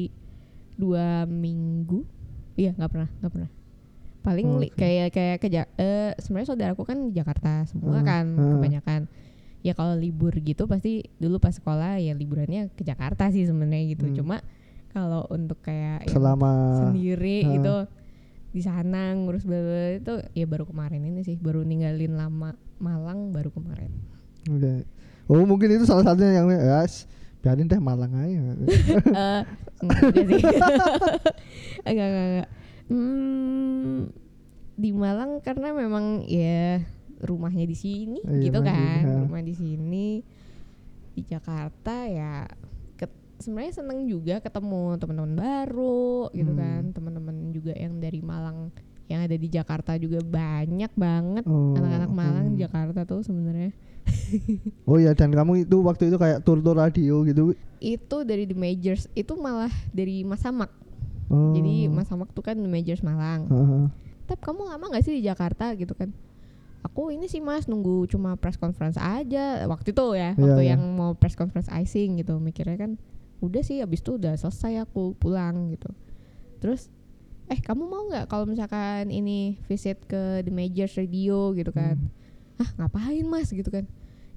dua 0.78 1.26
minggu 1.26 2.06
iya 2.54 2.72
nggak 2.72 2.90
pernah 2.90 3.10
nggak 3.18 3.34
pernah 3.34 3.52
paling 4.22 4.48
Oh, 4.48 4.60
oke. 4.60 4.76
kayak 4.76 5.08
kayak 5.10 5.38
ke 5.40 5.48
Ja- 5.48 5.72
eh 5.76 6.12
sebenarnya 6.18 6.48
saudaraku 6.50 6.84
kan 6.84 6.98
di 7.06 7.16
Jakarta 7.16 7.64
semua 7.66 7.98
Ah, 7.98 8.04
kan 8.04 8.26
ah. 8.34 8.50
kebanyakan 8.54 9.02
ya 9.60 9.72
kalau 9.72 9.96
libur 9.96 10.36
gitu 10.36 10.64
pasti 10.66 11.02
dulu 11.18 11.38
pas 11.38 11.52
sekolah 11.52 11.98
ya 11.98 12.12
liburannya 12.12 12.70
ke 12.72 12.84
Jakarta 12.84 13.28
sih 13.30 13.44
sebenarnya 13.44 13.90
gitu 13.90 14.06
Hmm. 14.06 14.16
cuma 14.16 14.38
kalau 14.90 15.26
untuk 15.28 15.60
kayak 15.62 16.08
selama 16.08 16.86
sendiri 16.86 17.38
ah. 17.42 17.52
gitu 17.54 17.76
di 18.48 18.62
sana 18.62 19.14
ngurus 19.14 19.44
bla 19.44 19.60
itu 19.94 20.14
ya 20.34 20.46
baru 20.46 20.66
kemarin 20.66 21.04
ini 21.04 21.22
sih 21.22 21.36
baru 21.36 21.62
ninggalin 21.62 22.14
lama 22.14 22.52
Malang 22.78 23.32
baru 23.32 23.50
kemarin 23.50 23.90
Oke. 24.46 24.86
oh 25.28 25.44
mungkin 25.44 25.72
itu 25.72 25.84
salah 25.84 26.06
satunya 26.06 26.38
yang 26.38 26.48
ya 26.48 26.86
biarin 27.48 27.72
deh 27.72 27.80
Malang 27.80 28.12
aja. 28.12 28.40
Eh, 29.80 29.86
enggak 29.86 30.26
sih. 30.28 30.42
Enggak 31.88 32.08
enggak 32.10 32.26
enggak. 32.28 32.50
Hmm, 32.90 34.10
di 34.74 34.90
Malang 34.92 35.40
karena 35.40 35.70
memang 35.72 36.26
ya 36.26 36.82
rumahnya 37.22 37.64
di 37.64 37.78
sini 37.78 38.20
Iya, 38.26 38.52
gitu 38.52 38.60
kan. 38.60 39.02
ha. 39.06 39.16
rumah 39.24 39.40
di 39.40 39.54
sini. 39.54 40.20
Di 41.14 41.22
Jakarta 41.24 42.10
ya 42.10 42.46
sebenarnya 43.38 43.86
seneng 43.86 44.10
juga 44.10 44.42
ketemu 44.42 44.98
teman-teman 44.98 45.34
baru 45.38 46.34
gitu 46.34 46.52
Hmm. 46.52 46.60
kan. 46.60 46.82
Teman-teman 46.92 47.54
juga 47.54 47.78
yang 47.78 48.02
dari 48.02 48.20
Malang 48.20 48.74
yang 49.08 49.24
ada 49.24 49.38
di 49.38 49.48
Jakarta 49.48 49.94
juga 49.96 50.20
banyak 50.20 50.92
banget. 50.98 51.46
Oh, 51.46 51.78
anak-anak 51.78 52.12
Malang 52.12 52.46
di 52.52 52.60
hmm. 52.60 52.66
Jakarta 52.66 53.06
tuh 53.06 53.22
sebenarnya 53.24 53.72
oh 54.90 54.98
ya 54.98 55.12
dan 55.14 55.32
kamu 55.32 55.68
itu 55.68 55.78
waktu 55.84 56.12
itu 56.12 56.18
kayak 56.20 56.44
tur 56.44 56.60
tur 56.60 56.76
radio 56.76 57.24
gitu 57.28 57.56
itu 57.78 58.18
dari 58.26 58.44
The 58.50 58.58
Majors 58.58 59.08
itu 59.14 59.34
malah 59.38 59.72
dari 59.94 60.26
Mas 60.26 60.42
Samak 60.42 60.72
oh. 61.32 61.54
Jadi 61.56 61.92
Mas 61.92 62.08
Samak 62.08 62.32
tuh 62.32 62.44
kan 62.44 62.56
The 62.58 62.70
Majors 62.70 63.04
Malang. 63.04 63.48
Heeh. 63.52 63.86
Tapi 64.28 64.42
kamu 64.44 64.68
lama 64.68 64.92
gak 64.92 65.04
sih 65.08 65.20
di 65.20 65.24
Jakarta 65.24 65.72
gitu 65.76 65.96
kan? 65.96 66.12
Aku 66.84 67.12
ini 67.12 67.28
sih 67.28 67.44
Mas 67.44 67.68
nunggu 67.68 68.08
cuma 68.08 68.40
press 68.40 68.56
conference 68.56 68.96
aja 68.96 69.68
waktu 69.68 69.92
itu 69.92 70.08
ya, 70.16 70.32
Iya, 70.36 70.40
waktu 70.40 70.62
iya. 70.64 70.72
yang 70.76 70.82
mau 70.96 71.16
press 71.16 71.36
conference 71.36 71.68
icing 71.72 72.20
gitu. 72.20 72.40
Mikirnya 72.40 72.80
kan 72.80 72.92
udah 73.44 73.62
sih 73.62 73.84
abis 73.84 74.02
itu 74.02 74.18
udah 74.18 74.40
selesai 74.40 74.88
aku 74.88 75.16
pulang 75.20 75.76
gitu. 75.76 75.92
Terus 76.64 76.88
eh 77.48 77.60
kamu 77.60 77.84
mau 77.88 78.04
nggak 78.12 78.28
kalau 78.28 78.44
misalkan 78.44 79.08
ini 79.08 79.56
visit 79.72 80.04
ke 80.08 80.44
The 80.44 80.52
Majors 80.52 80.96
Radio 81.00 81.52
gitu 81.56 81.72
kan? 81.72 81.96
Hmm. 82.00 82.17
Ah 82.58 82.70
ngapain 82.78 83.26
Mas? 83.30 83.50
Gitu 83.54 83.70
kan? 83.70 83.86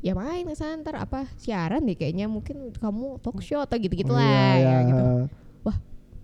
Ya 0.01 0.17
main 0.17 0.49
ke 0.49 0.57
sana 0.57 0.81
ntar 0.81 0.97
apa 0.97 1.29
siaran 1.37 1.85
deh 1.85 1.93
kayaknya 1.93 2.25
mungkin 2.25 2.73
kamu 2.73 3.21
talk 3.21 3.45
show 3.45 3.61
atau 3.61 3.77
gitu-gitu 3.77 4.09
Oh, 4.09 4.17
lah 4.17 4.57
iya, 4.57 4.81
ya 4.81 4.89
gitu 4.89 5.05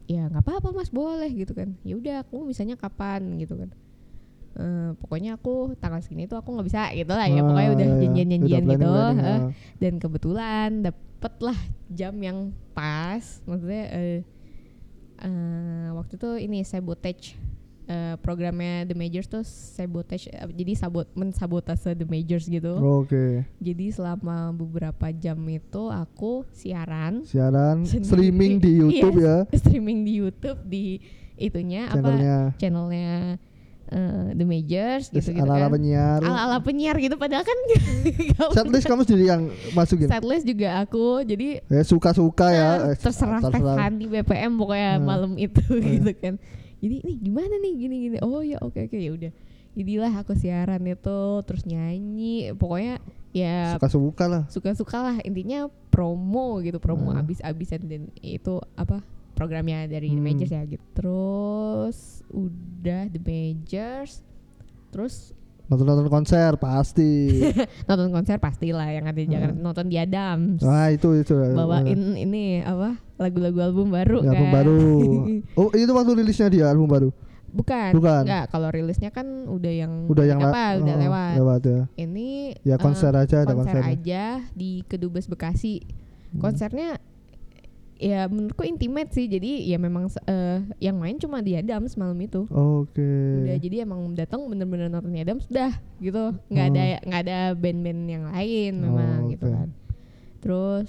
ya 0.07 0.31
nggak 0.31 0.43
apa-apa 0.47 0.71
mas 0.71 0.91
boleh 0.95 1.27
gitu 1.35 1.51
kan. 1.53 1.75
Ya 1.83 1.99
udah 1.99 2.23
aku 2.23 2.47
bisanya 2.47 2.79
kapan 2.79 3.43
gitu 3.43 3.59
kan. 3.59 3.75
Eh, 4.57 4.91
pokoknya 5.03 5.37
aku 5.37 5.77
tanggal 5.77 6.01
segini 6.01 6.25
tuh 6.25 6.41
aku 6.41 6.49
nggak 6.57 6.65
bisa 6.71 6.89
gitu 6.97 7.13
lah 7.13 7.29
ya 7.29 7.45
Ah, 7.45 7.45
pokoknya 7.45 7.71
udah 7.77 7.87
iya, 7.93 7.99
janjian-janjian 8.07 8.63
Udah 8.65 8.73
gitu 8.73 8.89
ah. 8.89 9.41
dan 9.77 9.95
kebetulan 10.01 10.69
dapet 10.81 11.35
lah 11.45 11.59
jam 11.93 12.15
yang 12.17 12.57
pas 12.73 13.21
maksudnya 13.45 13.85
eh, 13.93 14.19
eh, 15.21 15.89
waktu 15.93 16.17
itu 16.17 16.31
ini 16.41 16.65
sabotage 16.65 17.37
eh, 17.87 18.15
programnya 18.17 18.85
The 18.85 18.95
Majors 18.95 19.27
tuh 19.27 19.43
sabotage 19.43 20.27
eh, 20.29 20.43
jadi 20.49 20.73
sabot 20.75 21.07
mensabotase 21.13 21.93
The 21.93 22.05
Majors 22.05 22.45
gitu 22.45 22.75
Oke. 22.77 23.47
jadi 23.57 23.87
selama 23.89 24.51
beberapa 24.53 25.09
jam 25.13 25.39
itu 25.45 25.83
aku 25.87 26.45
siaran 26.51 27.23
Siaran 27.23 27.83
Sendiri. 27.83 28.07
streaming 28.07 28.53
di 28.57 28.71
YouTube 28.77 29.17
Yes, 29.17 29.25
ya 29.25 29.37
streaming 29.61 29.99
di 30.03 30.13
YouTube 30.17 30.59
di 30.63 30.99
itunya 31.37 31.87
apa 31.87 32.01
channelnya. 32.01 32.37
channelnya 32.57 33.11
eh, 33.87 34.27
The 34.33 34.45
Majors 34.45 35.05
gitu 35.09 35.23
gitu 35.29 35.39
ala-ala 35.39 35.69
kan 35.69 35.73
penyiar. 35.73 36.21
ala 36.21 36.39
ala 36.45 36.59
penyiar 36.59 36.97
gitu 36.97 37.15
padahal 37.15 37.43
kan 37.43 37.59
Setlist 38.57 38.85
kamu 38.85 39.03
sendiri 39.03 39.27
yang 39.29 39.43
masukin. 39.73 40.09
setlist 40.09 40.43
juga 40.43 40.81
aku 40.81 41.23
jadi 41.23 41.61
Ya 41.63 41.83
suka-suka 41.83 42.47
ya. 42.49 42.71
eh, 42.83 42.91
Eh, 42.91 42.97
terserah 42.97 43.39
Stefani 43.41 44.05
BPM 44.07 44.53
pokoknya 44.55 44.91
Hmm. 44.93 45.05
malam 45.05 45.33
itu 45.37 45.63
Hmm. 45.63 45.87
gitu 45.95 46.13
kan 46.15 46.35
jadi 46.79 46.97
nih 47.03 47.17
gimana 47.21 47.55
nih? 47.57 47.73
Gini 47.75 47.97
gini. 48.03 48.17
Oh 48.21 48.41
ya 48.41 48.59
oke 48.59 48.85
oke. 48.85 48.97
Ya 48.97 49.11
udah. 49.11 49.33
Jadilah 49.73 50.13
aku 50.15 50.33
siaran 50.33 50.83
itu 50.83 51.19
terus 51.45 51.65
nyanyi. 51.65 52.53
Pokoknya 52.53 52.97
ya 53.33 53.77
suka-suka 53.77 54.25
lah 54.25 54.43
suka-suka 54.49 54.97
lah 54.99 55.17
intinya 55.21 55.69
promo 55.93 56.65
gitu 56.65 56.81
promo 56.81 57.13
Ah. 57.13 57.21
abis-abisan 57.21 57.85
dan 57.85 58.09
itu 58.19 58.57
apa 58.73 59.05
programnya 59.33 59.85
dari 59.85 60.09
The 60.09 60.17
Hmm. 60.17 60.25
Majors 60.25 60.49
ya 60.51 60.65
gitu. 60.65 60.81
Terus 60.97 61.99
udah 62.31 63.13
The 63.13 63.21
Majors. 63.21 64.25
Terus 64.89 65.37
nonton-nonton 65.67 66.07
konser 66.07 66.55
pasti. 66.63 67.43
Nonton 67.91 68.15
konser 68.15 68.39
pastilah 68.39 68.87
yang 68.91 69.05
ada 69.11 69.19
di 69.19 69.27
Jakarta. 69.27 69.59
Nonton 69.59 69.87
di 69.91 69.97
Adams. 69.99 70.63
Wah 70.63 70.89
itu 70.95 71.11
itu. 71.19 71.35
Bawain 71.35 72.15
ini 72.15 72.63
apa 72.63 73.03
lagu-lagu 73.19 73.59
album 73.65 73.91
baru 73.91 74.23
Ya, 74.23 74.31
kan. 74.31 74.39
album 74.39 74.51
baru. 74.55 74.83
Oh 75.59 75.69
itu 75.75 75.91
waktu 75.91 76.13
rilisnya 76.23 76.49
dia 76.53 76.67
album 76.71 76.87
baru? 76.87 77.09
Bukan. 77.51 77.91
Bukan. 77.97 78.23
enggak 78.29 78.47
kalau 78.53 78.69
rilisnya 78.71 79.11
kan 79.11 79.27
udah 79.49 79.73
yang 79.73 79.93
udah 80.07 80.25
yang 80.29 80.39
apa 80.45 80.77
udah 80.79 80.95
oh, 80.95 81.01
lewat. 81.03 81.35
lewat 81.41 81.61
ya. 81.67 81.81
Ini 81.99 82.29
ya 82.63 82.77
konser 82.79 83.13
aja 83.17 83.43
ada 83.43 83.55
konser 83.57 83.81
konser 83.83 83.93
aja 83.97 84.23
di 84.55 84.87
Kedubes 84.87 85.27
Bekasi. 85.27 85.83
Hmm. 86.27 86.43
konsernya 86.43 86.99
ya 87.97 88.29
menurutku 88.29 88.63
intimate 88.63 89.11
sih. 89.13 89.27
Jadi 89.27 89.65
ya 89.67 89.77
memang 89.77 90.09
eh, 90.29 90.61
yang 90.81 90.97
main 91.01 91.17
cuma 91.17 91.41
di 91.41 91.57
Adams 91.57 91.97
malam 91.97 92.17
itu. 92.21 92.45
Oke. 92.49 93.45
Udah 93.45 93.57
jadi 93.59 93.83
emang 93.85 94.13
datang 94.15 94.45
bener-bener 94.47 94.89
nonton 94.89 95.13
di 95.13 95.21
Adams 95.21 95.49
udah 95.49 95.73
gitu. 95.99 96.37
Nggak 96.53 96.67
ada 96.73 96.83
nggak 97.05 97.23
ada 97.29 97.39
band-band 97.57 98.01
yang 98.07 98.25
lain 98.31 98.73
memang 98.81 99.19
Oh, 99.27 99.31
gitu 99.33 99.47
kan. 99.49 99.69
Terus 100.41 100.89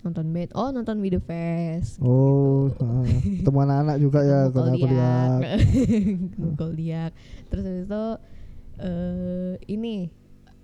nonton 0.00 0.32
band 0.32 0.48
oh 0.56 0.72
nonton 0.72 0.96
Video 1.04 1.20
Fest 1.20 2.00
oh 2.00 2.72
gitu. 2.72 2.88
ah, 2.88 3.04
ketemu 3.20 3.58
anak-anak 3.68 3.96
juga 4.00 4.20
ya 4.24 4.38
kalau 4.48 4.72
aku 4.72 4.86
lihat. 4.88 5.40
Diak. 6.80 7.12
terus 7.52 7.64
habis 7.68 7.84
itu 7.84 8.04
eh 8.80 9.52
ini 9.68 10.08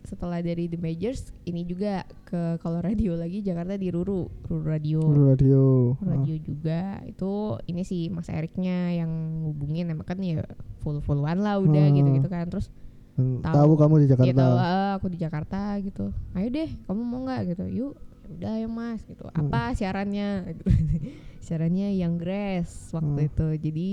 setelah 0.07 0.39
dari 0.39 0.65
The 0.67 0.79
Majors 0.79 1.35
ini 1.43 1.63
juga 1.63 2.03
ke 2.25 2.57
kalau 2.59 2.79
radio 2.79 3.13
lagi 3.13 3.43
Jakarta 3.43 3.75
di 3.75 3.91
Ruru. 3.91 4.31
Ruru 4.47 4.63
Radio. 4.63 5.03
Dulu 5.03 5.23
radio. 5.27 5.63
Ah, 5.99 6.15
radio 6.15 6.37
juga. 6.39 7.03
Itu 7.03 7.33
ini 7.67 7.83
sih 7.83 8.07
Mas 8.07 8.27
Eriknya 8.27 8.95
yang 8.95 9.11
ngubungin 9.43 9.91
emang 9.91 10.07
kan 10.07 10.17
ya 10.19 10.47
full 10.81 11.03
fullan 11.03 11.43
lah 11.43 11.59
udah 11.59 11.85
Ah. 11.85 11.93
gitu 11.93 12.09
gitu 12.13 12.29
kan. 12.29 12.47
Terus 12.47 12.71
tahu. 13.17 13.43
tahu 13.43 13.73
kamu 13.77 13.95
di 13.99 14.07
Jakarta. 14.09 14.39
Tahu 14.39 14.55
"Ah, 14.57 14.91
aku 14.95 15.07
di 15.09 15.19
Jakarta 15.19 15.61
gitu. 15.81 16.07
Ayo 16.33 16.49
deh 16.49 16.71
kamu 16.87 17.01
mau 17.03 17.21
nggak? 17.23 17.43
Gitu. 17.51 17.65
Yuk 17.69 17.93
"Ya 17.99 18.31
udah 18.33 18.55
ya 18.59 18.69
mas. 18.69 19.01
Gitu. 19.03 19.23
Hmm. 19.23 19.39
apa 19.43 19.75
siarannya? 19.75 20.29
Gitu. 20.51 20.65
siarannya 21.45 21.95
yang 21.95 22.15
grass 22.15 22.91
waktu 22.91 23.21
Hmm. 23.21 23.29
itu. 23.29 23.49
Jadi 23.61 23.89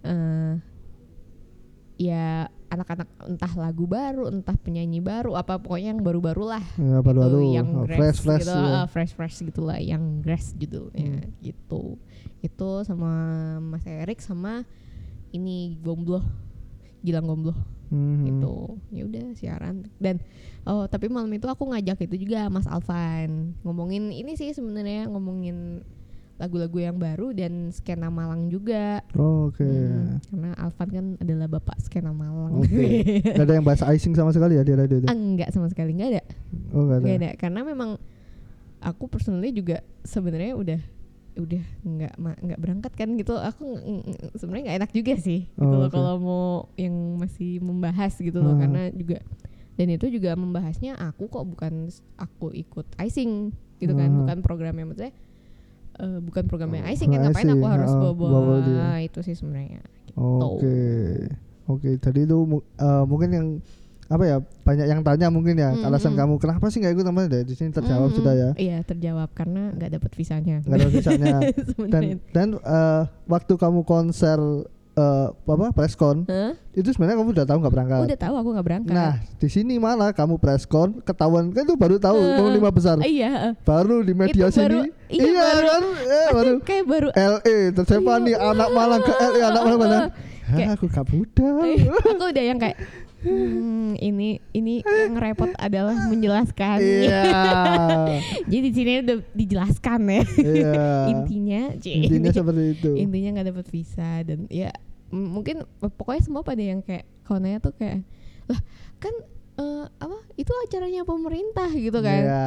eh 0.00 0.52
ya 1.98 2.46
anak-anak 2.68 3.08
entah 3.24 3.52
lagu 3.56 3.84
baru 3.84 4.28
entah 4.28 4.52
penyanyi 4.54 5.00
baru 5.00 5.32
apa 5.34 5.56
pokoknya 5.56 5.96
yang 5.96 6.00
baru-baru 6.00 6.44
lah. 6.46 6.64
Ya 6.76 7.00
baru-baru 7.00 7.38
gitu, 7.40 7.56
yang 7.56 7.68
Oh, 7.72 7.84
grass 7.88 7.96
fresh 7.98 8.20
fresh 8.20 8.44
gitu, 8.44 8.60
ya. 8.60 8.80
fresh 8.86 9.12
fresh 9.16 9.36
gitulah 9.40 9.78
yang 9.80 10.20
grass 10.20 10.52
judulnya 10.52 11.24
Hmm. 11.24 11.32
gitu. 11.40 11.96
Itu 12.38 12.84
sama 12.84 13.10
Mas 13.58 13.84
Erik 13.84 14.20
sama 14.20 14.68
ini 15.30 15.76
Gombloh 15.80 16.22
Gilang 17.00 17.24
Gombloh. 17.24 17.56
Mhm. 17.88 18.20
gitu. 18.28 18.76
Ya 18.92 19.02
udah 19.08 19.24
siaran. 19.32 19.88
Dan 19.96 20.20
oh 20.62 20.84
tapi 20.84 21.08
malam 21.08 21.32
itu 21.32 21.48
aku 21.48 21.72
ngajak 21.72 22.04
itu 22.04 22.28
juga 22.28 22.52
Mas 22.52 22.68
Alvan. 22.68 23.56
Ngomongin 23.64 24.12
ini 24.12 24.36
sih 24.36 24.52
sebenarnya 24.52 25.08
ngomongin 25.08 25.80
lagu-lagu 26.38 26.78
yang 26.78 26.96
baru 26.96 27.34
dan 27.34 27.68
skena 27.68 28.08
Malang 28.08 28.46
juga. 28.46 29.02
Oh, 29.14 29.50
oke. 29.50 29.66
Hmm, 29.66 30.22
karena 30.22 30.50
Alvan 30.54 30.88
kan 30.88 31.06
adalah 31.18 31.46
bapak 31.50 31.82
skena 31.82 32.14
Malang. 32.14 32.62
Oke. 32.62 33.02
Gak 33.34 33.42
ada 33.42 33.54
yang 33.54 33.66
bahasa 33.66 33.90
icing 33.90 34.14
sama 34.14 34.30
sekali 34.30 34.54
ya 34.54 34.62
di 34.62 34.70
radio 34.72 35.02
itu? 35.02 35.06
Enggak 35.06 35.50
sama 35.50 35.66
sekali 35.66 35.98
enggak 35.98 36.10
ada. 36.14 36.22
Oh 36.72 36.86
gak 36.86 37.02
ada. 37.02 37.04
Nggak 37.04 37.16
ada 37.18 37.30
karena 37.34 37.60
memang 37.62 37.90
aku 38.78 39.04
personally 39.06 39.50
juga 39.50 39.82
sebenarnya 40.02 40.54
udah 40.54 40.80
udah 41.38 41.64
nggak 41.82 42.14
nggak 42.18 42.58
berangkat 42.58 42.92
kan 42.94 43.08
gitu. 43.14 43.34
Aku 43.34 43.78
sebenarnya 44.34 44.62
nggak 44.70 44.78
enak 44.82 44.90
juga 44.90 45.14
sih 45.18 45.46
gitu 45.46 45.74
Oh, 45.74 45.82
loh 45.82 45.86
oke. 45.86 45.94
kalau 45.94 46.14
mau 46.18 46.46
yang 46.74 46.94
masih 47.14 47.58
membahas 47.58 48.14
gitu 48.14 48.38
loh. 48.38 48.54
Ah. 48.54 48.58
karena 48.58 48.82
juga 48.90 49.18
dan 49.74 49.86
itu 49.90 50.06
juga 50.10 50.34
membahasnya 50.34 50.98
aku 50.98 51.26
kok 51.26 51.46
bukan 51.46 51.86
aku 52.14 52.50
ikut 52.50 52.86
icing 52.98 53.50
gitu 53.78 53.94
kan 53.94 54.10
Ah. 54.10 54.16
bukan 54.22 54.38
programnya. 54.42 54.86
Maksudnya 54.86 55.14
eh, 55.98 56.18
bukan 56.20 56.42
programnya 56.46 56.82
Oh, 56.82 56.90
icing 56.90 57.08
kan 57.08 57.20
bukan 57.20 57.30
ngapain 57.30 57.46
aku 57.46 57.58
icing, 57.58 57.72
harus 57.74 57.90
ah, 57.90 57.98
bawa 58.00 58.12
bawa 58.14 58.38
bawa 58.38 58.56
dia. 58.64 58.90
itu 59.02 59.18
sih 59.22 59.34
sebenarnya 59.34 59.82
gitu. 60.06 60.18
Oke, 60.18 60.78
oke. 61.66 61.90
Tadi 61.98 62.20
itu 62.24 62.36
eh, 62.78 63.04
mungkin 63.04 63.30
yang 63.30 63.48
apa 64.08 64.24
ya 64.24 64.36
banyak 64.40 64.86
yang 64.88 65.00
tanya 65.04 65.28
mungkin 65.28 65.52
ya 65.52 65.68
Mm, 65.68 65.84
alasan 65.84 66.16
mm. 66.16 66.18
kamu 66.24 66.34
kenapa 66.40 66.72
sih 66.72 66.80
nggak 66.80 66.96
ikut 66.96 67.04
teman 67.04 67.28
di 67.28 67.52
sini 67.52 67.68
terjawab 67.68 68.08
Mm, 68.08 68.16
sudah 68.16 68.32
ya 68.32 68.50
iya 68.56 68.78
terjawab 68.80 69.28
karena 69.36 69.68
nggak 69.76 70.00
dapat 70.00 70.12
visanya 70.16 70.64
nggak 70.64 70.78
ada 70.80 70.88
visanya 70.88 71.36
dan 71.92 72.02
dan 72.32 72.48
eh, 72.56 73.02
waktu 73.28 73.52
kamu 73.60 73.84
konser 73.84 74.40
eh, 74.98 75.26
apa 75.30 75.70
preskon 75.70 76.26
Hah? 76.26 76.52
itu 76.72 76.90
sebenarnya 76.90 77.16
kamu 77.16 77.30
udah 77.32 77.46
tahu 77.46 77.58
nggak 77.58 77.72
berangkat? 77.72 77.98
Udah 78.04 78.18
tahu 78.18 78.34
aku 78.36 78.48
nggak 78.52 78.66
berangkat. 78.66 78.92
Nah 78.92 79.12
di 79.34 79.48
sini 79.48 79.74
malah 79.78 80.10
kamu 80.10 80.34
preskon 80.36 80.98
ketahuan 81.00 81.50
kan 81.50 81.62
itu 81.62 81.74
baru 81.74 81.96
tahu 81.96 82.18
kamu 82.18 82.48
lima 82.54 82.70
besar. 82.70 82.96
Iya 83.00 83.54
baru 83.62 84.02
di 84.02 84.12
media 84.12 84.46
Itu 84.46 84.58
sini. 84.58 84.66
baru- 84.68 84.92
iya, 85.08 85.30
baru- 85.32 85.64
kan? 85.64 85.82
Eh, 86.04 86.28
baru 86.30 86.52
kayak 86.60 86.84
baru 86.84 87.08
LA 87.10 87.56
tersiapa 87.72 88.12
Iya, 88.12 88.24
nih 88.24 88.34
anak 88.36 88.68
Malang 88.70 89.00
ke 89.00 89.12
LA 89.14 89.40
anak 89.44 89.62
Malang 89.62 89.78
mana? 89.78 89.98
Kayak- 90.48 90.70
aku 90.74 90.84
gak 90.88 91.06
budal 91.06 91.56
Eh, 91.62 91.78
aku 91.86 92.24
udah 92.26 92.40
yang 92.42 92.56
kayak 92.56 92.78
hmm, 93.18 93.98
ini 93.98 94.38
ini 94.50 94.80
yang 94.80 95.12
repot 95.12 95.50
adalah 95.54 95.92
menjelaskan. 96.08 96.78
Iya. 96.80 97.22
Jadi 98.50 98.62
di 98.62 98.70
sini 98.72 98.90
udah 99.02 99.16
dijelaskan 99.34 100.00
ya. 100.06 100.22
Iya. 100.38 100.84
Intinya 101.12 101.60
intinya 101.76 102.30
seperti 102.32 102.64
itu. 102.72 102.90
Intinya 102.94 103.28
nggak 103.34 103.48
dapat 103.50 103.66
visa 103.68 104.22
dan 104.22 104.48
ya 104.48 104.70
mungkin 105.08 105.64
pokoknya 105.80 106.22
semua 106.22 106.42
pada 106.42 106.60
yang 106.60 106.80
kayak 106.80 107.04
kalau 107.22 107.38
nanya 107.38 107.58
tuh 107.58 107.72
kayak 107.72 108.04
lah 108.44 108.60
kan 108.98 109.14
eh, 109.56 109.84
apa 109.98 110.16
itu 110.34 110.52
acaranya 110.62 111.02
pemerintah 111.02 111.68
gitu 111.70 111.98
kan 111.98 112.22
Iya. 112.22 112.46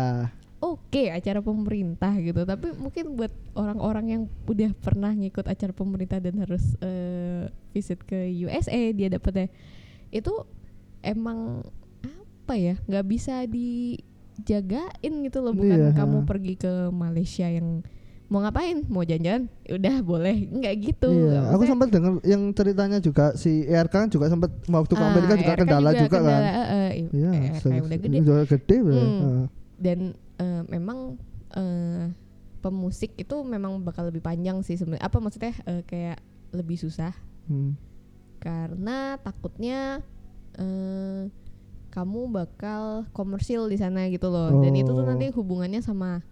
oke 0.60 1.04
acara 1.10 1.40
pemerintah 1.40 2.14
gitu 2.16 2.42
tapi 2.42 2.70
mungkin 2.74 3.16
buat 3.16 3.30
orang-orang 3.54 4.06
yang 4.08 4.22
udah 4.46 4.72
pernah 4.76 5.10
ngikut 5.10 5.46
acara 5.46 5.72
pemerintah 5.72 6.18
dan 6.18 6.38
harus 6.38 6.78
eh, 6.80 7.50
visit 7.72 8.02
ke 8.02 8.18
USA 8.42 8.78
dia 8.92 9.10
dapetnya 9.10 9.50
itu 10.10 10.34
emang 11.02 11.66
apa 12.46 12.54
ya 12.54 12.76
nggak 12.84 13.06
bisa 13.08 13.42
dijagain 13.46 15.14
gitu 15.24 15.40
loh 15.40 15.54
bukan 15.54 15.92
Iya. 15.92 15.98
kamu 15.98 16.18
pergi 16.26 16.54
ke 16.58 16.72
Malaysia 16.90 17.48
yang 17.48 17.82
mau 18.32 18.40
ngapain 18.40 18.88
mau 18.88 19.04
jalan-jalan 19.04 19.52
Ya 19.62 19.74
udah 19.76 19.96
boleh 20.02 20.36
nggak 20.48 20.76
gitu 20.82 21.10
Iya, 21.12 21.28
aku 21.28 21.44
Maksudnya, 21.44 21.68
sempat 21.68 21.88
dengar 21.90 22.12
yang 22.24 22.42
ceritanya 22.52 22.98
juga 22.98 23.26
si 23.36 23.52
ERK 23.64 23.92
kan 23.92 24.08
juga 24.08 24.26
sempat 24.26 24.50
waktu 24.66 24.94
ke 24.94 24.98
ah, 24.98 25.10
Amerika 25.10 25.34
juga 25.36 25.52
RK 25.52 25.60
kendala 25.60 25.90
juga, 25.94 26.18
kendala, 26.18 26.40
kan. 26.40 26.64
eh, 26.72 26.92
Iya, 27.10 27.30
RK 27.52 27.60
se- 27.60 27.70
yang 27.70 27.86
udah 27.86 28.00
gede 28.00 28.18
Udah 28.22 28.38
gede. 28.46 28.76
Hmm. 28.78 28.90
Heeh. 28.90 29.42
dan 29.78 30.00
eh, 30.38 30.62
memang 30.66 31.20
eh, 31.52 32.06
pemusik 32.58 33.12
itu 33.16 33.36
memang 33.42 33.82
bakal 33.82 34.08
lebih 34.08 34.22
panjang 34.22 34.62
sih 34.62 34.74
sebenarnya 34.74 35.04
apa 35.04 35.18
maksudnya 35.18 35.52
eh, 35.66 35.84
kayak 35.84 36.24
lebih 36.52 36.78
susah 36.78 37.12
Hmm. 37.44 37.76
karena 38.38 38.98
takutnya 39.18 40.00
eh, 40.54 41.28
kamu 41.90 42.32
bakal 42.32 42.82
komersil 43.12 43.68
di 43.68 43.76
sana 43.76 44.08
gitu 44.08 44.30
loh 44.30 44.56
dan 44.58 44.72
itu 44.74 44.88
tuh 44.88 44.98
Oh. 44.98 45.06
nanti 45.06 45.28
hubungannya 45.28 45.82
sama 45.82 46.24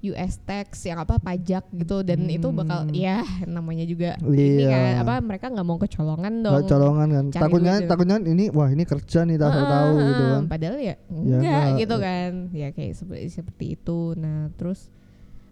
US 0.00 0.38
tax 0.40 0.84
yang 0.84 0.96
apa 0.96 1.16
pajak 1.16 1.66
gitu 1.72 2.00
dan 2.00 2.22
itu 2.24 2.48
bakal 2.50 2.84
Hmm. 2.84 2.94
ya 2.94 3.18
namanya 3.44 3.82
juga 3.82 4.14
ini 4.20 4.62
Iya. 4.62 4.70
kan 4.70 4.94
apa 5.00 5.14
mereka 5.20 5.46
nggak 5.48 5.66
mau 5.66 5.74
kecolongan 5.76 6.34
dong 6.40 6.54
Nggak 6.54 6.68
colongan 6.68 7.08
kan. 7.08 7.24
Cari 7.28 7.42
Takutnya 7.42 7.74
duit. 7.76 7.88
takutnya 7.88 8.16
ini 8.22 8.44
wah 8.48 8.68
ini 8.68 8.84
kerja 8.84 9.20
nih 9.22 9.36
tahu 9.36 9.50
Heeh, 9.50 9.66
tahu 9.68 9.92
gitu 10.00 10.22
kan. 10.24 10.42
Padahal 10.46 10.76
ya 10.78 10.94
enggak 11.08 11.40
enggak. 11.40 11.66
gitu 11.76 11.96
kan. 11.98 12.30
Ya 12.52 12.68
kayak 12.70 12.92
seperti 12.94 13.26
seperti 13.28 13.64
itu. 13.74 14.00
Nah, 14.14 14.38
terus 14.54 14.80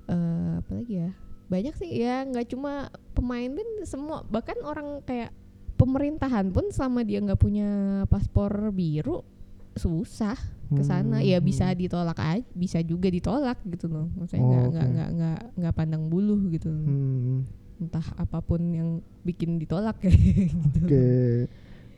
eh 0.06 0.50
apa 0.56 0.70
lagi 0.72 0.94
ya? 0.96 1.10
Banyak 1.46 1.74
sih 1.74 1.90
ya, 1.92 2.22
nggak 2.22 2.46
cuma 2.48 2.72
pemain 3.12 3.46
pun 3.48 3.66
semua 3.82 4.22
bahkan 4.24 4.58
orang 4.62 5.02
kayak 5.02 5.30
pemerintahan 5.76 6.48
pun 6.48 6.70
selama 6.70 7.02
dia 7.02 7.18
nggak 7.18 7.36
punya 7.36 7.68
paspor 8.06 8.48
biru 8.70 9.26
susah 9.76 10.36
ke 10.66 10.82
sana. 10.82 11.20
Hmm, 11.20 11.26
Ya 11.26 11.38
bisa 11.38 11.70
hmm. 11.70 11.78
ditolak 11.78 12.18
aja, 12.18 12.42
bisa 12.52 12.78
juga 12.82 13.06
ditolak 13.06 13.60
gitu 13.64 13.86
loh. 13.86 14.10
Maksudnya 14.16 14.42
nggak 14.42 14.62
Oh, 14.66 14.70
nggak 14.72 14.86
oke. 14.86 14.94
nggak 14.94 15.08
nggak 15.14 15.38
nggak 15.62 15.74
pandang 15.76 16.04
buluh 16.10 16.40
gitu. 16.50 16.70
Hmm. 16.72 17.46
Entah 17.76 18.06
apa 18.16 18.40
pun 18.40 18.60
yang 18.72 18.88
bikin 19.22 19.60
ditolak 19.60 20.00
kayak 20.00 20.16
gitu. 20.50 20.80
Oke. 20.82 21.06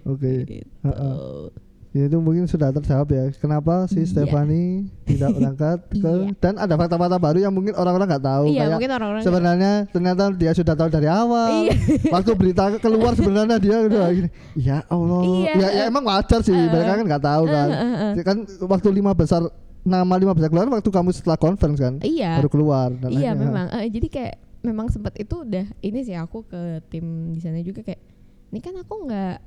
Oke. 0.05 0.33
Gitu. 0.45 0.67
Heeh. 0.85 1.19
Ya, 1.49 1.68
itu 2.05 2.17
mungkin 2.17 2.45
sudah 2.45 2.71
terjawab 2.71 3.09
ya. 3.09 3.25
Kenapa 3.35 3.85
si 3.85 3.99
Iya. 3.99 4.07
Stefani 4.07 4.87
tidak 5.03 5.31
berangkat 5.33 5.79
ke 5.97 6.11
Iya. 6.21 6.31
dan 6.37 6.55
ada 6.57 6.75
fakta-fakta 6.75 7.17
baru 7.17 7.39
yang 7.41 7.51
mungkin 7.51 7.73
orang-orang 7.73 8.07
nggak 8.07 8.25
tahu 8.25 8.45
iya 8.47 8.61
kayak 8.61 8.71
mungkin 8.73 8.91
orang-orang 8.93 9.23
sebenarnya 9.23 9.73
ternyata 9.89 10.23
dia 10.31 10.53
sudah 10.53 10.75
tahu 10.75 10.89
dari 10.89 11.09
awal. 11.09 11.51
Iya. 11.65 11.75
Waktu 12.15 12.31
berita 12.35 12.63
keluar 12.77 13.13
sebenarnya 13.13 13.57
dia 13.57 13.77
udah 13.81 14.07
gini. 14.13 14.29
Ya 14.55 14.79
Allah. 14.87 15.23
Iya. 15.25 15.53
Ya, 15.57 15.69
ya 15.73 15.83
emang 15.87 16.05
wajar 16.05 16.41
sih. 16.41 16.51
Eh, 16.51 16.69
mereka 16.69 16.93
kan 16.95 17.05
nggak 17.05 17.25
tahu 17.25 17.45
kan. 17.45 17.69
Eh, 17.69 17.81
eh, 17.81 18.13
eh. 18.15 18.23
Kan 18.23 18.37
waktu 18.63 18.89
lima 18.91 19.11
besar 19.13 19.43
nama 19.81 20.15
lima 20.15 20.31
besar 20.31 20.49
keluar 20.49 20.69
waktu 20.69 20.91
kamu 20.91 21.11
setelah 21.11 21.35
conference 21.35 21.79
kan 21.79 21.97
iya 22.03 22.37
baru 22.37 22.51
keluar. 22.51 22.93
dan 22.93 23.09
iya 23.11 23.33
akhirnya- 23.33 23.41
memang 23.41 23.67
Eh, 23.73 23.89
jadi 23.89 24.07
kayak 24.07 24.35
memang 24.61 24.87
sempat 24.87 25.17
itu 25.17 25.33
udah 25.39 25.65
ini 25.81 26.03
sih 26.03 26.13
aku 26.13 26.45
ke 26.45 26.61
tim 26.89 27.33
di 27.33 27.41
sana 27.41 27.63
juga 27.63 27.81
kayak 27.81 28.03
ini 28.49 28.59
kan 28.59 28.75
aku 28.75 29.07
nggak 29.07 29.39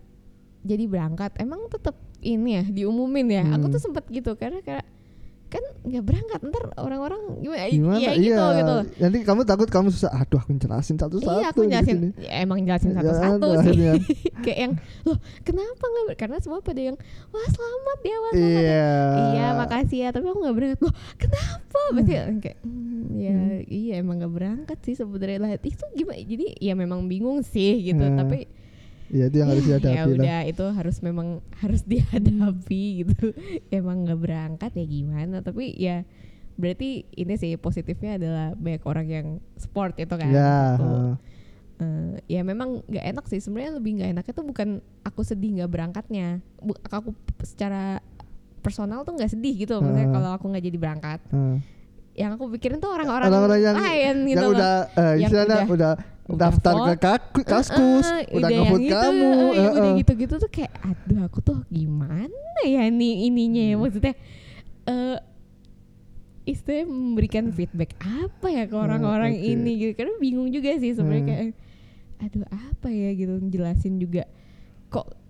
jadi 0.61 0.83
berangkat 0.85 1.31
emang 1.35 1.65
tetap 1.67 1.93
ini 2.19 2.49
ya 2.53 2.63
diumumin 2.63 3.27
ya 3.27 3.43
aku 3.49 3.65
Hmm. 3.65 3.73
tuh 3.73 3.81
sempat 3.81 4.05
gitu 4.07 4.33
karena 4.35 4.59
kayak 4.59 4.85
kan 5.47 5.59
nggak 5.83 5.99
berangkat 6.01 6.39
ntar 6.47 6.63
orang-orang 6.77 7.19
gimana, 7.37 7.67
Gimana? 7.67 7.99
ya 7.99 8.11
iya. 8.13 8.15
gitu 8.15 8.45
gitu 8.55 8.75
Nanti 8.97 9.17
kamu 9.21 9.41
takut 9.43 9.67
kamu 9.67 9.91
susah. 9.91 10.07
Aduh, 10.15 10.39
aku 10.39 10.55
jelasin 10.55 10.95
satu-satu. 10.95 11.27
iya 11.35 11.47
aku 11.49 11.61
jelasin 11.65 11.97
ya, 12.15 12.31
emang 12.39 12.63
jelasin 12.63 12.89
Ya, 12.89 13.03
satu-satu 13.03 13.47
sih 13.51 13.59
akhirnya. 13.67 13.93
kayak 14.39 14.59
yang 14.61 14.73
loh 15.03 15.19
kenapa 15.41 15.83
nggak 15.83 16.03
ber-" 16.07 16.15
karena 16.15 16.37
semua 16.39 16.63
pada 16.63 16.79
yang 16.79 16.95
wah 17.27 17.47
selamat 17.49 17.99
ya 18.01 18.15
wah 18.15 18.31
selamat 18.31 18.47
ya." 18.55 18.63
Iya. 18.63 18.87
iya 19.27 19.45
makasih 19.53 19.97
ya 19.97 20.09
tapi 20.09 20.25
aku 20.25 20.39
nggak 20.39 20.55
berangkat 20.55 20.79
loh 20.79 20.93
kenapa 21.19 21.79
pasti 21.91 22.11
kayak 22.39 22.57
"Hmm, 22.63 23.03
ya 23.11 23.31
Hmm. 23.33 23.59
iya 23.67 23.93
emang 23.97 24.15
nggak 24.17 24.31
berangkat 24.31 24.77
sih 24.81 24.95
sebenarnya 24.95 25.39
lah 25.41 25.51
itu 25.57 25.67
gimana 25.91 26.19
jadi 26.21 26.45
ya 26.55 26.73
memang 26.73 26.99
bingung 27.05 27.43
sih 27.43 27.75
gitu 27.83 27.99
Nah, 27.99 28.23
tapi 28.23 28.47
Iya 29.11 29.27
itu 29.27 29.37
yang 29.37 29.49
harus 29.51 29.63
ya 29.67 29.69
dihadapi 29.69 29.95
lah. 29.99 30.15
udah 30.15 30.39
itu 30.47 30.65
harus 30.71 30.97
memang 31.03 31.27
harus 31.59 31.81
dihadapi 31.83 32.83
gitu 33.03 33.35
emang 33.69 34.07
nggak 34.07 34.19
berangkat 34.19 34.71
ya 34.73 34.85
gimana 34.87 35.43
tapi 35.43 35.75
ya 35.75 36.07
berarti 36.55 37.03
ini 37.11 37.33
sih 37.35 37.55
positifnya 37.55 38.15
adalah 38.15 38.47
banyak 38.55 38.83
orang 38.87 39.07
yang 39.07 39.27
sport 39.59 39.99
itu 39.99 40.15
kan 40.15 40.31
Ya. 40.31 40.77
Eh, 41.81 42.13
ya 42.29 42.45
memang 42.45 42.85
nggak 42.85 43.05
enak 43.09 43.25
sih 43.25 43.41
sebenarnya 43.41 43.81
lebih 43.81 43.91
nggak 43.97 44.09
enaknya 44.13 44.33
tuh 44.37 44.45
bukan 44.45 44.69
aku 45.01 45.25
sedih 45.25 45.57
nggak 45.57 45.71
berangkatnya 45.71 46.37
Bu- 46.61 46.77
aku 46.85 47.17
secara 47.41 47.97
personal 48.61 49.01
tuh 49.01 49.17
nggak 49.17 49.33
sedih 49.33 49.65
gitu 49.65 49.81
maksudnya 49.81 50.05
Heeh. 50.05 50.13
kalau 50.13 50.29
aku 50.37 50.45
nggak 50.53 50.61
jadi 50.61 50.77
berangkat 50.77 51.19
Heeh. 51.33 51.57
Yang 52.13 52.31
aku 52.33 52.51
pikirin 52.51 52.77
tuh 52.77 52.89
orang-orang 52.89 53.27
Orang-orang 53.27 53.59
yang 53.61 53.75
lain 53.75 54.15
gitu 54.25 54.35
yang 54.35 54.43
loh. 54.43 54.53
udah 54.53 54.73
eh, 54.91 55.13
Yang 55.15 55.21
istilahnya 55.25 55.57
udah- 55.57 55.69
udah, 55.69 55.93
udah 56.27 56.37
daftar 56.37 56.73
ke 56.75 56.93
kaku- 56.97 57.45
kaskus, 57.45 58.07
Eh, 58.09 58.23
udah 58.33 58.49
yang 58.49 58.63
ngevote 58.65 58.83
itu, 58.83 58.93
kamu. 58.93 59.23
eh, 59.23 59.35
yang 59.53 59.65
eh, 59.65 59.71
udah 59.73 59.89
eh. 59.89 59.97
gitu-gitu 59.97 60.33
tuh 60.37 60.49
kayak 60.49 60.71
aduh 60.81 61.19
aku 61.21 61.39
tuh 61.39 61.57
gimana 61.67 62.27
ya 62.61 62.83
nih 62.85 63.25
ininya 63.25 63.63
ya 63.63 63.73
Hmm. 63.73 63.81
maksudnya 63.81 64.13
eh 64.83 65.17
istilahnya 66.43 66.85
memberikan 66.85 67.45
feedback 67.49 67.93
apa 67.99 68.47
ya 68.49 68.63
ke 68.65 68.75
orang-orang 68.75 69.31
oke. 69.31 69.45
ini 69.45 69.71
gitu 69.79 69.93
karena 69.95 70.13
bingung 70.17 70.49
juga 70.49 70.73
sih 70.75 70.91
sebenarnya 70.91 71.21
Hmm. 71.21 71.31
kayak 71.31 71.43
aduh 72.21 72.45
apa 72.49 72.87
ya 72.87 73.09
gitu 73.13 73.33
jelasin 73.47 73.97
juga 73.97 74.23
kok 74.87 75.20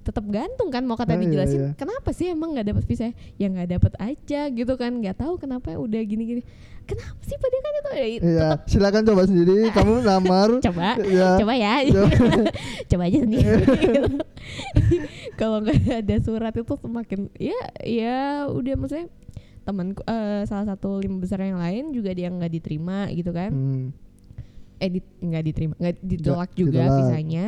tetap 0.00 0.26
gantung 0.26 0.66
kan 0.68 0.82
mau 0.82 0.94
kata 0.94 1.14
iya, 1.14 1.20
dijelasin 1.20 1.60
iya. 1.60 1.70
kenapa 1.74 2.10
sih 2.10 2.26
emang 2.26 2.52
nggak 2.52 2.66
dapat 2.68 2.84
visa 2.84 3.08
ya 3.32 3.46
nggak 3.46 3.70
dapat 3.70 3.92
aja 3.96 4.40
gitu 4.48 4.72
kan 4.74 4.92
nggak 4.92 5.14
tahu 5.16 5.36
kenapa 5.36 5.70
udah 5.72 6.00
gini-gini 6.00 6.42
kenapa 6.82 7.16
sih 7.20 7.34
padahal 7.34 7.62
kan 7.62 7.72
itu 7.72 7.90
ya, 7.90 8.04
Iya, 8.04 8.18
tetap 8.20 8.60
silakan 8.66 9.02
coba 9.04 9.22
sendiri. 9.24 9.56
Kamu 9.76 9.92
lamar. 10.02 10.48
coba 10.60 10.98
ya. 11.00 11.28
coba 11.40 11.52
ya 11.54 11.72
Coba. 11.86 12.10
coba 12.84 13.02
aja 13.04 13.18
sendiri 13.20 13.46
kalau 15.34 15.58
nggak 15.60 15.78
ada 16.02 16.16
surat 16.18 16.52
itu 16.52 16.74
semakin 16.76 17.20
ya 17.34 17.58
ya 17.80 18.18
udah 18.48 18.74
maksudnya 18.74 19.06
temanku 19.64 20.02
eh, 20.04 20.44
salah 20.44 20.66
satu 20.68 20.98
lima 20.98 21.18
besar 21.18 21.40
yang 21.40 21.56
lain 21.56 21.90
juga 21.90 22.10
dia 22.10 22.28
nggak 22.28 22.52
diterima 22.52 23.08
gitu 23.10 23.30
kan 23.30 23.50
Hmm. 23.50 23.86
eh 24.76 24.90
di- 24.90 25.14
nggak 25.20 25.42
diterima 25.42 25.74
nggak 25.78 25.94
ditolak 26.02 26.50
juga 26.52 26.82
ditolak. 26.82 26.98
visanya 27.00 27.44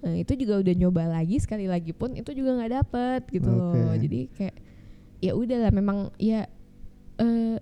Eh, 0.00 0.24
itu 0.24 0.32
juga 0.32 0.56
udah 0.64 0.74
nyoba 0.74 1.04
lagi 1.12 1.36
sekali 1.36 1.68
lagi 1.68 1.92
pun 1.92 2.16
itu 2.16 2.32
juga 2.32 2.56
nggak 2.56 2.72
dapet 2.72 3.20
gitu 3.36 3.52
loh 3.52 3.76
Oke. 3.92 4.00
jadi 4.00 4.20
kayak 4.32 4.56
ya 5.20 5.32
udahlah 5.36 5.68
memang 5.76 6.08
ya 6.16 6.48
eh 7.20 7.60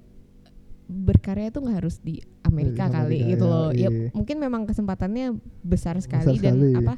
berkarya 0.86 1.50
itu 1.50 1.58
nggak 1.58 1.76
harus 1.82 1.98
di 1.98 2.22
Amerika 2.46 2.86
Di 2.86 2.94
kali 2.94 3.18
Amerika, 3.18 3.30
gitu 3.34 3.44
ya, 3.44 3.50
loh 3.50 3.68
ya 3.74 3.90
iya. 3.90 4.08
mungkin 4.14 4.36
memang 4.38 4.62
kesempatannya 4.64 5.34
besar 5.66 5.98
sekali 5.98 6.38
dan 6.38 6.56
sekali. 6.62 6.78
apa 6.78 6.94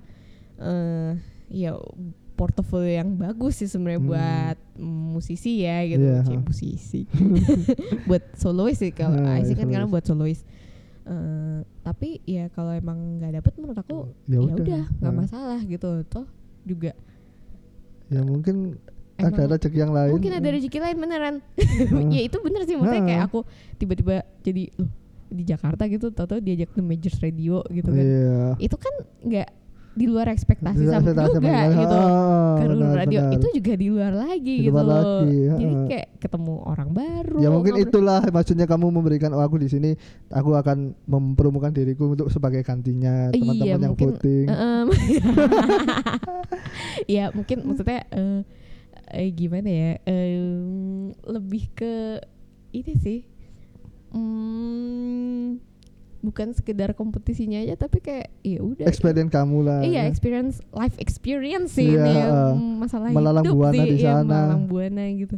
eh 0.60 1.10
ya 1.50 1.72
portofolio 2.36 3.00
yang 3.00 3.16
bagus 3.16 3.64
sih 3.64 3.68
sebenarnya 3.68 4.00
Hmm. 4.00 4.08
buat 4.12 4.56
musisi 5.12 5.64
ya 5.64 5.84
gitu. 5.84 6.04
Cie, 6.24 6.36
musisi 6.40 7.00
buat 8.08 8.22
solois 8.36 8.76
sih 8.76 8.92
kalau 8.92 9.16
Nah, 9.16 9.40
kan 9.40 9.66
karena 9.68 9.88
buat 9.88 10.04
solois 10.04 10.44
Eh, 11.02 11.58
tapi 11.80 12.20
ya 12.22 12.46
kalau 12.48 12.70
emang 12.70 13.16
nggak 13.16 13.32
dapet 13.34 13.52
menurut 13.56 13.78
aku 13.78 14.12
Ya 14.24 14.36
ya 14.36 14.52
udah. 14.52 14.84
nggak 14.94 15.06
Nah. 15.06 15.16
masalah 15.16 15.60
gitu 15.62 15.88
toh 16.04 16.28
juga 16.62 16.92
Ya 18.06 18.20
mungkin 18.20 18.76
emang 19.16 19.32
ada 19.34 19.48
rezeki 19.50 19.78
yang 19.78 19.92
lain. 19.92 20.12
mungkin 20.12 20.32
ada 20.34 20.48
rezeki 20.50 20.78
lain 20.78 20.96
beneran 20.98 21.34
Hmm. 21.88 22.10
ya 22.14 22.20
itu 22.20 22.36
bener 22.38 22.62
sih 22.62 22.74
maksudnya 22.74 23.02
kayak 23.02 23.16
Nah. 23.18 23.28
aku 23.28 23.40
tiba-tiba 23.74 24.14
jadi 24.40 24.62
loh 24.74 24.90
di 25.28 25.42
Jakarta 25.42 25.86
gitu 25.86 26.10
tau-tau 26.10 26.36
diajak 26.36 26.68
ke 26.68 26.80
Majors 26.80 27.16
Radio 27.18 27.62
gitu 27.66 27.88
kan 27.88 28.02
Iya. 28.02 28.42
itu 28.58 28.76
kan 28.76 28.94
nggak 29.22 29.48
di 30.00 30.06
luar 30.06 30.26
ekspektasi 30.26 30.80
Tidak 30.80 30.88
sama 30.88 31.00
ekspektasi 31.04 31.28
juga 31.30 31.44
sama- 31.52 31.76
gitu 31.76 31.96
Ah, 32.00 32.56
ke 32.56 32.64
benar, 32.66 32.94
radio 32.96 33.18
benar. 33.20 33.34
itu 33.36 33.46
juga 33.52 33.72
di 33.74 33.86
luar 33.86 34.12
lagi 34.14 34.54
Di 34.54 34.64
gitu 34.64 34.72
luar 34.72 34.86
loh 34.86 34.96
lagi, 35.20 35.36
jadi 35.52 35.60
heeh. 35.70 35.86
kayak 35.86 36.06
ketemu 36.18 36.54
orang 36.62 36.88
baru 36.90 37.36
Ya 37.38 37.48
mungkin 37.48 37.72
ngobrol- 37.74 37.84
itulah 37.86 38.20
maksudnya 38.26 38.64
kamu 38.64 38.86
memberikan 38.90 39.30
oh 39.30 39.40
aku 39.40 39.56
di 39.56 39.68
sini 39.68 39.90
aku 40.28 40.50
akan 40.54 40.78
mempromokan 41.04 41.70
diriku 41.70 42.08
untuk 42.08 42.28
sebagai 42.28 42.60
gantinya 42.62 43.28
Iya, 43.28 43.36
teman-teman 43.36 43.68
yang 43.78 43.92
mungkin, 43.92 44.08
voting. 44.10 44.46
Em, 44.48 44.86
ya 47.08 47.24
mungkin 47.30 47.58
maksudnya 47.62 48.00
eh, 48.08 48.40
eh, 49.12 49.28
gimana 49.30 49.68
ya 49.68 49.90
em, 50.02 50.64
lebih 51.22 51.68
ke 51.70 52.24
ini 52.70 52.92
sih 52.96 53.20
mm, 54.10 55.69
bukan 56.20 56.52
sekedar 56.52 56.92
kompetisinya 56.92 57.56
aja 57.58 57.74
tapi 57.74 57.98
kayak 57.98 58.28
ya 58.40 58.60
udah 58.60 58.84
Experience 58.84 59.28
kamu 59.28 59.58
lah. 59.62 59.80
iya 59.80 60.04
ya. 60.04 60.06
experience 60.06 60.60
life 60.70 60.92
experience 60.96 61.72
sih 61.72 61.88
Iya, 61.88 62.02
ini 62.02 62.12
ya, 62.14 62.28
mm, 62.52 62.72
masalah 62.76 63.08
Melalang 63.08 63.42
hidup 63.42 63.56
buana 63.56 63.72
sih 63.74 63.84
di 63.86 63.96
iya, 63.96 64.12
sana. 64.14 64.24
melalang 64.26 64.62
buana 64.66 65.04
gitu 65.10 65.36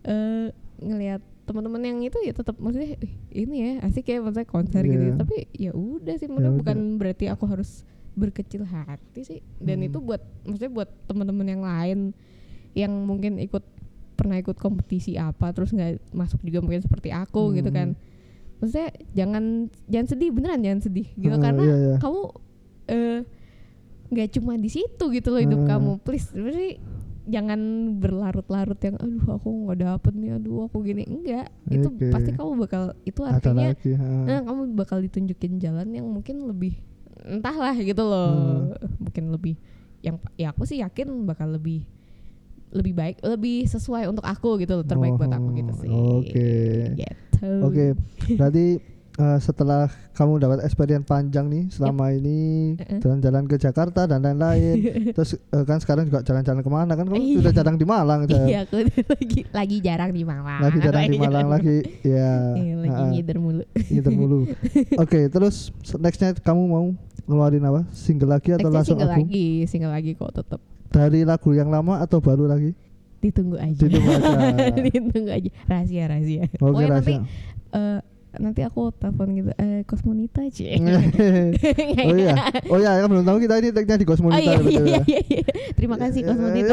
eh 0.00 0.46
ngelihat 0.78 1.20
teman-teman 1.42 1.82
yang 1.82 1.98
itu 2.00 2.18
ya 2.20 2.30
tetap 2.30 2.54
maksudnya 2.56 2.94
"Ih, 2.96 3.12
ini 3.36 3.56
ya 3.58 3.72
asik 3.82 4.06
ya 4.06 4.18
maksudnya 4.18 4.46
konser 4.46 4.82
gitu 4.82 5.02
Iya. 5.04 5.18
tapi 5.18 5.36
ya 5.52 5.72
udah 5.72 6.14
sih 6.14 6.24
Ya 6.24 6.34
udah. 6.36 6.50
bukan 6.54 6.78
berarti 6.96 7.24
aku 7.26 7.44
harus 7.44 7.82
berkecil 8.12 8.62
hati 8.62 9.20
sih 9.20 9.40
dan 9.56 9.80
Hmm. 9.80 9.86
itu 9.86 9.98
buat 9.98 10.18
maksudnya 10.42 10.70
buat 10.72 10.90
teman-teman 11.04 11.46
yang 11.48 11.62
lain 11.62 11.98
yang 12.72 12.92
mungkin 13.00 13.36
ikut 13.36 13.66
pernah 14.14 14.36
ikut 14.36 14.54
kompetisi 14.54 15.16
apa 15.16 15.50
terus 15.50 15.70
nggak 15.70 15.98
masuk 16.10 16.38
juga 16.40 16.60
mungkin 16.60 16.80
seperti 16.80 17.10
aku 17.10 17.50
gitu 17.52 17.66
Hmm. 17.66 17.76
kan 17.76 17.88
maksudnya 18.60 18.88
jangan 19.10 19.44
jangan 19.86 20.06
sedih 20.06 20.30
beneran 20.30 20.60
jangan 20.60 20.80
sedih 20.80 21.08
gitu 21.14 21.32
Ah, 21.32 21.40
karena 21.40 21.62
iya, 21.62 21.76
iya. 21.76 21.96
kamu 21.98 22.22
eh, 22.86 23.18
nggak 24.10 24.28
cuma 24.32 24.52
di 24.54 24.68
situ 24.68 25.04
gitu 25.08 25.28
loh 25.28 25.40
hidup 25.40 25.60
Ah. 25.64 25.68
kamu 25.70 25.90
please 26.00 26.28
berarti 26.30 26.76
jangan 27.24 27.60
berlarut-larut 27.96 28.80
yang 28.80 28.96
aduh 28.96 29.28
aku 29.32 29.48
nggak 29.64 29.78
dapet 29.78 30.12
nih 30.14 30.30
aduh 30.34 30.66
aku 30.66 30.82
gini 30.82 31.04
enggak 31.04 31.46
itu 31.68 31.86
Oke. 31.86 32.10
pasti 32.10 32.30
kamu 32.32 32.52
bakal 32.58 32.82
itu 33.02 33.20
artinya 33.22 33.70
lagi. 33.70 33.90
ha. 33.92 34.06
nah, 34.26 34.40
kamu 34.42 34.60
bakal 34.74 34.98
ditunjukin 34.98 35.56
jalan 35.56 35.88
yang 35.90 36.04
mungkin 36.04 36.42
lebih 36.42 36.80
entahlah 37.22 37.76
gitu 37.76 38.02
loh 38.02 38.32
Hmm. 38.32 38.98
mungkin 38.98 39.24
lebih 39.30 39.54
yang 40.00 40.16
ya 40.34 40.50
aku 40.50 40.64
sih 40.64 40.80
yakin 40.80 41.22
bakal 41.22 41.52
lebih 41.52 41.84
lebih 42.70 42.92
baik 42.92 43.16
lebih 43.20 43.64
sesuai 43.64 44.06
untuk 44.06 44.22
aku 44.22 44.56
gitu 44.56 44.74
loh 44.74 44.84
terbaik 44.84 45.14
buat 45.14 45.28
aku 45.28 45.48
gitu 45.54 45.72
sih 45.76 45.88
Oh, 45.88 46.20
oke. 46.20 46.50
gitu 46.94 47.46
Oke, 47.62 47.96
berarti 48.34 48.66
eh, 49.16 49.38
setelah 49.38 49.88
kamu 50.12 50.36
dapat 50.38 50.60
experience 50.60 51.02
panjang 51.02 51.48
nih 51.48 51.64
selama 51.68 52.12
ini 52.12 52.38
Eh-eh. 52.76 53.00
jalan-jalan 53.00 53.44
ke 53.44 53.56
Jakarta 53.56 54.04
dan 54.04 54.20
lain-lain, 54.20 54.76
terus 55.16 55.34
eh, 55.34 55.64
kan 55.64 55.76
sekarang 55.76 56.04
juga 56.04 56.20
jalan-jalan 56.20 56.60
ke 56.60 56.68
mana 56.68 56.92
kan? 56.92 57.04
Kamu 57.04 57.16
Iya. 57.16 57.36
sudah 57.38 57.52
jarang 57.54 57.74
di 57.74 57.84
Malang, 57.84 58.20
saya. 58.24 58.44
iya 58.46 58.58
aku 58.62 58.76
lagi 59.16 59.40
lagi 59.50 59.76
jarang 59.80 60.10
di 60.10 60.22
Malang 60.22 60.60
lagi 60.60 60.78
jarang 60.78 61.04
di 61.06 61.16
Malang 61.18 61.48
lagi, 61.48 61.76
ya. 62.02 62.32
Iya, 62.54 62.74
lagi 62.78 62.92
ha-ha, 62.94 63.10
ngider 63.10 63.36
mulu 63.38 63.64
ngider 63.82 64.12
mulu. 64.12 64.38
Oke, 64.96 65.20
terus 65.26 65.72
nextnya 65.96 66.36
kamu 66.36 66.62
mau 66.62 66.86
ngeluarin 67.24 67.64
apa? 67.64 67.88
Single 67.90 68.30
lagi 68.30 68.52
atau 68.52 68.62
Nextnya 68.62 68.76
langsung 68.76 68.96
single 68.96 69.10
album? 69.10 69.26
lagi 69.26 69.46
single 69.64 69.92
lagi 69.92 70.10
kok 70.12 70.32
tetap 70.34 70.60
Dari 70.90 71.22
lagu 71.22 71.50
yang 71.50 71.70
lama 71.70 71.98
atau 71.98 72.18
baru 72.18 72.44
lagi? 72.44 72.74
ditunggu 73.20 73.60
aja 73.60 73.84
Ditunggu 73.84 74.16
aja. 74.16 74.80
ditunggu 74.80 75.28
aja 75.28 75.50
rahasia 75.68 76.08
rahasia 76.08 76.48
Oke, 76.48 76.56
Pokoknya 76.56 76.88
nanti 76.88 77.14
rahasia. 77.20 77.76
eh, 77.76 78.00
nanti 78.32 78.60
aku 78.64 78.80
telepon 78.96 79.28
gitu 79.34 79.50
eh 79.60 79.84
kosmonita 79.84 80.40
aja 80.40 80.64
oh 82.08 82.16
iya, 82.16 82.34
oh 82.72 82.78
iya, 82.80 82.90
kan 82.96 83.08
belum 83.12 83.24
tahu 83.26 83.38
kita 83.44 83.60
ini 83.60 83.68
tagnya 83.70 84.00
di 84.00 84.06
Oh 84.06 84.08
Cosmonita 84.08 84.40
iya, 84.40 84.56
iya, 84.56 84.80
ya. 84.80 85.00
iya, 85.04 85.20
iya. 85.20 85.44
Terima 85.76 86.00
kasih 86.00 86.24
Kosmonita. 86.24 86.72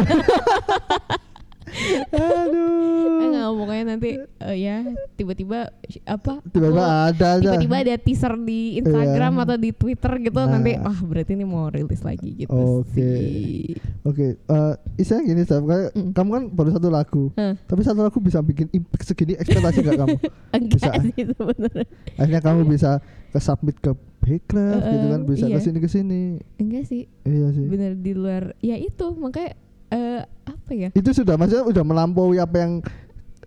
Aduh. 2.10 3.18
Eh, 3.18 3.28
nggak 3.28 3.48
pokoknya 3.50 3.84
nanti 3.86 4.10
eh, 4.20 4.56
ya 4.56 4.76
tiba-tiba 5.14 5.68
apa 6.06 6.40
Tiba-tiba 6.46 6.80
aku- 6.80 6.96
ada 7.12 7.28
aja. 7.34 7.42
tiba-tiba 7.42 7.76
ada 7.78 7.96
teaser 7.98 8.34
di 8.40 8.60
Instagram 8.78 9.34
Iya. 9.34 9.44
atau 9.44 9.58
di 9.58 9.72
Twitter 9.72 10.12
gitu 10.22 10.40
Nah. 10.40 10.50
nanti 10.50 10.72
wah 10.76 11.00
berarti 11.02 11.32
ini 11.34 11.44
mau 11.44 11.68
rilis 11.68 12.02
lagi 12.02 12.30
gitu 12.38 12.54
Oke. 12.54 12.92
sih. 12.94 13.76
Oke, 14.04 14.26
eh 14.38 14.74
istilahnya 14.96 15.26
gini, 15.28 15.42
Steph, 15.44 15.66
kayak 15.66 15.90
Mm. 15.94 16.12
kamu 16.14 16.30
kan 16.30 16.44
baru 16.50 16.70
satu 16.72 16.88
lagu, 16.88 17.24
Hah. 17.34 17.54
tapi 17.62 17.82
satu 17.82 18.00
lagu 18.00 18.18
bisa 18.18 18.40
bikin 18.40 18.72
impact 18.72 19.04
segini 19.06 19.36
ekspektasi 19.36 19.80
gak 19.82 19.98
kamu? 19.98 20.18
Enggak 20.56 20.80
Bisa. 20.80 20.92
sih 21.04 21.24
sebenarnya. 21.28 21.86
Akhirnya 22.16 22.42
kamu 22.42 22.62
bisa 22.66 22.92
ke 23.28 23.38
submit 23.38 23.78
ke 23.78 23.92
Backcraft 24.18 24.82
Eh, 24.82 24.90
gitu 24.90 25.06
kan, 25.10 25.22
bisa 25.26 25.46
iya. 25.46 25.54
ke 25.54 25.62
sini 25.62 25.78
ke 25.78 25.90
sini. 25.90 26.22
Enggak 26.58 26.84
sih, 26.86 27.04
Iya 27.22 27.48
sih. 27.50 27.66
bener 27.66 27.96
di 27.96 28.12
luar 28.12 28.56
ya 28.58 28.76
itu 28.76 29.06
makanya 29.14 29.56
eh, 29.90 30.22
apa 30.24 30.72
ya? 30.72 30.90
Itu 30.92 31.10
sudah 31.12 31.36
maksudnya 31.36 31.66
udah 31.66 31.84
melampaui 31.84 32.38
apa 32.38 32.56
yang 32.58 32.72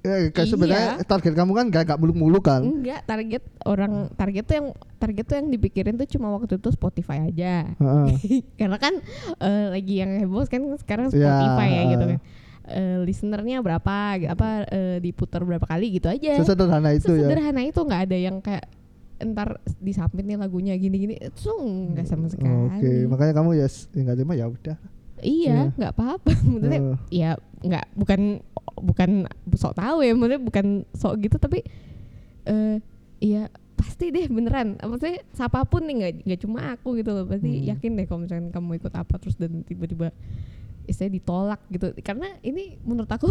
eh, 0.01 0.32
kayak 0.32 0.36
Iya. 0.41 0.45
sebenarnya 0.49 0.88
target 1.05 1.32
kamu 1.34 1.53
kan 1.53 1.64
gak, 1.68 1.82
gak 1.86 1.99
muluk-muluk 1.99 2.41
kan? 2.43 2.62
Enggak, 2.62 3.05
target 3.05 3.43
orang 3.62 3.93
target 4.11 4.45
tuh 4.45 4.55
yang 4.57 4.68
target 4.97 5.24
tuh 5.24 5.36
yang 5.36 5.49
dipikirin 5.49 5.95
tuh 5.95 6.09
cuma 6.09 6.32
waktu 6.32 6.57
itu 6.57 6.68
Spotify 6.70 7.20
aja. 7.22 7.68
Heeh. 7.70 8.09
Karena 8.59 8.76
kan 8.76 8.97
eh, 9.38 9.66
lagi 9.70 9.95
yang 9.99 10.16
heboh 10.18 10.45
kan 10.45 10.62
sekarang 10.76 11.12
Ya. 11.12 11.28
Spotify 11.28 11.68
ya 11.70 11.82
gitu 11.91 12.05
kan. 12.07 12.20
Eh, 12.70 12.99
listenernya 13.03 13.61
berapa 13.61 13.95
apa 14.30 14.49
eh, 14.66 14.97
diputar 15.01 15.43
berapa 15.43 15.66
kali 15.66 15.93
gitu 15.93 16.07
aja. 16.07 16.38
Sesederhana 16.38 16.95
itu 16.95 17.11
ya. 17.11 17.26
Sesederhana 17.26 17.61
itu 17.61 17.80
nggak 17.80 18.03
ada 18.07 18.16
yang 18.16 18.38
kayak 18.38 18.64
entar 19.20 19.61
disubmit 19.76 20.24
nih 20.24 20.41
lagunya 20.41 20.72
gini-gini 20.74 21.20
itu 21.20 21.51
nggak 21.93 22.09
sama 22.09 22.24
sekali. 22.24 22.49
Oke, 22.72 22.91
makanya 23.05 23.36
kamu 23.36 23.53
ya 23.53 23.68
s- 23.68 23.84
ya 23.93 24.01
nggak 24.01 24.16
terima 24.16 24.32
ya 24.32 24.49
udah. 24.49 24.80
Iya. 25.21 25.71
Iya, 25.71 25.77
nggak 25.77 25.93
apa-apa. 25.93 26.31
Maksudnya 26.51 26.81
Eh, 26.81 26.97
ya 27.12 27.31
nggak 27.61 27.85
bukan 27.95 28.21
bukan 28.81 29.11
sok 29.53 29.77
tahu 29.77 30.01
ya, 30.01 30.16
maksudnya 30.16 30.41
bukan 30.41 30.66
sok 30.91 31.21
gitu 31.21 31.37
tapi 31.37 31.61
eh 32.43 32.77
iya 33.18 33.49
pasti 33.77 34.09
deh 34.09 34.25
beneran. 34.27 34.77
Maksudnya 34.77 35.21
siapa 35.31 35.64
pun 35.64 35.85
nih 35.85 35.95
nggak 35.97 36.12
nggak 36.25 36.41
cuma 36.41 36.61
aku 36.73 36.97
gitu 36.97 37.12
loh, 37.12 37.25
pasti 37.25 37.49
Hmm. 37.61 37.68
yakin 37.68 37.91
deh 37.95 38.05
kalau 38.05 38.21
misalkan 38.25 38.49
kamu 38.49 38.71
ikut 38.77 38.93
apa 38.93 39.14
terus 39.16 39.37
dan 39.37 39.61
tiba-tiba 39.62 40.09
istilahnya 40.85 41.16
ditolak 41.16 41.61
gitu. 41.68 41.93
Karena 42.01 42.29
ini 42.41 42.81
menurut 42.81 43.09
aku 43.09 43.29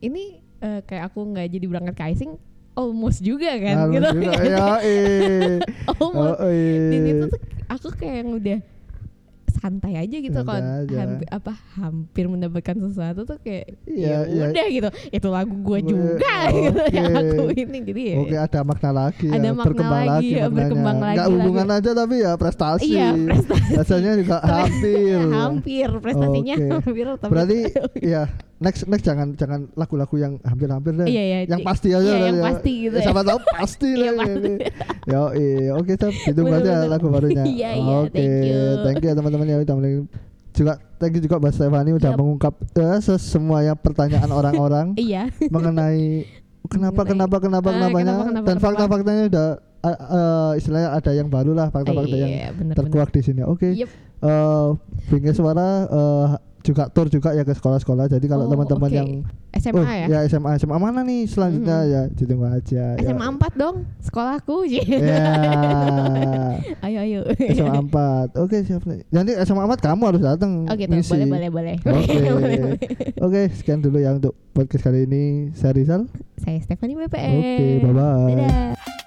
ini 0.00 0.38
eh, 0.58 0.80
kayak 0.82 1.10
aku 1.10 1.26
nggak 1.28 1.50
jadi 1.50 1.66
berangkat 1.66 1.94
ke 1.94 2.04
icing 2.14 2.32
almost 2.72 3.20
juga 3.20 3.52
kan 3.58 3.76
halus 3.84 3.92
gitu. 3.92 4.08
juga. 4.16 4.32
Ya, 4.40 4.66
almost 5.98 6.38
Oh, 6.38 6.50
dan 6.88 7.02
itu 7.04 7.24
tuh 7.28 7.40
aku 7.66 7.88
kayak 7.92 8.16
yang 8.22 8.30
udah 8.32 8.58
santai 9.62 9.94
aja 9.94 10.16
gitu 10.18 10.34
kalau 10.42 10.58
hampir, 10.58 11.26
apa 11.30 11.52
hampir 11.72 12.24
mendapatkan 12.26 12.74
sesuatu 12.76 13.22
tuh 13.22 13.38
kayak 13.38 13.78
Iya, 13.86 14.26
ya 14.26 14.26
iya. 14.26 14.44
udah 14.50 14.66
gitu 14.66 14.88
itu 15.08 15.28
lagu 15.30 15.54
gua 15.56 15.78
Gue- 15.78 15.86
juga 15.86 16.34
gitu 16.50 16.82
yang 16.90 17.06
aku 17.14 17.44
ini 17.54 17.78
jadi 17.80 18.02
ya 18.02 18.16
Oke 18.18 18.36
ada 18.36 18.60
makna 18.62 18.90
lagi 18.90 19.26
Ada 19.30 19.38
ya, 19.38 19.52
makna 19.52 19.62
berkembang 19.64 20.02
lagi, 20.02 20.10
lagi, 20.10 20.26
ya, 20.26 20.42
maknanya. 20.42 20.56
berkembang 20.58 20.98
lagi, 20.98 21.14
Nggak 21.14 21.28
hubungan 21.30 21.68
aja 21.70 21.90
tapi 21.94 22.14
ya 22.18 22.32
prestasi. 22.34 22.90
Iya, 22.90 23.08
prestasi. 23.14 23.70
Rasanya 23.72 24.12
juga 24.18 24.36
hampir. 24.42 25.18
hampir 25.38 25.88
prestasinya 26.02 26.54
Oke. 26.58 26.66
hampir 26.82 27.06
tapi 27.16 27.30
Berarti 27.30 27.58
ya 28.12 28.22
next 28.62 28.86
next 28.86 29.02
jangan 29.02 29.34
jangan 29.34 29.66
lagu-lagu 29.74 30.14
yang 30.16 30.38
hampir-hampir 30.46 30.94
deh. 30.94 31.06
Iya, 31.10 31.22
iya, 31.22 31.38
yang 31.50 31.60
pasti 31.66 31.90
aja. 31.90 32.00
iya, 32.06 32.16
yang 32.30 32.38
ya. 32.38 32.44
pasti 32.46 32.72
gitu 32.86 32.96
ya. 32.96 33.04
Siapa 33.04 33.22
tahu 33.26 33.38
pasti 33.42 33.88
Iya, 33.98 34.10
lah. 34.14 34.26
Yo, 35.10 35.22
iya, 35.34 35.70
oke 35.74 35.92
ditunggu 35.98 36.54
aja 36.54 36.86
Bener-bener. 36.86 36.88
lagu 36.88 37.06
barunya. 37.10 37.44
Iya, 37.52 37.70
iya, 37.76 37.94
Oke, 38.06 38.14
thank 38.14 38.46
you. 38.46 38.62
thank 38.86 38.98
you 39.02 39.08
ya 39.10 39.14
teman-teman 39.18 39.46
yang 39.50 39.60
udah 39.66 39.74
mulai 39.76 39.92
juga 40.52 40.72
thank 41.00 41.16
you 41.16 41.22
juga 41.24 41.36
Mbak 41.40 41.52
Stefani 41.56 41.90
udah 41.96 42.10
Yap. 42.12 42.18
mengungkap 42.20 42.54
eh, 42.76 42.98
semuanya 43.16 43.72
pertanyaan 43.72 44.30
orang-orang 44.38 44.86
iya 45.00 45.32
mengenai 45.48 46.28
kenapa 46.68 47.08
kenapa 47.08 47.36
kenapa 47.40 47.68
Ah, 47.68 47.74
kenapanya 47.74 48.12
kenapa, 48.12 48.28
kenapa, 48.28 48.46
dan 48.46 48.56
fakta-faktanya 48.60 49.22
udah 49.32 49.48
uh, 49.82 49.88
uh, 49.88 50.50
istilahnya 50.60 50.90
ada 50.94 51.10
yang 51.16 51.28
baru 51.32 51.52
lah 51.56 51.68
fakta-fakta 51.72 52.16
yang 52.16 52.30
iya, 52.30 52.48
bener, 52.54 52.74
terkuak 52.76 53.10
di 53.10 53.20
sini. 53.24 53.42
Oke. 53.42 53.74
Yep. 53.74 53.90
Eh, 54.22 54.68
Bingkai 55.10 55.34
Suara 55.34 55.82
eh, 55.90 56.26
juga 56.62 56.86
tour 56.86 57.06
juga 57.06 57.30
ya 57.30 57.42
ke 57.42 57.50
sekolah-sekolah. 57.50 58.06
Jadi 58.06 58.22
kalau 58.24 58.46
Oh, 58.46 58.48
teman-teman 58.48 58.86
oke. 58.86 58.94
yang 58.94 59.08
SMA 59.52 59.78
oh, 59.78 59.84
ya 60.08 60.18
SMA 60.24 60.56
SMA 60.56 60.74
mana 60.74 61.02
nih 61.02 61.24
selanjutnya 61.24 61.78
Mm-mm. 61.78 61.90
ya 61.90 62.00
ditunggu 62.10 62.44
aja. 62.46 62.84
SMA 62.96 63.20
ya. 63.20 63.30
4 63.36 63.52
dong 63.54 63.76
sekolahku 64.00 64.64
Ya, 64.64 64.82
ayo 66.86 66.98
ayo 67.00 67.20
SMA 67.52 67.80
4. 67.84 68.38
Oke, 68.38 68.56
siap 68.62 68.82
nih. 68.84 69.02
Nanti 69.08 69.32
SMA 69.42 69.64
4 69.64 69.78
kamu 69.78 70.02
harus 70.08 70.20
datang 70.20 70.64
Oke 70.64 70.84
ngisi. 70.86 71.10
boleh 71.12 71.26
boleh 71.28 71.48
boleh 71.50 71.74
Oke. 71.82 72.16
Boleh. 72.32 72.60
Oke, 73.20 73.40
sekian 73.52 73.78
dulu 73.78 73.98
ya 73.98 74.12
untuk 74.12 74.32
podcast 74.52 74.84
kali 74.84 75.04
ini. 75.04 75.50
Saya 75.52 75.72
Rizal. 75.72 76.02
Saya 76.38 76.58
Stephanie 76.58 76.96
BPM. 76.96 77.32
Oke, 77.34 77.64
bye-bye. 77.82 78.32
Dadah. 78.32 78.32
Tak 78.32 78.32
ini 78.32 79.01